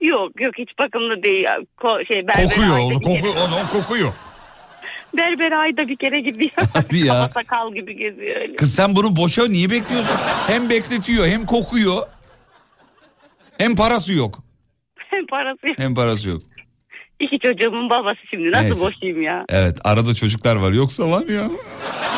Yok 0.00 0.40
yok 0.40 0.54
hiç 0.58 0.68
bakımlı 0.78 1.22
değil. 1.22 1.44
Ko- 1.78 2.06
şey, 2.12 2.26
berber 2.26 2.44
Kokuyor 2.44 2.78
onu, 2.78 2.94
kokuyor, 2.94 3.34
onu, 3.48 3.68
kokuyor. 3.72 4.12
Berber 5.18 5.52
ayda 5.52 5.88
bir 5.88 5.96
kere 5.96 6.20
gidiyor. 6.20 6.50
Hadi 6.72 6.98
ya. 6.98 7.14
Kafa 7.14 7.32
sakal 7.40 7.74
gibi 7.74 7.96
geziyor 7.96 8.36
öyle. 8.40 8.56
Kız 8.56 8.74
sen 8.74 8.96
bunu 8.96 9.16
boşa 9.16 9.46
niye 9.46 9.70
bekliyorsun? 9.70 10.16
Hem 10.46 10.70
bekletiyor 10.70 11.26
hem 11.26 11.46
kokuyor. 11.46 12.02
Hem 13.58 13.76
parası 13.76 14.12
yok. 14.12 14.38
Hem 14.96 15.26
parası 15.26 15.66
yok. 15.66 15.78
Hem 15.78 15.94
parası 15.94 16.28
yok. 16.28 16.42
İki 17.20 17.38
çocuğumun 17.38 17.90
babası 17.90 18.20
şimdi 18.30 18.50
nasıl 18.50 18.64
Neyse. 18.64 18.86
boşayım 18.86 19.22
ya. 19.22 19.44
Evet 19.48 19.78
arada 19.84 20.14
çocuklar 20.14 20.56
var 20.56 20.72
yoksa 20.72 21.10
var 21.10 21.26
ya. 21.26 21.50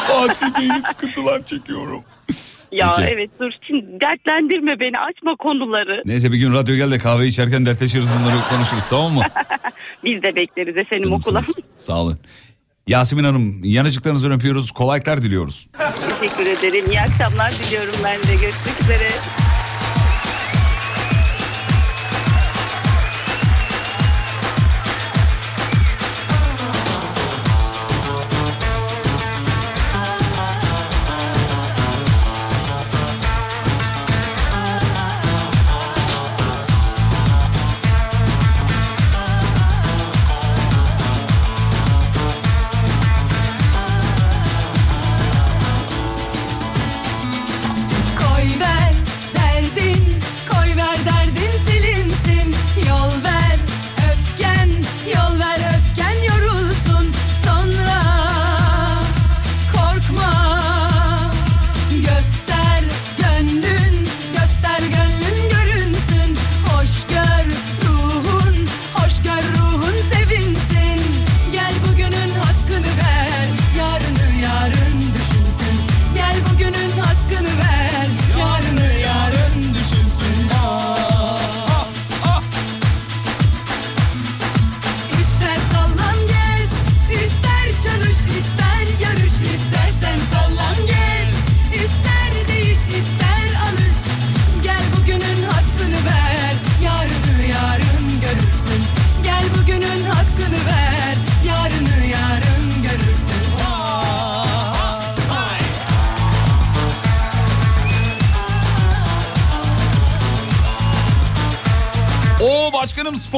Fatih 0.08 0.58
Bey'in 0.58 0.76
sıkıntılar 0.76 1.46
çekiyorum. 1.46 2.04
Ya 2.72 2.94
Peki. 2.96 3.12
evet 3.14 3.30
dur 3.40 3.50
şimdi 3.66 4.00
dertlendirme 4.00 4.80
beni 4.80 5.00
açma 5.10 5.36
konuları. 5.36 6.02
Neyse 6.04 6.32
bir 6.32 6.36
gün 6.38 6.52
radyo 6.54 6.76
gel 6.76 6.90
de 6.90 6.98
kahve 6.98 7.26
içerken 7.26 7.66
dertleşiriz 7.66 8.06
bunları 8.20 8.36
konuşuruz 8.50 8.88
tamam 8.90 9.12
mı? 9.12 9.22
Biz 10.04 10.22
de 10.22 10.36
bekleriz 10.36 10.76
efendim 10.76 11.12
okula. 11.12 11.42
Sağ 11.80 12.00
olun. 12.02 12.18
Yasemin 12.86 13.24
Hanım 13.24 13.64
yanıcıklarınızı 13.64 14.30
öpüyoruz. 14.32 14.70
Kolaylıklar 14.70 15.22
diliyoruz. 15.22 15.68
Teşekkür 16.20 16.46
ederim. 16.46 16.84
İyi 16.90 17.00
akşamlar 17.00 17.52
diliyorum 17.54 17.94
ben 18.04 18.16
de. 18.16 18.32
Görüşmek 18.42 18.80
üzere. 18.82 19.08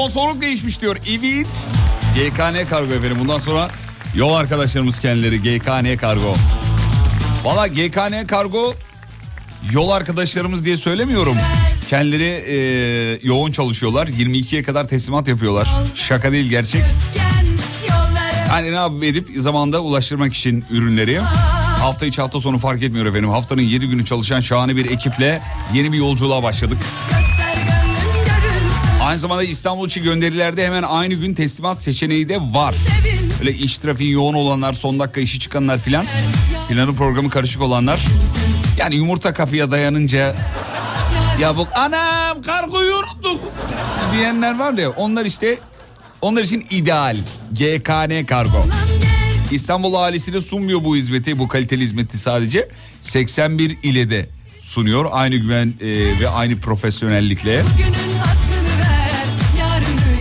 Sponsorluk 0.09 0.43
değişmiş 0.43 0.81
diyor. 0.81 0.97
Evet. 1.09 1.47
GKN 2.15 2.69
Kargo 2.71 2.93
efendim. 2.93 3.17
Bundan 3.21 3.39
sonra 3.39 3.69
yol 4.15 4.35
arkadaşlarımız 4.35 4.99
kendileri 4.99 5.43
GKN 5.43 5.97
Kargo. 5.97 6.35
Valla 7.45 7.67
GKN 7.67 8.27
Kargo 8.27 8.75
yol 9.73 9.91
arkadaşlarımız 9.91 10.65
diye 10.65 10.77
söylemiyorum. 10.77 11.37
Kendileri 11.89 12.25
e, 12.25 12.57
yoğun 13.23 13.53
çalışıyorlar. 13.53 14.07
22'ye 14.07 14.63
kadar 14.63 14.89
teslimat 14.89 15.29
yapıyorlar. 15.29 15.69
Şaka 15.95 16.33
değil 16.33 16.51
gerçek. 16.51 16.83
Hani 18.49 18.73
ne 18.73 18.77
yapıp 18.77 19.05
edip 19.05 19.29
zamanda 19.37 19.81
ulaştırmak 19.81 20.35
için 20.35 20.65
ürünleri. 20.71 21.19
Hafta 21.81 22.07
içi 22.07 22.21
hafta 22.21 22.41
sonu 22.41 22.59
fark 22.59 22.83
etmiyor 22.83 23.07
efendim. 23.07 23.31
Haftanın 23.31 23.63
7 23.63 23.87
günü 23.87 24.05
çalışan 24.05 24.41
şahane 24.41 24.77
bir 24.77 24.91
ekiple 24.91 25.43
yeni 25.75 25.93
bir 25.93 25.99
yolculuğa 25.99 26.43
başladık. 26.43 26.79
Aynı 29.09 29.19
zamanda 29.19 29.43
İstanbul 29.43 29.87
içi 29.87 30.03
gönderilerde 30.03 30.67
hemen 30.67 30.83
aynı 30.83 31.15
gün 31.15 31.35
teslimat 31.35 31.83
seçeneği 31.83 32.29
de 32.29 32.39
var. 32.41 32.75
Öyle 33.41 33.53
iş 33.55 33.79
trafiği 33.79 34.11
yoğun 34.13 34.35
olanlar, 34.35 34.73
son 34.73 34.99
dakika 34.99 35.21
işi 35.21 35.41
çıkanlar 35.41 35.79
filan. 35.79 36.07
Planı 36.69 36.97
programı 36.97 37.31
karışık 37.31 37.63
olanlar. 37.63 38.01
Yani 38.79 38.97
yumurta 38.97 39.33
kapıya 39.33 39.71
dayanınca 39.71 40.35
ya 41.41 41.57
bu 41.57 41.67
anam 41.75 42.43
kargoyu 42.43 42.95
unuttuk 42.95 43.41
diyenler 44.17 44.59
var 44.59 44.73
ya 44.73 44.91
onlar 44.91 45.25
işte 45.25 45.59
onlar 46.21 46.43
için 46.43 46.67
ideal. 46.71 47.17
GKN 47.53 48.27
Kargo. 48.27 48.67
İstanbul 49.51 49.95
ailesine 49.95 50.41
sunmuyor 50.41 50.85
bu 50.85 50.97
hizmeti, 50.97 51.39
bu 51.39 51.49
kaliteli 51.49 51.83
hizmeti 51.83 52.19
sadece. 52.19 52.69
81 53.03 53.77
ile 53.83 54.11
de 54.11 54.29
sunuyor 54.61 55.07
aynı 55.13 55.37
güven 55.37 55.75
e, 55.81 55.87
ve 56.21 56.29
aynı 56.29 56.61
profesyonellikle. 56.61 57.65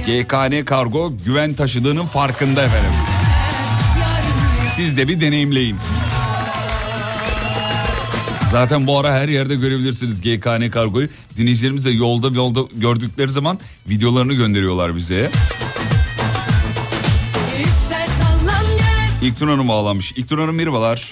GKN 0.08 0.66
Kargo 0.66 1.14
güven 1.26 1.54
taşıdığının 1.54 2.06
farkında 2.06 2.64
efendim. 2.64 2.92
Siz 4.76 4.98
de 4.98 5.08
bir 5.08 5.22
deneyimleyin. 5.22 5.76
Zaten 8.52 8.88
bu 8.88 9.00
ara 9.00 9.14
her 9.14 9.28
yerde 9.28 9.56
görebilirsiniz 9.56 10.22
GKN 10.22 10.70
Kargo'yu. 10.70 11.10
Dinleyicilerimiz 11.38 11.86
de 11.86 11.90
yolda 11.92 12.28
yolda 12.28 12.60
gördükleri 12.76 13.30
zaman 13.30 13.60
videolarını 13.90 14.34
gönderiyorlar 14.34 14.96
bize. 14.96 15.30
İlknur 19.22 19.50
Hanım 19.50 19.68
bağlanmış. 19.68 20.12
İlknur 20.12 20.40
Hanım 20.40 20.56
merhabalar. 20.56 21.12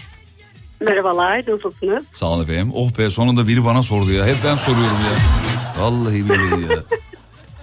Merhabalar, 0.81 1.37
nasılsınız? 1.37 2.03
Sağ 2.11 2.25
olun 2.25 2.43
efendim. 2.43 2.71
Oh 2.75 2.97
be 2.97 3.09
sonunda 3.09 3.47
biri 3.47 3.65
bana 3.65 3.83
sordu 3.83 4.11
ya. 4.11 4.25
Hep 4.25 4.35
ben 4.45 4.55
soruyorum 4.55 4.97
ya. 4.97 5.43
Vallahi 5.83 6.29
billahi 6.29 6.71
ya. 6.73 6.83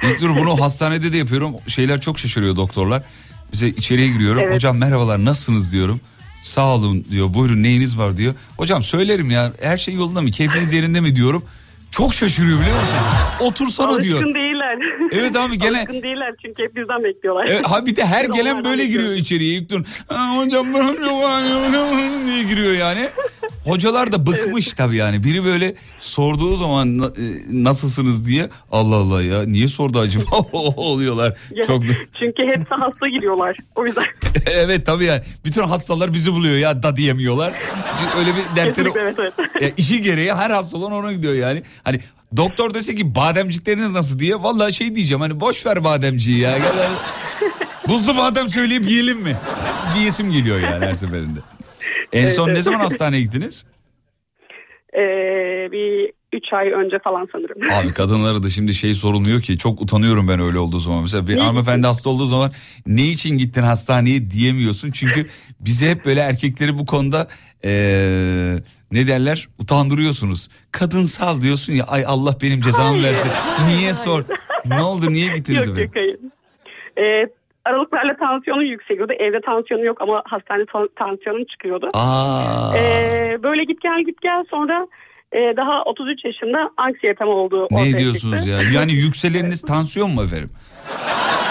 İlknur 0.03 0.37
bunu 0.37 0.61
hastanede 0.61 1.13
de 1.13 1.17
yapıyorum. 1.17 1.55
Şeyler 1.67 2.01
çok 2.01 2.19
şaşırıyor 2.19 2.57
doktorlar. 2.57 3.03
Bize 3.53 3.69
içeriye 3.69 4.09
giriyorum. 4.09 4.43
Evet. 4.45 4.55
Hocam 4.55 4.79
merhabalar 4.79 5.25
nasılsınız 5.25 5.73
diyorum. 5.73 6.01
Sağ 6.43 6.75
olun 6.75 7.05
diyor. 7.11 7.35
Buyurun 7.35 7.63
neyiniz 7.63 7.99
var 7.99 8.17
diyor. 8.17 8.35
Hocam 8.57 8.83
söylerim 8.83 9.31
ya 9.31 9.53
her 9.63 9.77
şey 9.79 9.95
yolunda 9.95 10.21
mı? 10.21 10.31
Keyfiniz 10.31 10.73
yerinde 10.73 11.01
mi 11.01 11.17
diyorum. 11.17 11.45
Çok 11.91 12.15
şaşırıyor 12.15 12.61
biliyor 12.61 12.77
musun? 12.77 12.97
Otursana 13.41 14.01
diyor. 14.01 14.17
Alışkın 14.23 14.35
değiller. 14.35 14.79
Evet 15.13 15.37
abi, 15.37 15.59
gene- 15.59 15.79
Alışkın 15.79 16.03
değiller 16.03 16.35
çünkü 16.43 16.63
hep 16.63 16.77
bizden 16.77 17.05
bekliyorlar. 17.05 17.47
E, 17.47 17.63
ha 17.63 17.87
bir 17.87 17.97
de 17.97 18.07
her 18.07 18.25
gelen 18.25 18.65
böyle 18.65 18.87
giriyor 18.87 19.13
içeriye 19.13 19.55
ilk 19.59 19.71
dur. 19.71 19.85
"Ha, 20.09 20.37
hocam 20.37 20.67
diye 22.27 22.43
giriyor 22.43 22.73
yani. 22.73 23.09
Hocalar 23.65 24.13
da 24.13 24.27
bıkmış 24.27 24.75
tabii 24.75 24.97
yani. 24.97 25.25
Biri 25.25 25.45
böyle 25.45 25.75
sorduğu 26.01 26.57
zaman 26.57 26.99
"Na- 26.99 27.07
e, 27.07 27.25
nasılsınız 27.51 28.27
diye 28.27 28.49
Allah 28.73 28.97
Allah 28.97 29.23
ya 29.23 29.43
niye 29.47 29.69
sordu 29.69 29.99
acaba 29.99 30.37
oluyorlar. 30.77 31.37
Ya, 31.51 31.67
Çok 31.67 31.83
Çünkü 32.19 32.43
hepsi 32.43 32.75
hasta 32.75 33.09
giriyorlar. 33.09 33.57
O 33.75 33.87
yüzden. 33.87 34.05
evet 34.47 34.87
tabii 34.87 35.05
yani. 35.05 35.23
Bütün 35.45 35.63
hastalar 35.63 36.15
bizi 36.15 36.33
buluyor 36.33 36.57
ya 36.57 36.83
da 36.83 36.97
diyemiyorlar. 36.97 37.53
Öyle 38.19 38.31
bir 38.31 38.57
dertleri 38.57 38.89
evet 39.01 39.17
evet. 39.19 39.35
ya 39.63 39.71
işi 39.77 40.03
gereği 40.03 40.33
her 40.35 40.51
hasta 40.51 40.77
olan 40.77 40.93
ona 40.93 41.13
gidiyor 41.13 41.35
yani. 41.35 41.63
Hani 41.85 42.01
doktor 42.37 42.75
dese 42.75 42.95
ki 42.95 43.15
bademcikleriniz 43.15 43.93
nasıl 43.93 44.19
diye 44.19 44.43
vallahi 44.43 44.73
şey 44.73 44.95
diyeceğim 44.95 45.21
hani 45.21 45.41
boş 45.41 45.67
ver 45.67 45.85
bademciyi 45.85 46.39
ya. 46.39 46.59
Gel. 46.59 46.67
Buzlu 47.89 48.17
badem 48.17 48.49
söyleyip 48.49 48.91
yiyelim 48.91 49.19
mi? 49.21 49.37
Diyesim 49.99 50.33
geliyor 50.33 50.61
yani 50.61 50.87
her 50.87 50.95
seferinde. 50.95 51.41
En 52.13 52.29
son 52.29 52.49
ne 52.49 52.63
zaman 52.63 52.79
hastaneye 52.87 53.23
gittiniz? 53.23 53.67
Ee, 54.95 55.69
bir 55.73 56.13
üç 56.33 56.53
ay 56.53 56.69
önce 56.69 56.99
falan 57.05 57.29
sanırım. 57.33 57.73
Abi 57.73 57.93
kadınlara 57.95 58.43
da 58.43 58.49
şimdi 58.49 58.75
şey 58.75 58.95
sorulmuyor 58.95 59.41
ki 59.43 59.59
çok 59.59 59.81
utanıyorum 59.81 60.29
ben 60.29 60.41
öyle 60.41 60.59
olduğu 60.59 60.79
zaman. 60.79 61.03
Mesela 61.03 61.29
bir 61.29 61.37
hanımefendi 61.37 61.87
hasta 61.87 62.11
olduğu 62.11 62.27
zaman 62.27 62.53
ne 62.87 63.03
için 63.07 63.39
gittin 63.39 63.63
hastaneye 63.63 64.31
diyemiyorsun. 64.31 64.91
Çünkü 64.91 65.27
bize 65.61 65.91
hep 65.91 66.05
böyle 66.05 66.21
erkekleri 66.21 66.79
bu 66.79 66.87
konuda 66.87 67.29
eee, 67.65 68.63
ne 68.93 69.07
derler 69.07 69.49
utandırıyorsunuz. 69.59 70.49
Kadınsal 70.73 71.41
diyorsun 71.43 71.73
ya 71.73 71.85
ay 71.85 72.05
Allah 72.07 72.37
benim 72.43 72.61
cezamı 72.61 73.03
versin. 73.03 73.31
Niye 73.69 73.95
sor? 73.95 74.25
Ne 74.67 74.83
oldu 74.83 75.13
niye 75.13 75.35
gittiniz 75.35 75.69
yok 75.69 75.79
yok 75.79 75.91
hayır. 75.95 76.19
Ee, 76.99 77.27
aralıklarla 77.65 78.17
tansiyonu 78.17 78.63
yükseliyordu. 78.65 79.13
Evde 79.13 79.41
tansiyonu 79.41 79.85
yok 79.85 80.01
ama 80.01 80.23
hastanede 80.27 80.67
ta- 80.73 80.89
tansiyonum 80.97 81.45
çıkıyordu. 81.45 81.91
Aa. 81.95 82.77
Ee, 82.77 83.39
böyle 83.43 83.65
git 83.65 83.81
gel 83.81 84.03
git 84.07 84.21
gel 84.23 84.45
sonra 84.51 84.87
e, 85.33 85.39
daha 85.57 85.83
33 85.83 86.25
yaşında 86.25 86.71
anksiyetem 86.77 87.29
oldu. 87.29 87.69
Ne 87.71 87.99
diyorsunuz 87.99 88.35
çıktı. 88.37 88.51
ya? 88.51 88.59
Yani 88.73 88.93
yükseleniniz 89.05 89.63
tansiyon 89.63 90.11
mu 90.11 90.23
efendim? 90.23 90.51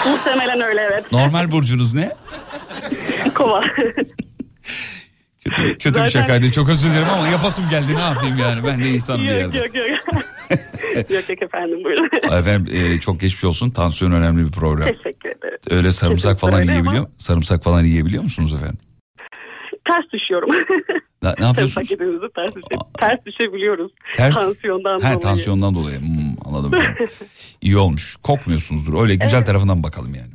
Muhtemelen 0.08 0.60
öyle 0.60 0.80
evet. 0.80 1.12
Normal 1.12 1.50
burcunuz 1.50 1.94
ne? 1.94 2.10
Kova. 3.34 3.62
Kötü, 5.44 5.78
kötü 5.78 5.88
bir 5.88 5.94
Zaten- 5.94 6.08
şakaydı. 6.08 6.50
Çok 6.52 6.68
özür 6.68 6.90
dilerim 6.90 7.06
ama 7.18 7.28
yapasım 7.28 7.64
geldi. 7.70 7.96
Ne 7.96 8.00
yapayım 8.00 8.38
yani? 8.38 8.60
Ben 8.66 8.78
de 8.84 8.88
insanım 8.88 9.20
bir 9.22 9.26
yerde. 9.26 9.58
yok 9.58 9.74
yok. 9.74 9.88
yok 9.88 10.24
yok 11.10 11.42
efendim 11.42 11.84
buyurun. 11.84 12.08
Efendim 12.38 12.74
e, 12.76 12.98
çok 12.98 13.20
geçmiş 13.20 13.44
olsun. 13.44 13.70
Tansiyon 13.70 14.12
önemli 14.12 14.46
bir 14.46 14.52
problem. 14.52 14.86
Teşekkür 14.86 15.28
ederim. 15.28 15.58
Öyle 15.70 15.92
sarımsak 15.92 16.32
Kesinlikle 16.32 16.40
falan 16.48 16.60
öyle 16.60 16.72
yiyebiliyor 16.72 16.98
ama 17.04 17.10
Sarımsak 17.18 17.64
falan 17.64 17.84
yiyebiliyor 17.84 18.22
musunuz 18.22 18.52
efendim? 18.54 18.78
Ters 19.88 20.04
düşüyorum. 20.12 20.48
Ne, 21.22 21.28
ne 21.28 21.28
yapıyorsunuz? 21.46 21.72
Sarımsak 21.72 21.90
yediğimizde 21.90 22.26
ters, 22.36 22.54
düşe, 22.54 22.80
ters 23.00 23.18
düşebiliyoruz. 23.26 23.92
Ters- 24.16 24.34
Tansiyondan 24.34 24.98
He 24.98 25.02
dolayı. 25.02 25.20
tansiyondan 25.20 25.74
dolayı. 25.74 26.00
Hmm, 26.00 26.34
anladım. 26.44 26.72
İyi 27.62 27.76
olmuş. 27.76 28.16
Kokmuyorsunuzdur. 28.22 29.02
Öyle 29.02 29.14
güzel 29.14 29.44
tarafından 29.46 29.82
bakalım 29.82 30.14
yani. 30.14 30.30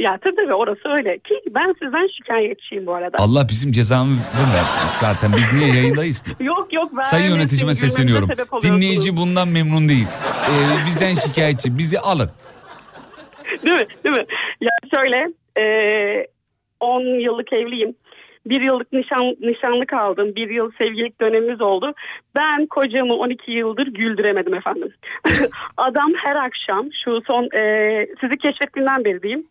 Ya 0.00 0.18
tabii 0.24 0.36
tabii 0.36 0.54
orası 0.54 0.88
öyle. 0.98 1.18
Ki 1.18 1.34
ben 1.54 1.74
sizden 1.82 2.08
şikayetçiyim 2.16 2.86
bu 2.86 2.94
arada. 2.94 3.16
Allah 3.20 3.48
bizim 3.48 3.72
cezamızı 3.72 4.42
versin. 4.54 4.88
Zaten 5.00 5.32
biz 5.36 5.52
niye 5.52 5.74
yayındayız 5.76 6.22
ki? 6.22 6.30
Yok 6.44 6.72
yok. 6.72 6.90
Sayın 7.02 7.22
vermesin, 7.22 7.38
yöneticime 7.38 7.74
sesleniyorum. 7.74 8.28
Dinleyici 8.62 9.16
bundan 9.16 9.48
memnun 9.48 9.88
değil. 9.88 10.06
Ee, 10.50 10.86
bizden 10.86 11.14
şikayetçi. 11.14 11.78
Bizi 11.78 11.98
alın. 11.98 12.30
Değil 13.64 13.76
mi? 13.76 13.86
Değil 14.04 14.16
mi? 14.16 14.26
Ya 14.60 14.70
şöyle 14.94 15.28
e, 15.60 16.26
10 16.80 17.00
yıllık 17.20 17.52
evliyim. 17.52 17.94
Bir 18.50 18.60
yıllık 18.64 18.92
nişan, 18.92 19.36
nişanlı 19.40 19.86
kaldım. 19.86 20.34
Bir 20.36 20.50
yıl 20.50 20.70
sevgililik 20.82 21.20
dönemimiz 21.20 21.60
oldu. 21.60 21.94
Ben 22.36 22.66
kocamı 22.66 23.14
12 23.14 23.50
yıldır 23.52 23.86
güldüremedim 23.86 24.54
efendim. 24.54 24.92
Adam 25.76 26.12
her 26.24 26.36
akşam 26.36 26.88
şu 27.04 27.20
son 27.26 27.44
e, 27.44 28.06
sizi 28.20 28.36
keşfettiğinden 28.38 29.04
beri 29.04 29.22
diyeyim. 29.22 29.46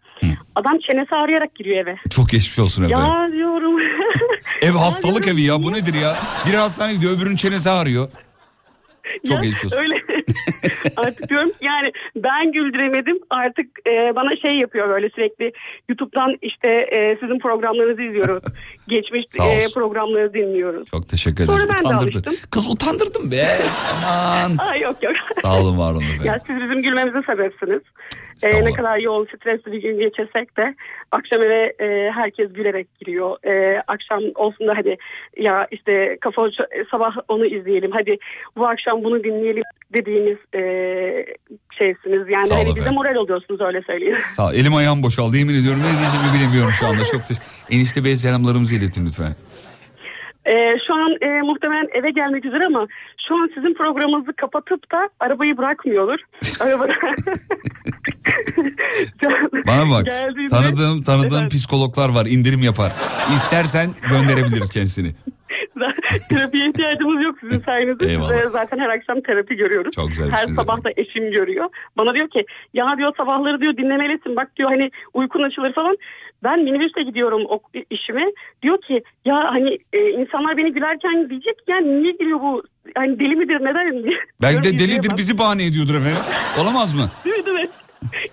Adam 0.56 0.78
çenesi 0.80 1.16
ağrıyarak 1.16 1.56
giriyor 1.56 1.78
eve. 1.78 1.96
Çok 2.10 2.30
geçmiş 2.30 2.60
olsun 2.60 2.84
efendim. 2.84 3.06
Ya 3.06 3.32
diyorum. 3.32 3.80
Ev 4.62 4.72
hastalık 4.72 5.28
evi 5.28 5.42
ya 5.42 5.64
bu 5.64 5.74
nedir 5.74 5.94
ya? 5.94 6.14
Biri 6.48 6.58
hastaneye 6.58 6.96
gidiyor 6.96 7.18
öbürünün 7.18 7.36
çenesi 7.36 7.70
ağrıyor. 7.70 8.10
Çok 9.28 9.36
Ya, 9.36 9.42
geçmiş 9.42 9.66
olsun. 9.66 9.78
Öyle. 9.78 9.96
Artık 10.98 11.30
diyorum 11.30 11.50
ki 11.50 11.58
yani 11.62 11.92
ben 12.16 12.52
güldüremedim 12.52 13.20
artık 13.30 13.66
e, 13.88 14.16
bana 14.16 14.36
şey 14.36 14.60
yapıyor 14.60 14.90
böyle 14.90 15.10
sürekli 15.10 15.52
YouTube'dan 15.90 16.38
işte 16.42 16.70
e, 16.70 17.18
sizin 17.22 17.40
programlarınızı 17.40 18.02
izliyoruz. 18.02 18.44
Geçmiş 18.88 19.26
e, 19.40 19.74
programları 19.74 20.34
dinliyoruz. 20.34 20.88
Çok 20.92 21.10
teşekkür 21.10 21.46
Sonra 21.46 21.64
ederiz. 21.64 21.82
ben 21.84 21.92
de 21.92 21.96
alıştım. 21.96 22.34
Kız 22.52 22.70
utandırdın 22.70 23.32
be. 23.32 23.48
Aman. 24.08 24.58
Ay 24.58 24.82
yok 24.82 25.04
yok. 25.04 25.14
Sağ 25.42 25.62
olun 25.62 25.78
var 25.80 25.92
olun 25.92 26.02
efendim. 26.02 26.26
Ya 26.26 26.40
siz 26.48 26.56
bizim 26.56 26.84
gülmemize 26.84 27.22
sebepsiniz. 27.26 27.82
Ee, 28.44 28.66
ne 28.66 28.72
kadar 28.72 28.98
yoğun 28.98 29.26
stresli 29.26 29.72
bir 29.72 29.82
gün 29.82 30.00
geçirsek 30.00 30.58
de 30.58 30.76
akşam 31.12 31.42
eve 31.42 31.74
e, 31.80 32.12
herkes 32.12 32.54
gülerek 32.54 32.88
giriyor. 33.00 33.46
E, 33.46 33.84
akşam 33.88 34.20
olsun 34.36 34.68
da 34.68 34.74
hadi 34.78 34.98
ya 35.38 35.68
işte 35.72 36.18
kafa 36.22 36.50
sabah 36.92 37.16
onu 37.28 37.46
izleyelim. 37.46 37.92
Hadi 37.92 38.18
bu 38.58 38.68
akşam 38.68 39.04
bunu 39.04 39.24
dinleyelim 39.24 39.64
dediğimiz 39.94 40.38
e, 40.56 40.62
şeysiniz. 41.78 42.28
Yani 42.30 42.64
hani 42.64 42.76
bize 42.76 42.90
moral 42.90 43.16
oluyorsunuz 43.16 43.62
öyle 43.62 43.82
söyleyeyim. 43.82 44.18
Sağ. 44.34 44.54
Elim 44.54 44.76
ayağım 44.76 45.04
boşaldı 45.04 45.38
yemin 45.38 45.62
ediyorum. 45.62 45.80
Ne 45.80 46.00
diyeceğimi 46.00 46.38
bilemiyorum 46.38 46.72
şu 46.80 46.88
anda. 46.88 47.06
Çok 47.06 47.22
Enişte 47.70 48.04
Bey 48.04 48.16
selamlarımızı 48.16 48.76
iletin 48.76 49.06
lütfen. 49.06 49.36
Ee, 50.50 50.74
şu 50.88 50.94
an 50.94 51.12
e, 51.22 51.42
muhtemelen 51.42 51.88
eve 51.94 52.10
gelmek 52.10 52.46
üzere 52.46 52.64
ama 52.68 52.88
şu 53.28 53.36
an 53.36 53.50
sizin 53.56 53.74
programınızı 53.74 54.34
kapatıp 54.34 54.92
da 54.92 55.10
arabayı 55.20 55.58
bırakmıyordur. 55.58 56.20
Arabada... 56.60 56.94
Bana 59.68 59.92
bak 59.92 60.06
Geldiğinde- 60.06 60.50
tanıdığım 60.50 61.04
tanıdığım 61.04 61.28
Efendim? 61.28 61.50
psikologlar 61.50 62.10
var 62.10 62.26
indirim 62.26 62.60
yapar. 62.64 62.92
İstersen 63.36 63.90
gönderebiliriz 64.10 64.72
kendisini. 64.72 65.12
Terapiye 66.30 66.70
ihtiyacımız 66.70 67.24
yok 67.24 67.36
sizin 67.42 67.60
sayenizde. 67.64 68.10
Eyvallah. 68.10 68.30
Size 68.30 68.50
zaten 68.50 68.80
her 68.80 68.90
akşam 68.90 69.22
terapi 69.22 69.56
görüyoruz. 69.56 69.96
Çok 69.96 70.10
güzel, 70.10 70.32
Her 70.32 70.48
de 70.48 70.54
sabah 70.54 70.84
da 70.84 70.90
eşim 70.98 71.32
görüyor. 71.32 71.70
Bana 71.98 72.14
diyor 72.14 72.30
ki 72.30 72.46
ya 72.74 72.96
diyor 72.98 73.14
sabahları 73.18 73.62
diyor 73.62 73.78
dinlemelisin. 73.78 74.36
Bak 74.36 74.56
diyor 74.58 74.70
hani 74.72 74.92
uykun 75.14 75.44
açılır 75.44 75.74
falan. 75.74 75.98
Ben 76.44 76.64
minibüste 76.64 77.04
gidiyorum 77.04 77.42
o 77.50 77.60
işime. 77.90 78.26
Diyor 78.64 78.82
ki 78.82 79.04
ya 79.26 79.36
hani 79.36 79.78
e, 79.94 80.00
insanlar 80.10 80.58
beni 80.58 80.74
gülerken 80.74 81.30
diyecek 81.30 81.56
yani 81.68 82.02
niye 82.02 82.12
gülüyor 82.12 82.40
bu? 82.40 82.64
Hani 82.96 83.20
deli 83.20 83.36
midir 83.36 83.60
neden? 83.62 84.04
Belki 84.42 84.58
de 84.58 84.64
Diyorum, 84.64 84.80
delidir 84.80 85.18
bizi 85.18 85.38
bahane 85.38 85.66
ediyordur 85.66 85.96
efendim. 85.96 86.22
Olamaz 86.62 86.94
mı? 86.94 87.10
Değil 87.26 87.48
mi? 87.48 87.70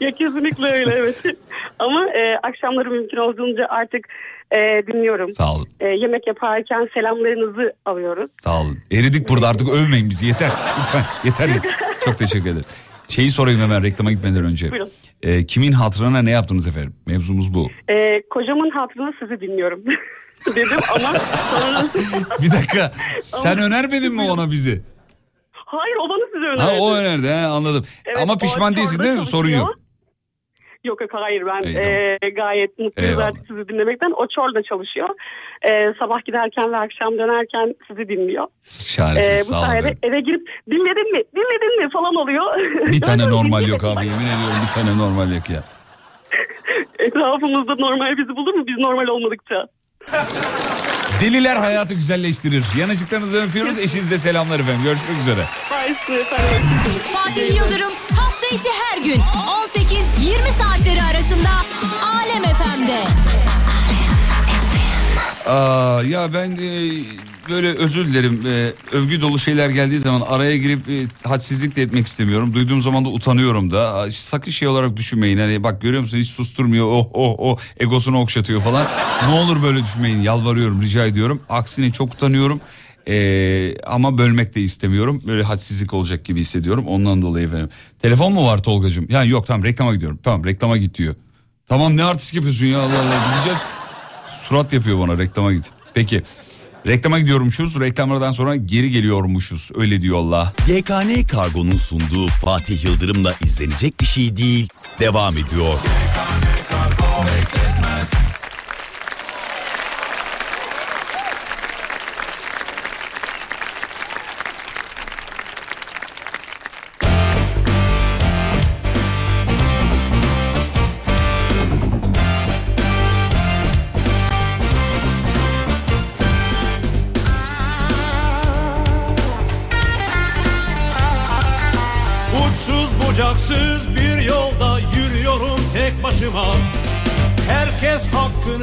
ya 0.00 0.11
kesinlikle 0.11 0.66
öyle 0.66 0.94
evet. 0.94 1.16
Ama 1.78 2.07
e, 2.07 2.38
akşamları 2.42 2.90
mümkün 2.90 3.16
olduğunca 3.16 3.66
artık 3.68 4.09
e, 4.50 4.82
dinliyorum. 4.86 5.32
Sağ 5.32 5.54
olun. 5.54 5.68
E, 5.80 5.88
yemek 5.88 6.26
yaparken 6.26 6.88
selamlarınızı 6.94 7.72
alıyoruz. 7.84 8.30
Sağ 8.40 8.61
olun. 8.61 8.78
Eridik 8.92 9.28
burada 9.28 9.48
artık 9.48 9.68
övmeyin 9.68 10.11
bizi 10.11 10.26
yeter. 10.26 10.50
Lütfen 10.80 11.02
yeter. 11.24 11.48
ya. 11.48 11.72
Çok 12.04 12.18
teşekkür 12.18 12.50
ederim. 12.50 12.64
Şeyi 13.09 13.30
sorayım 13.30 13.61
hemen 13.61 13.82
reklama 13.82 14.12
gitmeden 14.12 14.44
önce. 14.44 14.70
Buyurun. 14.70 14.90
Ee, 15.22 15.46
kimin 15.46 15.72
hatırına 15.72 16.22
ne 16.22 16.30
yaptınız 16.30 16.66
efendim? 16.66 16.96
Mevzumuz 17.06 17.54
bu. 17.54 17.70
E, 17.88 18.22
kocamın 18.30 18.70
hatırına 18.70 19.12
sizi 19.20 19.40
dinliyorum. 19.40 19.84
Dedim 20.46 20.78
ama 20.94 21.18
sonra... 21.18 21.84
Bir 22.42 22.50
dakika 22.50 22.92
sen 23.20 23.58
önermedin 23.58 24.14
mi 24.14 24.22
ona 24.30 24.50
bizi? 24.50 24.82
Hayır 25.52 25.96
o 25.96 26.08
bana 26.08 26.26
sizi 26.26 26.44
önerdi. 26.46 26.60
Ha 26.62 26.80
o 26.80 26.94
önerdi 26.94 27.26
he, 27.28 27.34
anladım. 27.46 27.84
Evet, 28.04 28.18
Ama 28.22 28.36
pişman 28.38 28.76
değilsin 28.76 28.98
değil 29.02 29.18
mi? 29.18 29.26
Sorun 29.26 29.48
yok. 29.50 29.78
Yok 30.87 31.01
yok 31.01 31.11
hayır 31.12 31.43
ben 31.47 31.62
Eyvallah. 31.62 32.22
e, 32.22 32.30
gayet 32.30 32.78
mutluyum 32.78 33.18
artık 33.18 33.47
sizi 33.49 33.68
dinlemekten. 33.68 34.11
O 34.16 34.26
Çorlu'da 34.34 34.62
çalışıyor. 34.62 35.09
E, 35.62 35.95
sabah 35.99 36.24
giderken 36.24 36.72
ve 36.72 36.76
akşam 36.76 37.18
dönerken 37.18 37.74
sizi 37.89 38.09
dinliyor. 38.09 38.47
Şahanesin 38.87 39.34
E, 39.34 39.39
bu 39.39 39.45
sağ 39.45 39.57
olun. 39.59 39.66
sayede 39.66 39.78
efendim. 39.89 39.99
eve 40.03 40.20
girip 40.20 40.49
dinledin 40.70 41.12
mi 41.12 41.18
dinledin 41.37 41.84
mi 41.84 41.91
falan 41.93 42.14
oluyor. 42.14 42.45
Bir 42.93 43.01
tane 43.01 43.28
normal 43.30 43.68
yok 43.68 43.84
abi 43.84 44.05
yemin 44.07 44.26
ediyorum 44.34 44.61
bir 44.68 44.72
tane 44.82 44.99
normal 44.99 45.34
yok 45.34 45.51
ya. 45.51 45.62
Etrafımızda 47.07 47.74
normal 47.74 48.16
bizi 48.18 48.28
bulur 48.37 48.55
mu 48.55 48.64
biz 48.66 48.78
normal 48.78 49.07
olmadıkça? 49.07 49.66
Deliler 51.22 51.57
hayatı 51.57 51.95
güzelleştirir. 51.95 52.64
Yanıcıklarınızı 52.80 53.43
öpüyoruz. 53.49 53.78
Eşinize 53.78 54.18
selamlar 54.18 54.61
efendim. 54.61 54.80
Görüşmek 54.84 55.18
üzere. 55.20 55.41
Fatih 57.14 57.57
Yıldırım 57.57 57.93
hafta 58.16 58.47
içi 58.47 58.68
her 58.82 59.05
gün 59.05 59.20
18-20 60.26 60.62
saatleri 60.62 61.02
arasında 61.02 61.48
Alem 62.04 62.42
FM'de. 62.42 63.02
Aa, 65.50 66.02
ya 66.02 66.34
ben 66.34 66.50
e, 66.50 66.90
böyle 67.50 67.68
özür 67.68 68.06
dilerim. 68.06 68.40
E, 68.46 68.72
övgü 68.96 69.20
dolu 69.20 69.38
şeyler 69.38 69.68
geldiği 69.70 69.98
zaman 69.98 70.20
araya 70.20 70.56
girip 70.56 70.88
e, 70.88 71.06
hadsizlik 71.28 71.76
de 71.76 71.82
etmek 71.82 72.06
istemiyorum. 72.06 72.54
Duyduğum 72.54 72.82
zaman 72.82 73.04
da 73.04 73.08
utanıyorum 73.08 73.72
da. 73.72 74.10
Sakın 74.10 74.50
şey 74.50 74.68
olarak 74.68 74.96
düşünmeyin. 74.96 75.38
Hani 75.38 75.62
bak 75.62 75.82
görüyor 75.82 76.02
musun 76.02 76.18
hiç 76.18 76.28
susturmuyor. 76.28 76.86
Oh 76.86 77.06
oh 77.12 77.34
oh 77.38 77.58
egosunu 77.80 78.20
okşatıyor 78.20 78.60
falan. 78.60 78.86
ne 79.28 79.34
olur 79.34 79.62
böyle 79.62 79.82
düşünmeyin. 79.82 80.22
Yalvarıyorum 80.22 80.82
rica 80.82 81.06
ediyorum. 81.06 81.42
Aksine 81.48 81.92
çok 81.92 82.14
utanıyorum. 82.14 82.60
E, 83.09 83.74
ama 83.86 84.18
bölmek 84.18 84.54
de 84.54 84.61
istemiyorum. 84.61 85.22
Böyle 85.26 85.42
hadsizlik 85.42 85.94
olacak 85.94 86.24
gibi 86.24 86.40
hissediyorum. 86.40 86.86
Ondan 86.86 87.22
dolayı 87.22 87.46
efendim. 87.46 87.68
Telefon 88.02 88.32
mu 88.32 88.46
var 88.46 88.62
Tolgacığım? 88.62 89.07
Yani 89.09 89.28
yok 89.28 89.46
tamam 89.46 89.64
reklama 89.64 89.94
gidiyorum. 89.94 90.18
Tamam 90.22 90.44
reklama 90.44 90.76
git 90.76 90.98
diyor. 90.98 91.14
Tamam 91.68 91.96
ne 91.96 92.04
artist 92.04 92.34
yapıyorsun 92.34 92.66
ya 92.66 92.78
Allah 92.78 92.98
Allah 92.98 93.34
gideceğiz. 93.34 93.59
Surat 94.48 94.72
yapıyor 94.72 94.98
bana 94.98 95.18
reklama 95.18 95.52
git. 95.52 95.64
Peki 95.94 96.22
reklama 96.86 97.18
gidiyormuşuz 97.18 97.80
reklamlardan 97.80 98.30
sonra 98.30 98.57
geri 98.57 98.90
geliyormuşuz 98.90 99.70
öyle 99.74 100.00
diyor 100.00 100.18
Allah. 100.18 100.52
YKN 100.68 101.26
Kargo'nun 101.28 101.76
sunduğu 101.76 102.28
Fatih 102.28 102.84
Yıldırım'la 102.84 103.34
izlenecek 103.42 104.00
bir 104.00 104.07
şey 104.07 104.36
değil. 104.36 104.68
Devam 105.00 105.34
ediyor. 105.34 105.74
Uçsuz 105.74 105.90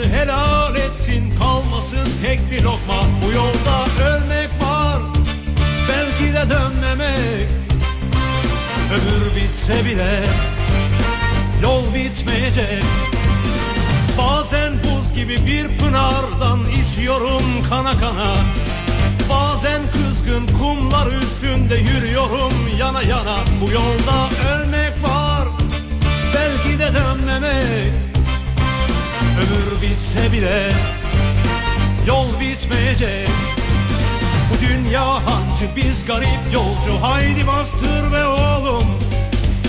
helal 0.03 0.75
etsin 0.75 1.33
kalmasın 1.39 2.07
tek 2.23 2.51
bir 2.51 2.63
lokma. 2.63 2.99
Bu 3.25 3.31
yolda 3.31 3.85
ölmek 4.09 4.49
var 4.61 5.01
belki 5.89 6.33
de 6.33 6.49
dönmemek. 6.49 7.49
Ömür 8.91 9.35
bitse 9.35 9.85
bile 9.85 10.23
yol 11.63 11.93
bitmeyecek. 11.93 12.83
Bazen 14.17 14.73
buz 14.73 15.13
gibi 15.15 15.37
bir 15.47 15.77
pınardan 15.77 16.59
içiyorum 16.71 17.43
kana 17.69 17.91
kana. 17.91 18.35
Bazen 19.29 19.81
kızgın 19.93 20.57
kumlar 20.57 21.07
üstünde 21.07 21.75
yürüyorum 21.75 22.53
yana 22.79 23.01
yana. 23.01 23.37
Bu 23.61 23.71
yolda 23.71 24.29
ölmek 24.53 25.03
var 25.03 25.47
belki 26.33 26.79
de 26.79 26.89
dönmemek 26.93 28.12
Ömür 29.37 29.81
bitse 29.81 30.31
bile 30.31 30.71
yol 32.07 32.39
bitmeyecek. 32.39 33.29
Bu 34.49 34.67
dünya 34.67 35.05
hancı 35.05 35.75
biz 35.75 36.05
garip 36.05 36.53
yolcu. 36.53 37.01
Haydi 37.01 37.47
bastır 37.47 38.13
be 38.13 38.25
oğlum. 38.25 38.87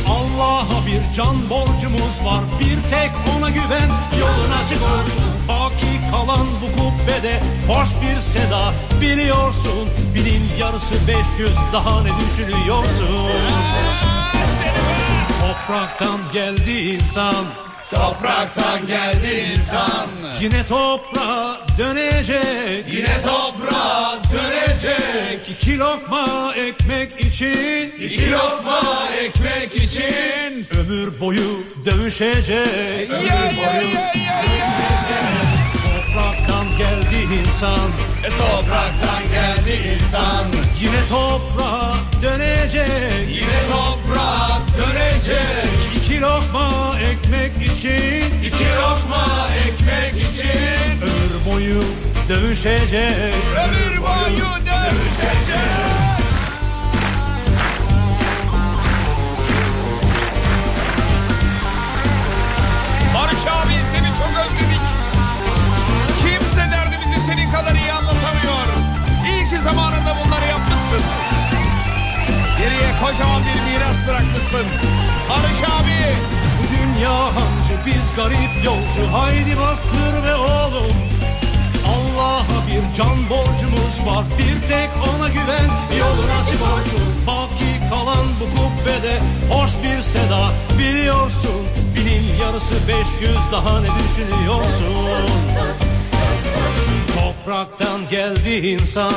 Allah'a 0.09 0.87
bir 0.87 1.15
can 1.17 1.51
borcumuz 1.51 2.25
var. 2.25 2.41
Bir 2.61 2.91
tek 2.91 3.11
ona 3.37 3.51
güven 3.51 3.91
yolun 4.21 4.51
açık 4.65 4.83
olsun. 4.83 5.25
Baki 5.49 6.11
kalan 6.11 6.47
bu 6.63 6.83
kubbede 6.83 7.41
hoş 7.69 7.89
bir 8.03 8.21
seda. 8.21 8.73
Biliyorsun 9.01 9.89
Bilin 10.15 10.43
yarısı 10.61 10.95
500 11.09 11.51
daha 11.73 12.03
ne 12.03 12.11
düşünüyorsun? 12.21 13.31
Topraktan 15.41 16.19
geldi 16.33 16.73
insan 16.73 17.35
Topraktan 17.91 18.87
geldi 18.87 19.53
insan. 19.57 20.09
Yine 20.41 20.67
toprağa 20.67 21.59
dönecek. 21.79 22.85
Yine 22.93 23.23
toprağa 23.23 24.19
dönecek. 24.35 25.49
İki 25.49 25.79
lokma 25.79 26.55
ekmek 26.57 27.21
için. 27.21 27.93
İki 28.01 28.33
lokma 28.33 29.09
ekmek 29.21 29.77
için. 29.77 30.67
Ömür 30.81 31.21
boyu 31.21 31.65
dövüşecek. 31.87 33.11
Ömür 33.11 33.31
boyu 33.31 33.95
ya, 33.95 34.01
ya, 34.01 34.43
dövüşecek. 34.43 34.74
Geldi 36.79 37.35
insan. 37.47 37.89
E, 38.25 38.29
Topraktan 38.39 39.23
geldi 39.33 39.99
insan. 40.01 40.45
Yine 40.81 41.01
toprağa 41.11 41.95
dönecek. 42.23 43.29
Yine 43.29 43.61
toprağa 43.71 44.61
dönecek. 44.79 45.67
İki 45.97 46.21
lokma 46.21 46.71
ekmek 47.01 47.69
için. 47.71 48.41
İki 48.45 48.65
lokma 48.77 49.49
ekmek 49.67 50.15
için. 50.31 51.01
Ömür 51.03 51.53
boyu 51.55 51.83
dövüşecek. 52.29 53.35
Ömür 53.65 54.03
boyu 54.03 54.49
dövüşecek. 54.67 55.65
Barış 63.15 63.47
abi 63.47 63.75
seni 63.93 64.09
çok 64.19 64.31
özledik. 64.45 64.64
Kadar 67.55 67.75
iyi 67.75 67.93
anlatamıyor. 67.93 68.67
İyi 69.27 69.49
ki 69.49 69.61
zamanında 69.61 70.13
bunları 70.25 70.47
yapmışsın. 70.47 71.03
Geriye 72.59 72.91
kocaman 73.03 73.43
bir 73.43 73.73
miras 73.73 73.99
bırakmışsın. 74.09 74.67
Barış 75.31 75.61
abi. 75.77 76.15
Bu 76.59 76.65
dünya 76.77 77.25
hancı 77.25 77.75
biz 77.87 78.17
garip 78.17 78.65
yolcu 78.65 79.13
Haydi 79.13 79.59
bastır 79.59 80.25
be 80.25 80.35
oğlum 80.35 80.93
Allah'a 81.95 82.67
bir 82.67 82.97
can 82.97 83.31
borcumuz 83.31 84.07
var 84.07 84.25
bir 84.39 84.69
tek 84.69 84.91
ona 85.09 85.29
güven 85.29 85.71
Yolu 85.99 86.29
nasip 86.29 86.63
olsun 86.63 87.27
Baki 87.27 87.91
kalan 87.91 88.27
bu 88.41 88.45
kubbede 88.45 89.21
Hoş 89.51 89.71
bir 89.83 90.03
seda 90.03 90.51
biliyorsun 90.79 91.67
Binin 91.97 92.43
yarısı 92.43 92.89
500 92.89 93.39
daha 93.53 93.81
ne 93.81 93.89
düşünüyorsun 93.89 95.84
Topraktan 97.45 98.09
geldi 98.11 98.51
insan. 98.51 99.15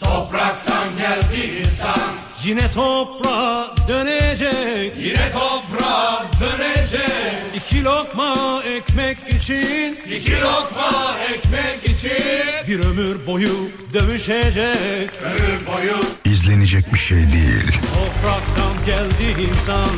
Topraktan 0.00 0.88
geldi 0.98 1.60
insan. 1.60 1.98
Yine 2.44 2.72
toprağa 2.72 3.74
dönecek. 3.88 4.92
Yine 4.98 5.32
toprağa 5.32 6.24
dönecek. 6.40 7.42
İki 7.54 7.84
lokma 7.84 8.62
ekmek 8.66 9.18
için. 9.28 9.98
İki 10.10 10.40
lokma 10.40 11.14
ekmek 11.34 11.84
için. 11.96 12.68
Bir 12.68 12.84
ömür 12.84 13.26
boyu 13.26 13.68
dövüşecek. 13.94 15.10
Ömür 15.24 15.66
boyu. 15.66 15.96
İzlenecek 16.24 16.92
bir 16.92 16.98
şey 16.98 17.18
değil. 17.18 17.72
Topraktan 17.94 18.86
geldi 18.86 19.42
insan. 19.50 19.88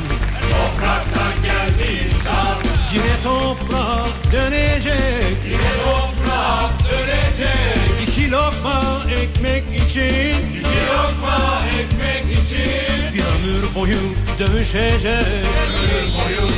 Topraktan 0.51 1.43
geldi 1.43 2.07
insan. 2.07 2.57
Yine 2.95 3.15
toprağa 3.25 4.07
dönecek. 4.33 5.37
Yine 5.47 5.71
toprağa 5.85 6.06
İki 8.27 8.35
lokma 8.35 8.83
ekmek 9.11 9.65
için 9.65 10.43
İki 10.51 10.87
lokma 10.93 11.63
ekmek 11.81 12.43
için 12.43 13.15
Bir 13.15 13.21
ömür 13.21 13.75
boyu 13.75 13.97
dövüşecek 14.39 15.05
Ömür 15.05 16.13
boyu 16.15 16.49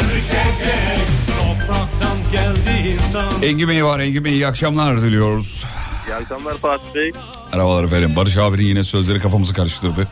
dövüşecek 0.00 0.98
Topraktan 1.38 2.16
geldi 2.32 2.88
insan 2.88 3.42
Engin 3.42 3.68
Bey 3.68 3.84
var 3.84 4.00
Engin 4.00 4.24
Bey 4.24 4.32
iyi 4.32 4.46
akşamlar 4.46 5.02
diliyoruz. 5.02 5.64
İyi 6.08 6.14
akşamlar 6.14 6.58
Fatih 6.58 6.94
Bey. 6.94 7.12
Merhabalar 7.52 7.84
efendim. 7.84 8.16
Barış 8.16 8.36
abinin 8.36 8.66
yine 8.66 8.84
sözleri 8.84 9.20
kafamızı 9.20 9.54
karıştırdı. 9.54 10.08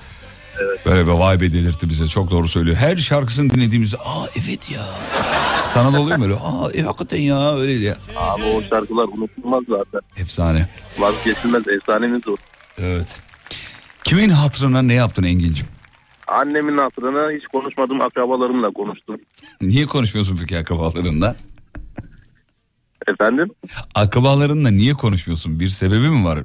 Böyle 0.87 1.07
bir 1.07 1.13
vay 1.13 1.41
be 1.41 1.53
delirtti 1.53 1.89
bize. 1.89 2.07
Çok 2.09 2.31
doğru 2.31 2.49
söylüyor. 2.49 2.77
Her 2.77 2.97
şarkısını 2.97 3.51
dinlediğimizde 3.51 3.97
aa 3.97 4.27
evet 4.45 4.71
ya. 4.71 4.81
Sana 5.63 5.93
da 5.93 6.01
oluyor 6.01 6.17
mu 6.19 6.25
öyle? 6.25 6.35
Aa 6.35 6.71
e, 6.75 6.83
hakikaten 6.83 7.21
ya 7.21 7.57
öyle 7.57 7.73
ya. 7.73 7.97
Abi 8.17 8.43
o 8.45 8.63
şarkılar 8.63 9.05
unutulmaz 9.05 9.63
zaten. 9.69 10.01
Efsane. 10.17 10.69
Vazgeçilmez 10.99 11.69
efsanemiz 11.69 12.29
o. 12.29 12.37
Evet. 12.79 13.21
Kimin 14.05 14.29
hatırına 14.31 14.83
ne 14.83 14.95
yaptın 14.95 15.23
Engin'cim? 15.23 15.67
Annemin 16.29 16.79
hatırına 16.79 17.31
hiç 17.37 17.47
konuşmadım 17.47 18.01
akrabalarımla 18.01 18.71
konuştum. 18.71 19.17
Niye 19.61 19.87
konuşmuyorsun 19.87 20.37
peki 20.41 20.59
akrabalarınla? 20.59 21.37
Efendim? 23.09 23.49
Akrabalarınla 23.95 24.71
niye 24.71 24.95
konuşmuyorsun? 24.95 25.61
Bir 25.61 25.69
sebebi 25.69 26.09
mi 26.09 26.25
var? 26.25 26.39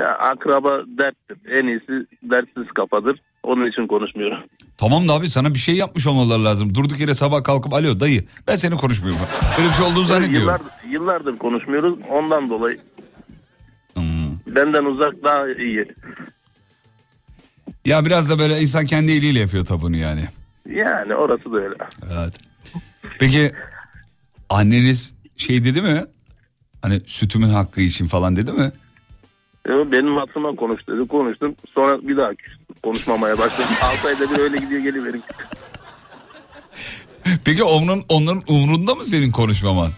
Ya 0.00 0.06
akraba 0.18 0.70
derttir. 0.98 1.38
En 1.60 1.66
iyisi 1.66 2.06
dertsiz 2.22 2.66
kafadır. 2.74 3.20
Onun 3.42 3.70
için 3.70 3.86
konuşmuyorum. 3.86 4.38
Tamam 4.78 5.08
da 5.08 5.12
abi 5.12 5.28
sana 5.28 5.54
bir 5.54 5.58
şey 5.58 5.74
yapmış 5.74 6.06
olmaları 6.06 6.44
lazım. 6.44 6.74
Durduk 6.74 7.00
yere 7.00 7.14
sabah 7.14 7.44
kalkıp 7.44 7.74
alo 7.74 8.00
dayı 8.00 8.24
ben 8.46 8.56
seni 8.56 8.76
konuşmuyorum. 8.76 9.20
Böyle 9.58 9.68
bir 9.68 9.74
şey 9.74 9.86
olduğunu 9.86 10.04
zannediyorum. 10.04 10.48
Yıllar, 10.48 10.60
yıllardır 10.90 11.38
konuşmuyoruz. 11.38 11.98
Ondan 12.10 12.50
dolayı 12.50 12.78
Hmm. 13.94 14.36
benden 14.46 14.84
uzak 14.84 15.22
daha 15.24 15.48
iyi. 15.48 15.86
Ya 17.84 18.04
biraz 18.06 18.30
da 18.30 18.38
böyle 18.38 18.60
insan 18.60 18.86
kendi 18.86 19.12
eliyle 19.12 19.38
yapıyor 19.38 19.64
tabunu 19.64 19.96
yani. 19.96 20.24
Yani 20.74 21.14
orası 21.14 21.52
da 21.52 21.56
öyle. 21.56 21.74
Evet. 22.12 22.34
Peki 23.18 23.52
anneniz 24.48 25.14
şey 25.36 25.64
dedi 25.64 25.82
mi? 25.82 26.04
Hani 26.82 27.00
sütümün 27.06 27.48
hakkı 27.48 27.80
için 27.80 28.06
falan 28.06 28.36
dedi 28.36 28.52
mi? 28.52 28.72
Benim 29.70 30.16
hatırıma 30.16 30.56
konuş 30.56 30.88
dedi. 30.88 31.08
Konuştum. 31.08 31.54
Sonra 31.74 32.08
bir 32.08 32.16
daha 32.16 32.30
konuşmamaya 32.82 33.38
başladım. 33.38 33.70
6 33.82 34.08
ayda 34.08 34.34
bir 34.34 34.38
öyle 34.38 34.56
gidiyor 34.56 34.80
geliverin. 34.80 35.22
Peki 37.44 37.62
onun 37.62 38.02
onların 38.08 38.42
umrunda 38.48 38.94
mı 38.94 39.04
senin 39.04 39.30
konuşmaman? 39.30 39.90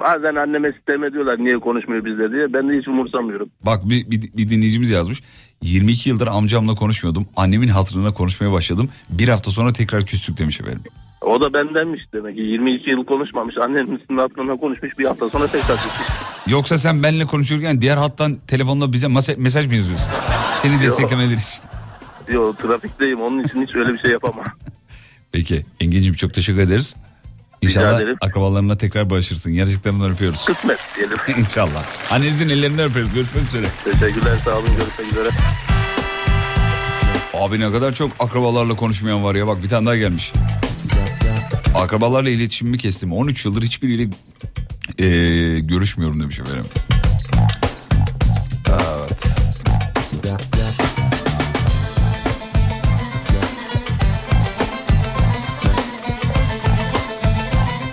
Bazen 0.00 0.34
anneme 0.34 0.72
sitem 0.72 1.04
ediyorlar 1.04 1.38
niye 1.38 1.58
konuşmuyor 1.58 2.04
bizle 2.04 2.32
diye. 2.32 2.52
Ben 2.52 2.68
de 2.68 2.78
hiç 2.78 2.88
umursamıyorum. 2.88 3.50
Bak 3.66 3.88
bir, 3.88 4.10
bir, 4.10 4.22
bir 4.22 4.50
dinleyicimiz 4.50 4.90
yazmış. 4.90 5.22
22 5.62 6.08
yıldır 6.08 6.26
amcamla 6.26 6.74
konuşmuyordum. 6.74 7.26
Annemin 7.36 7.68
hatırına 7.68 8.14
konuşmaya 8.14 8.52
başladım. 8.52 8.88
Bir 9.10 9.28
hafta 9.28 9.50
sonra 9.50 9.72
tekrar 9.72 10.06
küstük 10.06 10.38
demiş 10.38 10.60
efendim. 10.60 10.82
O 11.26 11.40
da 11.40 11.54
bendenmiş 11.54 12.02
demek 12.14 12.36
ki. 12.36 12.42
22 12.42 12.90
yıl 12.90 13.04
konuşmamış. 13.04 13.58
Annemizin 13.58 14.18
hatırına 14.18 14.56
konuşmuş. 14.56 14.98
Bir 14.98 15.04
hafta 15.04 15.30
sonra 15.30 15.46
tekrar 15.46 15.74
gitmiş. 15.74 16.08
Yoksa 16.46 16.78
sen 16.78 17.02
benimle 17.02 17.24
konuşurken 17.24 17.80
diğer 17.80 17.96
hattan 17.96 18.36
telefonla 18.46 18.92
bize 18.92 19.06
masa- 19.06 19.36
mesaj 19.36 19.66
mı 19.66 19.74
yazıyorsun? 19.74 20.06
Seni 20.62 20.72
Yok. 20.72 20.82
desteklemeleri 20.82 21.34
için. 21.34 21.62
Yo 22.32 22.52
trafikteyim. 22.52 23.20
Onun 23.20 23.44
için 23.44 23.62
hiç 23.66 23.74
öyle 23.74 23.92
bir 23.92 23.98
şey 23.98 24.10
yapamam. 24.10 24.44
Peki 25.32 25.66
Engin'cim 25.80 26.14
çok 26.14 26.34
teşekkür 26.34 26.60
ederiz. 26.60 26.96
İnşallah 27.62 27.96
ederim. 28.00 28.16
akrabalarına 28.20 28.74
tekrar 28.76 29.10
barışırsın. 29.10 29.50
Yarışıklarından 29.50 30.12
öpüyoruz. 30.12 30.44
Kısmet 30.44 30.78
diyelim. 30.96 31.16
İnşallah. 31.38 31.84
Annenizin 32.12 32.48
ellerinden 32.48 32.90
öperiz. 32.90 33.14
Görüşmek 33.14 33.44
üzere. 33.44 33.66
Teşekkürler 33.84 34.36
sağ 34.44 34.50
olun. 34.58 34.68
Görüşmek 34.78 35.12
üzere. 35.12 35.28
Abi 37.34 37.60
ne 37.60 37.72
kadar 37.72 37.92
çok 37.94 38.10
akrabalarla 38.18 38.76
konuşmayan 38.76 39.24
var 39.24 39.34
ya. 39.34 39.46
Bak 39.46 39.62
bir 39.62 39.68
tane 39.68 39.86
daha 39.86 39.96
gelmiş. 39.96 40.32
Akrabalarla 41.74 42.30
iletişimimi 42.30 42.78
kestim. 42.78 43.12
13 43.12 43.44
yıldır 43.44 43.62
hiçbiriyle 43.62 44.08
eee, 44.98 45.58
görüşmüyorum 45.60 46.20
demiş 46.20 46.38
efendim. 46.38 46.64
Evet. 48.68 49.12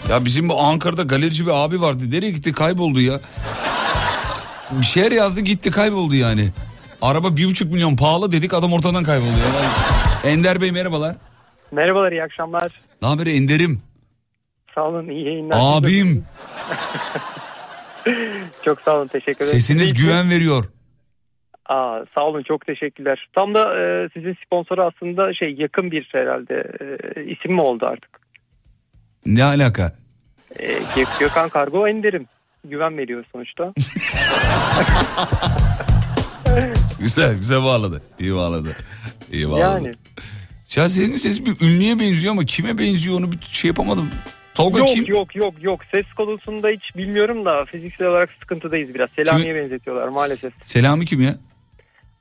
Ya 0.09 0.25
bizim 0.25 0.49
bu 0.49 0.61
Ankara'da 0.61 1.03
galerici 1.03 1.45
bir 1.45 1.51
abi 1.51 1.81
vardı. 1.81 2.11
Nereye 2.11 2.31
gitti 2.31 2.53
kayboldu 2.53 3.01
ya. 3.01 3.19
Bir 4.71 4.85
şeyler 4.85 5.11
yazdı 5.11 5.41
gitti 5.41 5.71
kayboldu 5.71 6.15
yani. 6.15 6.49
Araba 7.01 7.37
bir 7.37 7.45
buçuk 7.45 7.71
milyon 7.71 7.95
pahalı 7.95 8.31
dedik 8.31 8.53
adam 8.53 8.73
ortadan 8.73 9.03
kayboldu 9.03 9.29
ya. 9.29 10.31
Ender 10.31 10.61
Bey 10.61 10.71
merhabalar. 10.71 11.15
Merhabalar 11.71 12.11
iyi 12.11 12.23
akşamlar. 12.23 12.81
Ne 13.01 13.07
haber 13.07 13.27
Ender'im? 13.27 13.81
Sağ 14.75 14.83
olun 14.87 15.07
iyi 15.09 15.25
yayınlar. 15.25 15.57
Abim 15.61 16.25
Çok 18.65 18.81
sağ 18.81 18.97
olun 18.97 19.07
teşekkür 19.07 19.45
ederim. 19.45 19.59
sesiniz 19.59 19.93
güven 19.93 20.29
veriyor. 20.29 20.65
Aa, 21.65 21.99
sağ 22.17 22.23
olun 22.25 22.43
çok 22.43 22.65
teşekkürler. 22.65 23.29
Tam 23.35 23.55
da 23.55 23.79
e, 23.79 24.09
sizin 24.13 24.37
sponsoru 24.45 24.83
aslında 24.83 25.33
şey 25.33 25.55
yakın 25.57 25.91
bir 25.91 26.09
herhalde 26.11 26.71
e, 27.15 27.23
isim 27.25 27.53
mi 27.53 27.61
oldu 27.61 27.85
artık? 27.85 28.09
Ne 29.25 29.43
alaka? 29.43 29.95
E, 30.59 30.67
Gök- 30.95 31.19
Gökhan 31.19 31.49
Kargo 31.49 31.87
Enderim. 31.87 32.25
Güven 32.65 32.97
veriyor 32.97 33.25
sonuçta. 33.31 33.73
Güzel 36.99 37.33
güzel 37.37 37.63
bağladı. 37.63 38.01
İyi 38.19 38.35
bağladı. 38.35 38.75
İyi 39.31 39.49
bağladı. 39.49 39.61
yani. 39.61 39.91
Ya 40.75 40.89
senin 40.89 41.15
sesin 41.15 41.45
bir 41.45 41.65
ünlüye 41.67 41.99
benziyor 41.99 42.31
ama 42.33 42.45
kime 42.45 42.77
benziyor 42.77 43.19
onu 43.19 43.31
bir 43.31 43.37
şey 43.41 43.67
yapamadım. 43.67 44.09
Tolga 44.55 44.79
yok 44.79 44.87
kim? 44.87 45.05
yok 45.05 45.35
yok 45.35 45.53
yok 45.61 45.79
ses 45.91 46.05
konusunda 46.17 46.69
hiç 46.69 46.95
bilmiyorum 46.95 47.45
da 47.45 47.65
fiziksel 47.65 48.07
olarak 48.07 48.29
sıkıntıdayız 48.39 48.93
biraz. 48.93 49.09
Selami'ye 49.15 49.55
benzetiyorlar 49.55 50.07
maalesef. 50.07 50.53
Selami 50.61 51.05
kim 51.05 51.21
ya? 51.21 51.35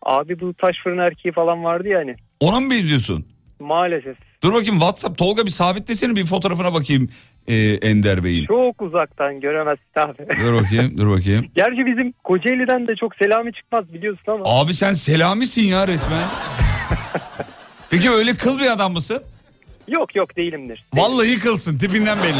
Abi 0.03 0.41
bu 0.41 0.55
taş 0.55 0.77
fırın 0.85 0.99
erkeği 0.99 1.33
falan 1.33 1.65
vardı 1.65 1.89
ya 1.89 1.99
hani. 1.99 2.17
Ona 2.41 2.61
mı 2.61 2.71
benziyorsun? 2.71 3.25
Maalesef. 3.61 4.17
Dur 4.43 4.53
bakayım 4.53 4.75
WhatsApp 4.75 5.19
Tolga 5.19 5.45
bir 5.47 5.51
sabitlesene 5.51 6.17
bir 6.17 6.25
fotoğrafına 6.25 6.75
bakayım 6.75 7.09
e, 7.49 7.57
Ender 7.83 8.25
Bey'in. 8.25 8.47
Çok 8.47 8.83
uzaktan 8.83 9.41
göremezsin 9.41 9.85
abi. 9.97 10.41
Dur 10.41 10.55
bakayım 10.55 10.99
dur 10.99 11.11
bakayım. 11.11 11.47
Gerçi 11.55 11.87
bizim 11.87 12.13
Kocaeli'den 12.25 12.87
de 12.87 12.97
çok 12.97 13.17
selami 13.17 13.53
çıkmaz 13.53 13.93
biliyorsun 13.93 14.33
ama. 14.33 14.43
Abi 14.45 14.75
sen 14.75 14.93
Selami'sin 14.93 15.63
ya 15.63 15.89
resmen. 15.89 16.23
Peki 17.91 18.11
öyle 18.11 18.35
kıl 18.35 18.59
bir 18.61 18.71
adam 18.73 18.93
mısın? 18.93 19.23
Yok 19.89 20.17
yok 20.17 20.37
değilimdir. 20.37 20.85
Vallahi 20.95 21.39
kılsın 21.39 21.79
tipinden 21.79 22.19
belli. 22.23 22.35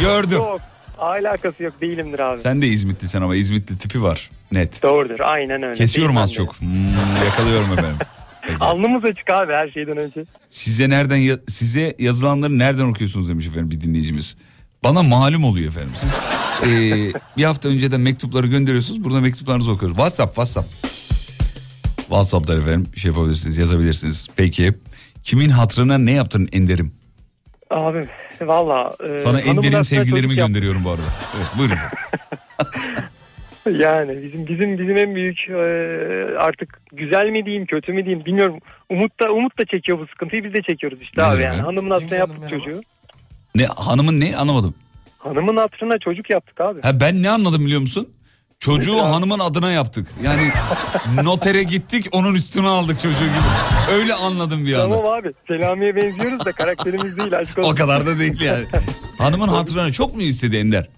Gördüm. 0.00 0.38
Yok 0.38 0.60
alakası 0.98 1.62
yok 1.62 1.80
değilimdir 1.80 2.18
abi. 2.18 2.40
Sen 2.40 2.62
de 2.62 2.66
İzmitlisin 2.68 3.22
ama 3.22 3.36
İzmitli 3.36 3.78
tipi 3.78 4.02
var 4.02 4.30
net. 4.52 4.82
Doğrudur 4.82 5.20
aynen 5.20 5.62
öyle. 5.62 5.74
Kesiyorum 5.74 6.16
az 6.16 6.32
çok. 6.34 6.60
Hmm, 6.60 6.70
yakalıyorum 7.24 7.72
efendim. 7.72 7.96
Alnımız 8.60 9.04
açık 9.04 9.30
abi 9.30 9.52
her 9.52 9.68
şeyden 9.70 9.96
önce. 9.96 10.24
Size 10.48 10.90
nereden 10.90 11.16
ya- 11.16 11.38
size 11.48 11.94
yazılanları 11.98 12.58
nereden 12.58 12.84
okuyorsunuz 12.84 13.28
demiş 13.28 13.46
efendim 13.46 13.70
bir 13.70 13.80
dinleyicimiz. 13.80 14.36
Bana 14.84 15.02
malum 15.02 15.44
oluyor 15.44 15.68
efendim. 15.68 15.92
Siz 15.96 16.14
eee, 16.68 17.12
bir 17.36 17.44
hafta 17.44 17.68
önceden 17.68 18.00
mektupları 18.00 18.46
gönderiyorsunuz. 18.46 19.04
Burada 19.04 19.20
mektuplarınızı 19.20 19.70
okuyoruz. 19.72 19.96
WhatsApp, 19.96 20.28
WhatsApp. 20.34 20.68
WhatsApp'tan 22.16 22.60
efendim 22.60 22.86
şey 22.96 23.10
yapabilirsiniz, 23.10 23.58
yazabilirsiniz. 23.58 24.28
Peki 24.36 24.72
kimin 25.24 25.48
hatırına 25.48 25.98
ne 25.98 26.12
yaptın 26.12 26.48
Ender'im? 26.52 26.92
Abi 27.70 28.04
valla. 28.40 28.92
e, 29.04 29.18
Sana 29.18 29.40
Ender'in 29.40 29.66
aslında 29.66 29.84
sevgilerimi 29.84 30.22
çocuk 30.22 30.38
yap- 30.38 30.48
gönderiyorum 30.48 30.84
bu 30.84 30.90
arada. 30.90 31.02
Evet 31.36 31.46
buyurun. 31.58 31.76
Yani 33.78 34.22
bizim 34.22 34.46
bizim 34.48 34.78
bizim 34.78 34.96
en 34.96 35.14
büyük 35.14 35.38
e, 35.48 35.54
artık 36.38 36.80
güzel 36.92 37.28
mi 37.28 37.46
diyeyim 37.46 37.66
kötü 37.66 37.92
mü 37.92 38.04
diyeyim 38.04 38.24
bilmiyorum. 38.24 38.58
Umut 38.90 39.20
da 39.20 39.32
Umut 39.32 39.58
da 39.58 39.64
çekiyor 39.64 39.98
bu 39.98 40.06
sıkıntıyı 40.06 40.44
biz 40.44 40.52
de 40.54 40.62
çekiyoruz 40.70 40.98
işte 41.02 41.22
abi 41.22 41.42
yani. 41.42 41.60
Hanımın 41.60 41.90
hatırına 41.90 42.14
yaptık 42.16 42.50
çocuğu. 42.50 42.80
Ne 43.54 43.64
hanımın 43.66 44.20
ne 44.20 44.36
anlamadım. 44.36 44.74
Hanımın 45.18 45.56
hatırına 45.56 45.98
çocuk 45.98 46.30
yaptık 46.30 46.60
abi. 46.60 46.80
Ha 46.82 47.00
ben 47.00 47.22
ne 47.22 47.30
anladım 47.30 47.66
biliyor 47.66 47.80
musun? 47.80 48.08
Çocuğu 48.62 49.02
hanımın 49.02 49.38
adına 49.38 49.70
yaptık. 49.72 50.08
Yani 50.22 50.50
notere 51.22 51.62
gittik 51.62 52.06
onun 52.12 52.34
üstüne 52.34 52.68
aldık 52.68 53.00
çocuğu 53.00 53.24
gibi. 53.24 53.92
Öyle 53.98 54.14
anladım 54.14 54.66
bir 54.66 54.74
anda. 54.74 54.96
Tamam 54.96 55.12
abi 55.12 55.32
Selami'ye 55.48 55.96
benziyoruz 55.96 56.44
da 56.44 56.52
karakterimiz 56.52 57.16
değil 57.16 57.36
aşk 57.38 57.58
olsun. 57.58 57.72
O 57.72 57.74
kadar 57.74 58.06
da 58.06 58.18
değil 58.18 58.40
yani. 58.40 58.64
Hanımın 59.18 59.48
hatırına 59.48 59.92
çok 59.92 60.16
mu 60.16 60.22
istedi 60.22 60.56
Ender? 60.56 60.88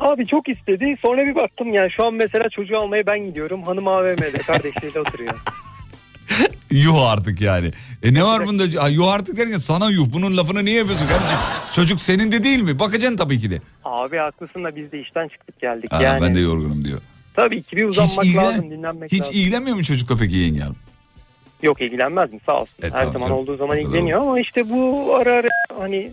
Abi 0.00 0.26
çok 0.26 0.48
istedi 0.48 0.96
sonra 1.02 1.26
bir 1.26 1.34
baktım 1.34 1.72
yani 1.72 1.90
şu 1.90 2.06
an 2.06 2.14
mesela 2.14 2.48
çocuğu 2.48 2.78
almaya 2.78 3.06
ben 3.06 3.20
gidiyorum. 3.20 3.62
Hanım 3.62 3.88
AVM'de 3.88 4.38
kardeşleriyle 4.38 5.00
oturuyor. 5.00 5.34
Yuh 6.70 7.02
artık 7.10 7.40
yani. 7.40 7.70
E 8.02 8.14
ne 8.14 8.24
var 8.24 8.46
bunda? 8.46 8.82
Ha, 8.82 8.88
yuh 8.88 9.08
artık 9.12 9.36
derken 9.36 9.58
sana 9.58 9.90
yuh. 9.90 10.06
Bunun 10.12 10.36
lafını 10.36 10.64
niye 10.64 10.76
yapıyorsun 10.78 11.06
kardeşim? 11.06 11.38
Çocuk 11.74 12.00
senin 12.00 12.32
de 12.32 12.42
değil 12.42 12.62
mi? 12.62 12.78
Bakacaksın 12.78 13.16
tabii 13.16 13.40
ki 13.40 13.50
de. 13.50 13.60
Abi 13.84 14.16
haklısın 14.16 14.64
da 14.64 14.76
biz 14.76 14.92
de 14.92 15.00
işten 15.00 15.28
çıktık 15.28 15.60
geldik 15.60 15.92
Ha, 15.92 16.02
yani. 16.02 16.22
Ben 16.22 16.34
de 16.34 16.40
yorgunum 16.40 16.84
diyor. 16.84 17.00
Tabii 17.34 17.62
ki 17.62 17.76
bir 17.76 17.84
uzanmak 17.84 18.26
ilgilen- 18.26 18.44
lazım 18.44 18.70
dinlenmek 18.70 19.12
Hiç 19.12 19.20
lazım. 19.20 19.34
ilgilenmiyor 19.36 19.76
mu 19.76 19.84
çocukla 19.84 20.16
peki 20.16 20.36
yenge 20.36 20.60
hanım? 20.60 20.76
Yok 21.62 21.80
ilgilenmez 21.82 22.32
mi 22.32 22.40
sağ 22.46 22.52
olsun. 22.60 22.74
E, 22.82 22.86
Her 22.86 22.90
tamam 22.90 23.12
zaman 23.12 23.28
canım. 23.28 23.38
olduğu 23.42 23.56
zaman 23.56 23.78
ilgileniyor 23.78 24.20
ama 24.20 24.40
işte 24.40 24.70
bu 24.70 25.14
ara 25.16 25.32
ara 25.32 25.48
hani 25.80 26.12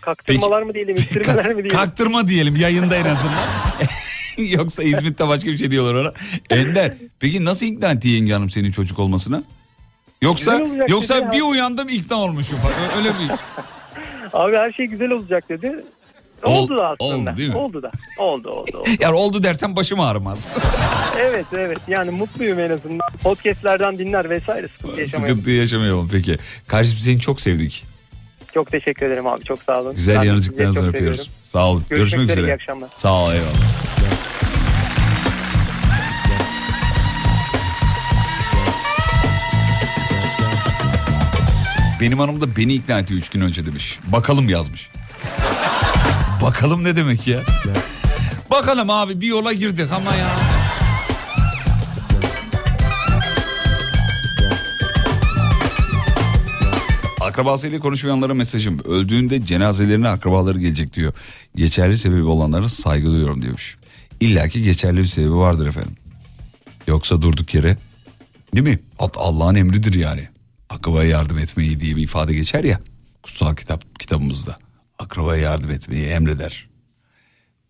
kaktırmalar 0.00 0.62
mı 0.62 0.74
diyelim 0.74 0.96
ittirmeler 0.96 1.48
mi 1.48 1.54
diyelim. 1.62 1.70
Kaktırma 1.70 2.28
diyelim 2.28 2.56
yayında 2.56 2.96
en 2.96 3.04
azından. 3.04 3.34
Yoksa 4.50 4.82
İzmit'te 4.82 5.28
başka 5.28 5.50
bir 5.50 5.58
şey 5.58 5.70
diyorlar 5.70 5.94
ona. 5.94 6.12
Ender 6.50 6.94
peki 7.20 7.44
nasıl 7.44 7.66
ikna 7.66 7.90
etti 7.90 8.08
yenge 8.08 8.32
hanım 8.32 8.50
senin 8.50 8.70
çocuk 8.70 8.98
olmasına? 8.98 9.42
Yoksa 10.22 10.60
yoksa 10.88 11.32
bir 11.32 11.38
ya. 11.38 11.44
uyandım 11.44 11.88
ikna 11.88 12.16
olmuşum. 12.16 12.56
falan. 12.56 12.98
Öyle 12.98 13.08
mi? 13.10 13.38
Abi 14.32 14.56
her 14.56 14.72
şey 14.72 14.86
güzel 14.86 15.10
olacak 15.10 15.48
dedi. 15.48 15.72
Ol- 16.44 16.56
Oldu 16.56 16.78
da 16.78 16.88
aslında. 16.88 17.30
oldu 17.30 17.36
değil 17.36 17.48
mi? 17.48 17.56
Oldu 17.56 17.82
da. 17.82 17.90
Oldu 18.18 18.48
oldu 18.50 18.78
oldu. 18.78 18.88
Yani 19.00 19.16
oldu 19.16 19.42
dersen 19.42 19.76
başım 19.76 20.00
ağrımaz. 20.00 20.56
evet 21.18 21.46
evet 21.52 21.78
yani 21.88 22.10
mutluyum 22.10 22.58
en 22.58 22.70
azından. 22.70 23.00
Podcastlerden 23.22 23.98
dinler 23.98 24.30
vesaire 24.30 24.68
sıkıntı 24.68 25.00
yaşamayalım. 25.00 25.38
Sıkıntı 25.38 25.50
yaşamayalım 25.50 26.08
peki. 26.12 26.36
Kardeşim 26.66 26.98
seni 26.98 27.20
çok 27.20 27.40
sevdik. 27.40 27.84
Çok 28.54 28.70
teşekkür 28.70 29.06
ederim 29.06 29.26
abi 29.26 29.44
çok 29.44 29.62
sağ 29.62 29.80
olun. 29.80 29.94
Güzel 29.94 30.22
yanıcıklarınızı 30.22 30.78
öpüyoruz. 30.88 31.20
seviyorum. 31.20 31.32
Sağ 31.44 31.66
olun. 31.68 31.82
Görüşmek 31.90 31.98
Görüşmek, 31.98 32.24
üzere, 32.24 32.40
üzere. 32.40 32.50
iyi 32.52 32.54
akşamlar. 32.54 32.88
Sağ 32.96 33.12
ol 33.24 33.32
eyvallah. 33.32 33.79
Benim 42.00 42.18
hanım 42.18 42.40
da 42.40 42.56
beni 42.56 42.74
ikna 42.74 42.98
etti 42.98 43.14
3 43.14 43.28
gün 43.28 43.40
önce 43.40 43.66
demiş. 43.66 43.98
Bakalım 44.12 44.48
yazmış. 44.48 44.90
Bakalım 46.42 46.84
ne 46.84 46.96
demek 46.96 47.26
ya? 47.26 47.40
Bakalım 48.50 48.90
abi 48.90 49.20
bir 49.20 49.26
yola 49.26 49.52
girdik 49.52 49.92
ama 49.92 50.14
ya. 50.14 50.30
Akrabasıyla 57.20 57.80
konuşmayanlara 57.80 58.34
mesajım. 58.34 58.78
Öldüğünde 58.78 59.44
cenazelerine 59.44 60.08
akrabaları 60.08 60.60
gelecek 60.60 60.92
diyor. 60.92 61.12
Geçerli 61.56 61.98
sebebi 61.98 62.22
olanlara 62.22 62.68
saygı 62.68 63.06
duyuyorum 63.06 63.42
demiş. 63.42 63.76
İlla 64.20 64.48
ki 64.48 64.62
geçerli 64.62 64.98
bir 65.00 65.06
sebebi 65.06 65.34
vardır 65.34 65.66
efendim. 65.66 65.96
Yoksa 66.86 67.22
durduk 67.22 67.54
yere 67.54 67.76
değil 68.54 68.66
mi? 68.66 68.78
Alt- 68.98 69.16
Allah'ın 69.18 69.54
emridir 69.54 69.94
yani. 69.94 70.28
Akrabaya 70.70 71.08
yardım 71.10 71.38
etmeyi 71.38 71.80
diye 71.80 71.96
bir 71.96 72.02
ifade 72.02 72.34
geçer 72.34 72.64
ya. 72.64 72.80
Kutsal 73.22 73.54
kitap 73.56 73.98
kitabımızda. 74.00 74.58
Akrabaya 74.98 75.42
yardım 75.42 75.70
etmeyi 75.70 76.06
emreder. 76.06 76.68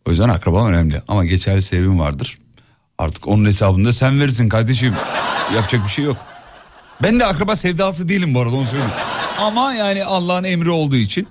O 0.06 0.10
yüzden 0.10 0.28
akraba 0.28 0.66
önemli. 0.66 1.02
Ama 1.08 1.24
geçerli 1.24 1.62
sebebin 1.62 1.98
vardır. 1.98 2.38
Artık 2.98 3.28
onun 3.28 3.46
hesabını 3.46 3.84
da 3.84 3.92
sen 3.92 4.20
verirsin 4.20 4.48
kardeşim. 4.48 4.94
Yapacak 5.54 5.84
bir 5.84 5.90
şey 5.90 6.04
yok. 6.04 6.16
Ben 7.02 7.20
de 7.20 7.26
akraba 7.26 7.56
sevdası 7.56 8.08
değilim 8.08 8.34
bu 8.34 8.40
arada 8.40 8.56
onu 8.56 8.66
söyleyeyim. 8.66 8.92
Ama 9.38 9.74
yani 9.74 10.04
Allah'ın 10.04 10.44
emri 10.44 10.70
olduğu 10.70 10.96
için 10.96 11.28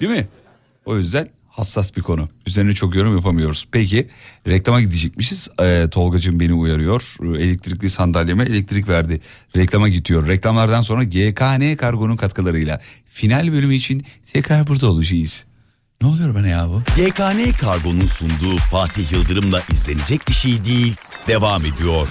değil 0.00 0.12
mi? 0.12 0.28
O 0.86 0.96
yüzden 0.96 1.28
hassas 1.56 1.96
bir 1.96 2.02
konu. 2.02 2.28
Üzerine 2.46 2.72
çok 2.72 2.94
yorum 2.94 3.16
yapamıyoruz. 3.16 3.66
Peki 3.72 4.06
reklama 4.48 4.80
gidecekmişiz. 4.80 5.48
Ee, 5.62 5.84
Tolgacığım 5.90 6.40
beni 6.40 6.52
uyarıyor. 6.54 7.16
Ee, 7.22 7.42
Elektrikli 7.42 7.90
sandalyeme 7.90 8.44
elektrik 8.44 8.88
verdi. 8.88 9.20
Reklama 9.56 9.88
gidiyor. 9.88 10.28
Reklamlardan 10.28 10.80
sonra 10.80 11.04
GKN 11.04 11.76
Kargo'nun 11.76 12.16
katkılarıyla 12.16 12.80
final 13.06 13.52
bölümü 13.52 13.74
için 13.74 14.02
tekrar 14.32 14.66
burada 14.66 14.90
olacağız. 14.90 15.44
Ne 16.02 16.08
oluyor 16.08 16.34
bana 16.34 16.46
ya 16.46 16.68
bu? 16.68 16.82
YKN 17.00 17.52
Kargo'nun 17.60 18.04
sunduğu 18.06 18.56
Fatih 18.56 19.12
Yıldırım'la 19.12 19.62
izlenecek 19.70 20.28
bir 20.28 20.32
şey 20.34 20.64
değil. 20.64 20.96
Devam 21.28 21.64
ediyor. 21.64 22.08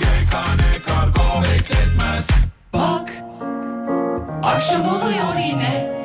Bak 2.73 3.13
Akşam 4.43 4.87
oluyor 4.87 5.35
yine 5.47 5.95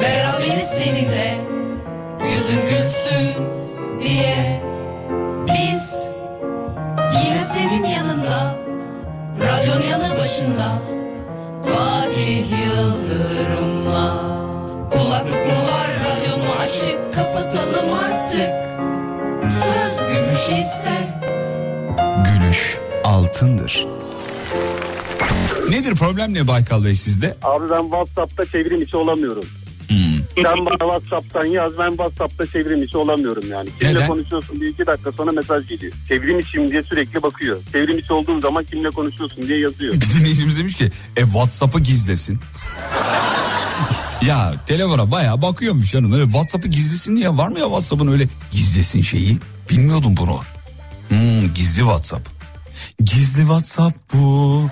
Beraberiz 0.00 0.64
seninle 0.64 1.44
Yüzün 2.30 2.60
gülsün 2.70 3.44
diye 4.02 4.62
Biz 5.48 6.02
Yine 7.24 7.44
senin 7.44 7.84
yanında 7.86 8.54
Radyonun 9.40 9.86
yanı 9.90 10.18
başında 10.18 10.78
Fatih 11.62 12.44
Yıldırım'la 12.66 14.14
Kulaklık 14.90 15.46
mı 15.46 15.52
var 15.72 15.88
radyonu 16.04 16.50
açık 16.60 17.14
Kapatalım 17.14 17.92
artık 17.92 18.50
Söz 19.52 19.96
gümüş 20.08 20.60
ise 20.64 20.92
Gülüş 22.24 22.78
altındır. 23.04 23.86
Nedir 25.70 25.94
problem 25.94 26.34
ne 26.34 26.48
Baykal 26.48 26.84
Bey 26.84 26.94
sizde? 26.94 27.34
Abi 27.42 27.70
ben 27.70 27.82
WhatsApp'ta 27.82 28.46
çevrim 28.46 28.82
içi 28.82 28.96
olamıyorum. 28.96 29.44
Sen 30.36 30.66
bana 30.66 30.92
WhatsApp'tan 30.92 31.44
yaz 31.44 31.78
ben 31.78 31.90
WhatsApp'ta 31.90 32.46
çevrim 32.46 32.82
içi 32.82 32.98
olamıyorum 32.98 33.44
yani. 33.50 33.68
Kimle 33.78 33.94
Neden? 33.94 34.08
konuşuyorsun 34.08 34.60
diye 34.60 34.70
iki 34.70 34.86
dakika 34.86 35.12
sonra 35.12 35.32
mesaj 35.32 35.66
geliyor. 35.68 35.92
Çevrim 36.08 36.38
içiyim 36.38 36.70
diye 36.70 36.82
sürekli 36.82 37.22
bakıyor. 37.22 37.62
Çevrim 37.72 37.98
içi 37.98 38.12
olduğum 38.12 38.40
zaman 38.40 38.64
kimle 38.64 38.90
konuşuyorsun 38.90 39.48
diye 39.48 39.58
yazıyor. 39.58 39.94
Bir 39.94 40.00
dinleyicimiz 40.00 40.58
demiş 40.58 40.74
ki 40.74 40.90
e 41.16 41.22
WhatsApp'ı 41.22 41.80
gizlesin. 41.80 42.40
ya 44.26 44.54
telefona 44.66 45.10
bayağı 45.10 45.42
bakıyormuş 45.42 45.90
canım. 45.90 46.12
Öyle 46.12 46.24
WhatsApp'ı 46.24 46.68
gizlesin 46.68 47.16
diye 47.16 47.28
var 47.28 47.48
mı 47.48 47.58
ya 47.58 47.64
WhatsApp'ın 47.64 48.12
öyle 48.12 48.28
gizlesin 48.52 49.02
şeyi? 49.02 49.38
Bilmiyordum 49.70 50.14
bunu. 50.16 50.40
Hmm, 51.08 51.54
gizli 51.54 51.80
WhatsApp. 51.80 52.28
Gizli 53.04 53.40
WhatsApp 53.40 54.14
bu. 54.14 54.62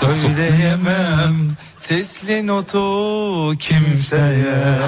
Söyleyemem 0.00 1.56
sesli 1.76 2.46
notu 2.46 3.58
kimseye. 3.58 4.78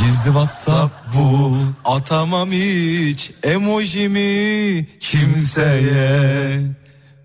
Gizli 0.00 0.24
WhatsApp 0.24 0.94
bu. 1.14 1.58
Atamam 1.84 2.50
hiç 2.50 3.30
emojimi 3.42 4.86
kimseye. 5.00 6.60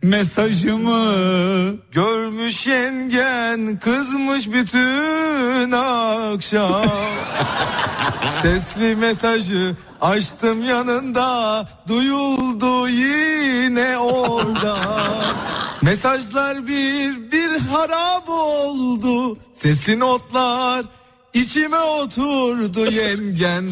Mesajımı 0.03 1.75
Görmüş 1.91 2.67
yengen 2.67 3.79
kızmış 3.79 4.51
bütün 4.53 5.71
akşam. 5.71 6.83
Sesli 8.41 8.95
mesajı 8.95 9.75
açtım 10.01 10.65
yanında. 10.65 11.65
Duyuldu 11.87 12.87
yine 12.87 13.97
orada 13.97 14.77
Mesajlar 15.81 16.67
bir 16.67 17.31
bir 17.31 17.59
harap 17.59 18.29
oldu. 18.29 19.37
Sesli 19.53 19.99
notlar 19.99 20.85
içime 21.33 21.77
oturdu 21.77 22.91
yengen. 22.91 23.71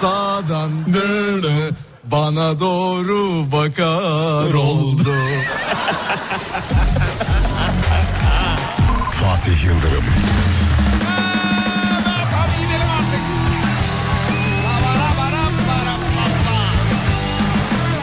Sağdan 0.00 0.70
bana 2.04 2.60
doğru 2.60 3.52
bakar 3.52 4.54
oldu. 4.54 5.14
Fatih 9.20 9.64
Yıldırım. 9.64 10.04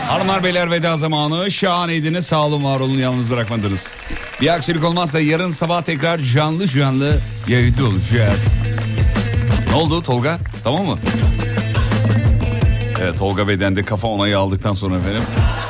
Hanımlar 0.10 0.44
beyler 0.44 0.72
veda 0.72 0.98
zamanı 0.98 1.52
şahaneydiniz 1.52 2.26
sağ 2.26 2.46
olun 2.46 2.64
var 2.64 2.80
olun 2.80 2.98
yalnız 2.98 3.30
bırakmadınız. 3.30 3.98
Bir 4.42 4.54
aksilik 4.54 4.84
olmazsa 4.84 5.20
yarın 5.20 5.52
sabah 5.52 5.82
tekrar 5.82 6.20
canlı 6.20 6.68
canlı 6.68 7.18
yayında 7.48 7.86
olacağız. 7.86 8.48
Ne 9.70 9.76
oldu 9.76 10.02
Tolga 10.02 10.38
tamam 10.64 10.86
mı? 10.86 10.98
Evet 13.02 13.18
Tolga 13.20 13.48
Bey'den 13.48 13.76
de 13.76 13.84
kafa 13.84 14.08
onayı 14.08 14.40
aldıktan 14.40 14.74
sonra 14.74 14.96
efendim 14.98 15.22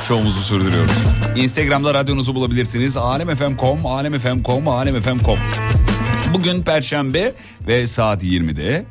şovumuzu 0.08 0.40
sürdürüyoruz. 0.40 0.92
Instagram'da 1.36 1.94
radyonuzu 1.94 2.34
bulabilirsiniz. 2.34 2.96
alemfm.com, 2.96 3.86
alemfm.com, 3.86 4.68
alemfm.com. 4.68 5.38
Bugün 6.34 6.62
Perşembe 6.62 7.32
ve 7.66 7.86
saat 7.86 8.22
20'de 8.22 8.84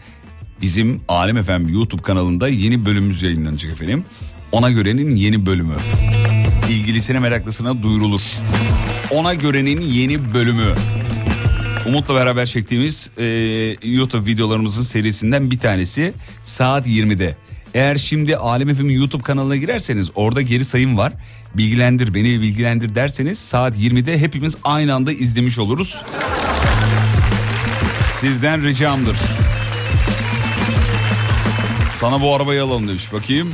bizim 0.61 1.01
Alem 1.07 1.43
FM 1.43 1.67
YouTube 1.67 2.01
kanalında 2.01 2.47
yeni 2.47 2.85
bölümümüz 2.85 3.21
yayınlanacak 3.23 3.71
efendim. 3.71 4.05
Ona 4.51 4.71
görenin 4.71 5.15
yeni 5.15 5.45
bölümü. 5.45 5.73
İlgilisine 6.69 7.19
meraklısına 7.19 7.84
duyurulur. 7.84 8.21
Ona 9.11 9.34
görenin 9.34 9.81
yeni 9.81 10.34
bölümü. 10.34 10.76
Umut'la 11.88 12.15
beraber 12.15 12.45
çektiğimiz 12.45 13.09
e, 13.17 13.26
YouTube 13.84 14.26
videolarımızın 14.26 14.84
serisinden 14.84 15.51
bir 15.51 15.59
tanesi 15.59 16.13
saat 16.43 16.88
20'de. 16.88 17.35
Eğer 17.73 17.97
şimdi 17.97 18.38
Alem 18.38 18.76
FM'in 18.76 18.93
YouTube 18.93 19.23
kanalına 19.23 19.55
girerseniz 19.55 20.09
orada 20.15 20.41
geri 20.41 20.65
sayım 20.65 20.97
var. 20.97 21.13
Bilgilendir 21.55 22.13
beni 22.13 22.41
bilgilendir 22.41 22.95
derseniz 22.95 23.39
saat 23.39 23.77
20'de 23.77 24.17
hepimiz 24.19 24.55
aynı 24.63 24.93
anda 24.93 25.11
izlemiş 25.11 25.59
oluruz. 25.59 26.03
Sizden 28.19 28.63
ricamdır. 28.63 29.17
Sana 31.99 32.21
bu 32.21 32.35
arabayı 32.35 32.63
alalım 32.63 32.88
demiş 32.88 33.13
bakayım. 33.13 33.49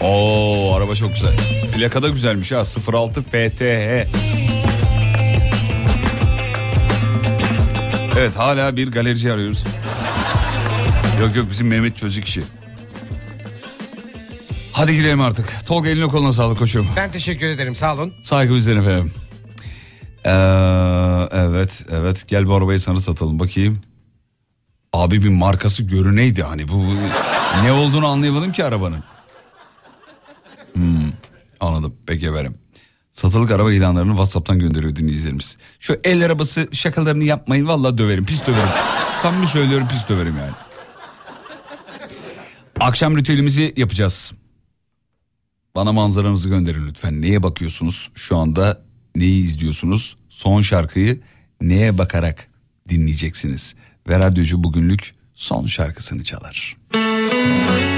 Oo 0.00 0.74
araba 0.76 0.94
çok 0.94 1.14
güzel. 1.14 1.32
Plaka 1.74 2.02
da 2.02 2.08
güzelmiş 2.08 2.52
ha 2.52 2.64
06 2.92 3.22
FTH. 3.22 3.62
Evet 8.18 8.36
hala 8.36 8.76
bir 8.76 8.88
galerici 8.90 9.32
arıyoruz. 9.32 9.64
Yok 11.20 11.36
yok 11.36 11.46
bizim 11.50 11.68
Mehmet 11.68 11.96
çocuk 11.96 12.24
işi. 12.24 12.42
Hadi 14.72 14.96
gidelim 14.96 15.20
artık. 15.20 15.66
Tolga 15.66 15.88
eline 15.88 16.06
koluna 16.06 16.32
sağlık 16.32 16.58
koçum. 16.58 16.88
Ben 16.96 17.10
teşekkür 17.10 17.46
ederim 17.48 17.74
sağ 17.74 17.94
olun. 17.94 18.14
Saygı 18.22 18.54
bizden 18.54 18.76
efendim. 18.76 19.12
Ee, 20.24 20.30
evet 21.32 21.82
evet 21.90 22.28
gel 22.28 22.46
bu 22.46 22.54
arabayı 22.54 22.80
sana 22.80 23.00
satalım 23.00 23.38
bakayım. 23.38 23.80
Abi 24.92 25.22
bir 25.22 25.28
markası 25.28 25.82
görüneydi 25.82 26.42
hani 26.42 26.68
bu, 26.68 26.72
bu 26.72 26.94
ne 27.64 27.72
olduğunu 27.72 28.06
anlayamadım 28.06 28.52
ki 28.52 28.64
arabanın. 28.64 29.04
Hmm, 30.74 31.12
anladım 31.60 31.94
peki 32.06 32.26
efendim. 32.26 32.54
Satılık 33.12 33.50
araba 33.50 33.72
ilanlarını 33.72 34.10
Whatsapp'tan 34.10 34.58
gönderiyor 34.58 34.96
dinleyicilerimiz. 34.96 35.58
Şu 35.80 36.00
el 36.04 36.24
arabası 36.24 36.68
şakalarını 36.72 37.24
yapmayın 37.24 37.68
vallahi 37.68 37.98
döverim 37.98 38.26
pis 38.26 38.46
döverim. 38.46 38.68
Samimi 39.10 39.46
söylüyorum 39.46 39.88
pis 39.90 40.08
döverim 40.08 40.34
yani. 40.38 40.52
Akşam 42.80 43.16
ritüelimizi 43.16 43.74
yapacağız. 43.76 44.32
Bana 45.74 45.92
manzaranızı 45.92 46.48
gönderin 46.48 46.88
lütfen. 46.88 47.22
Neye 47.22 47.42
bakıyorsunuz? 47.42 48.10
Şu 48.14 48.36
anda 48.36 48.82
neyi 49.16 49.42
izliyorsunuz? 49.44 50.16
Son 50.28 50.62
şarkıyı 50.62 51.20
neye 51.60 51.98
bakarak 51.98 52.48
dinleyeceksiniz? 52.88 53.74
Ve 54.08 54.18
radyocu 54.18 54.64
bugünlük 54.64 55.14
son 55.34 55.66
şarkısını 55.66 56.24
çalar. 56.24 56.76
Elinden 56.94 57.97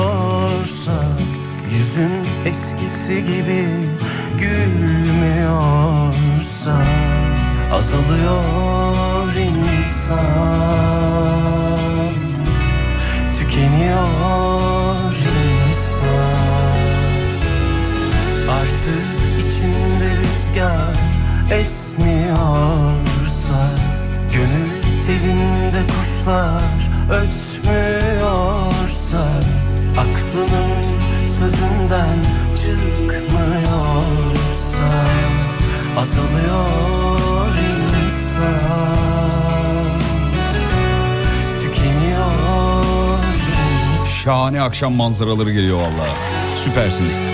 Yüzün 1.72 2.12
eskisi 2.46 3.26
gibi 3.26 3.68
gülmüyorsa 4.40 5.66
Azalıyor 7.74 9.34
insan 9.36 10.20
Tükeniyor 13.36 15.16
insan. 15.68 16.76
Artık 18.50 19.06
içinde 19.40 20.10
rüzgar 20.18 20.96
esmiyorsa 21.52 22.15
akşam 44.66 44.96
manzaraları 44.96 45.52
geliyor 45.52 45.78
valla. 45.78 46.08
Süpersiniz. 46.64 47.28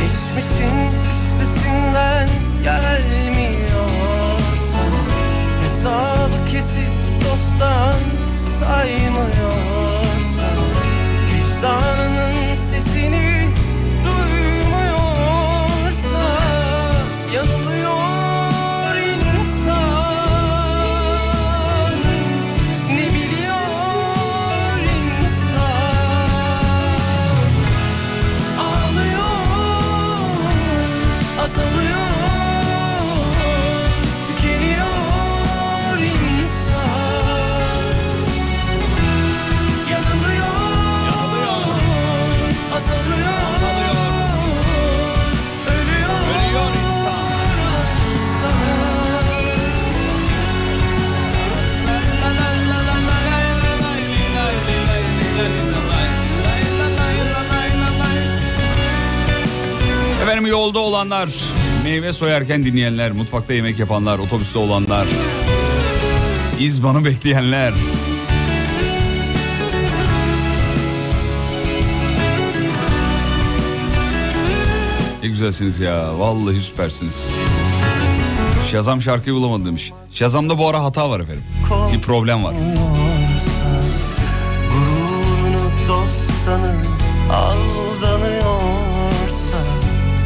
Geçmişin 0.00 0.76
üstesinden 1.10 2.28
gelmiyorsa 2.62 3.62
Hesabı 5.62 6.44
kesip 6.52 6.90
dosttan 7.24 7.94
saymıyorsa 8.32 9.32
Vicdanının 11.34 12.54
sesini 12.54 13.48
yolda 60.62 60.78
olanlar, 60.78 61.28
meyve 61.84 62.12
soyarken 62.12 62.64
dinleyenler, 62.64 63.12
mutfakta 63.12 63.52
yemek 63.52 63.78
yapanlar, 63.78 64.18
otobüste 64.18 64.58
olanlar, 64.58 65.06
izbanı 66.58 67.04
bekleyenler. 67.04 67.72
Ne 75.22 75.28
güzelsiniz 75.28 75.80
ya, 75.80 76.18
vallahi 76.18 76.60
süpersiniz. 76.60 77.30
Şazam 78.70 79.02
şarkıyı 79.02 79.36
bulamadı 79.36 79.64
demiş. 79.64 79.92
Şazam'da 80.14 80.58
bu 80.58 80.68
ara 80.68 80.84
hata 80.84 81.10
var 81.10 81.20
efendim. 81.20 81.44
Bir 81.92 82.00
problem 82.00 82.44
var. 82.44 82.54
Aldanıyorsa 87.30 88.41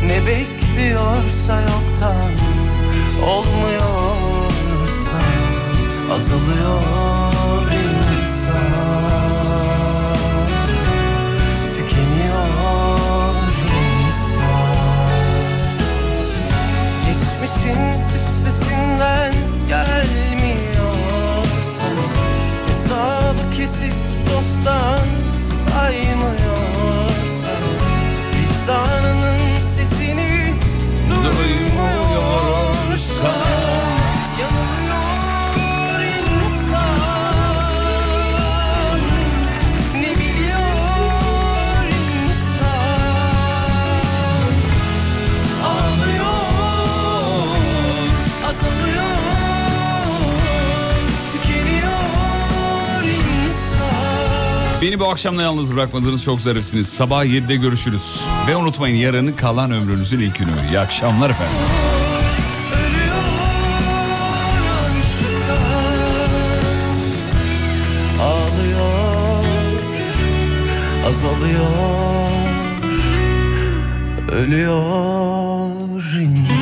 Ne 0.07 0.27
bekliyorsa 0.27 1.61
yoktan 1.61 2.31
olmuyorsa 3.27 5.19
azalıyor 6.13 6.83
insan 8.21 8.57
Tükeniyor 11.73 13.35
insan. 14.07 14.47
Geçmişin 17.07 17.81
üstesinden 18.15 19.35
gelmiyorsan 19.69 20.87
Hesabı 22.69 23.45
kesip 23.57 23.95
dosttan 24.31 25.09
saymıyorsan 25.39 26.47
Vicdanının 28.35 29.46
sesini 29.77 30.55
duymuyorsan 31.11 31.77
Yanılıyor 34.41 34.86
Beni 54.87 55.01
bu 55.01 55.09
akşamda 55.09 55.43
yalnız 55.43 55.77
bırakmadınız 55.77 56.23
çok 56.23 56.41
zarifsiniz. 56.41 56.89
Sabah 56.89 57.25
7'de 57.25 57.57
görüşürüz. 57.57 58.21
Ve 58.49 58.57
unutmayın 58.57 58.97
yarının 58.97 59.33
kalan 59.33 59.71
ömrünüzün 59.71 60.19
ilk 60.19 60.39
günü. 60.39 60.51
İyi 60.71 60.79
akşamlar 60.79 61.31
efendim. 61.31 61.57
Azalıyor 71.07 71.67
Ölüyor 74.33 75.87
insan 76.21 76.56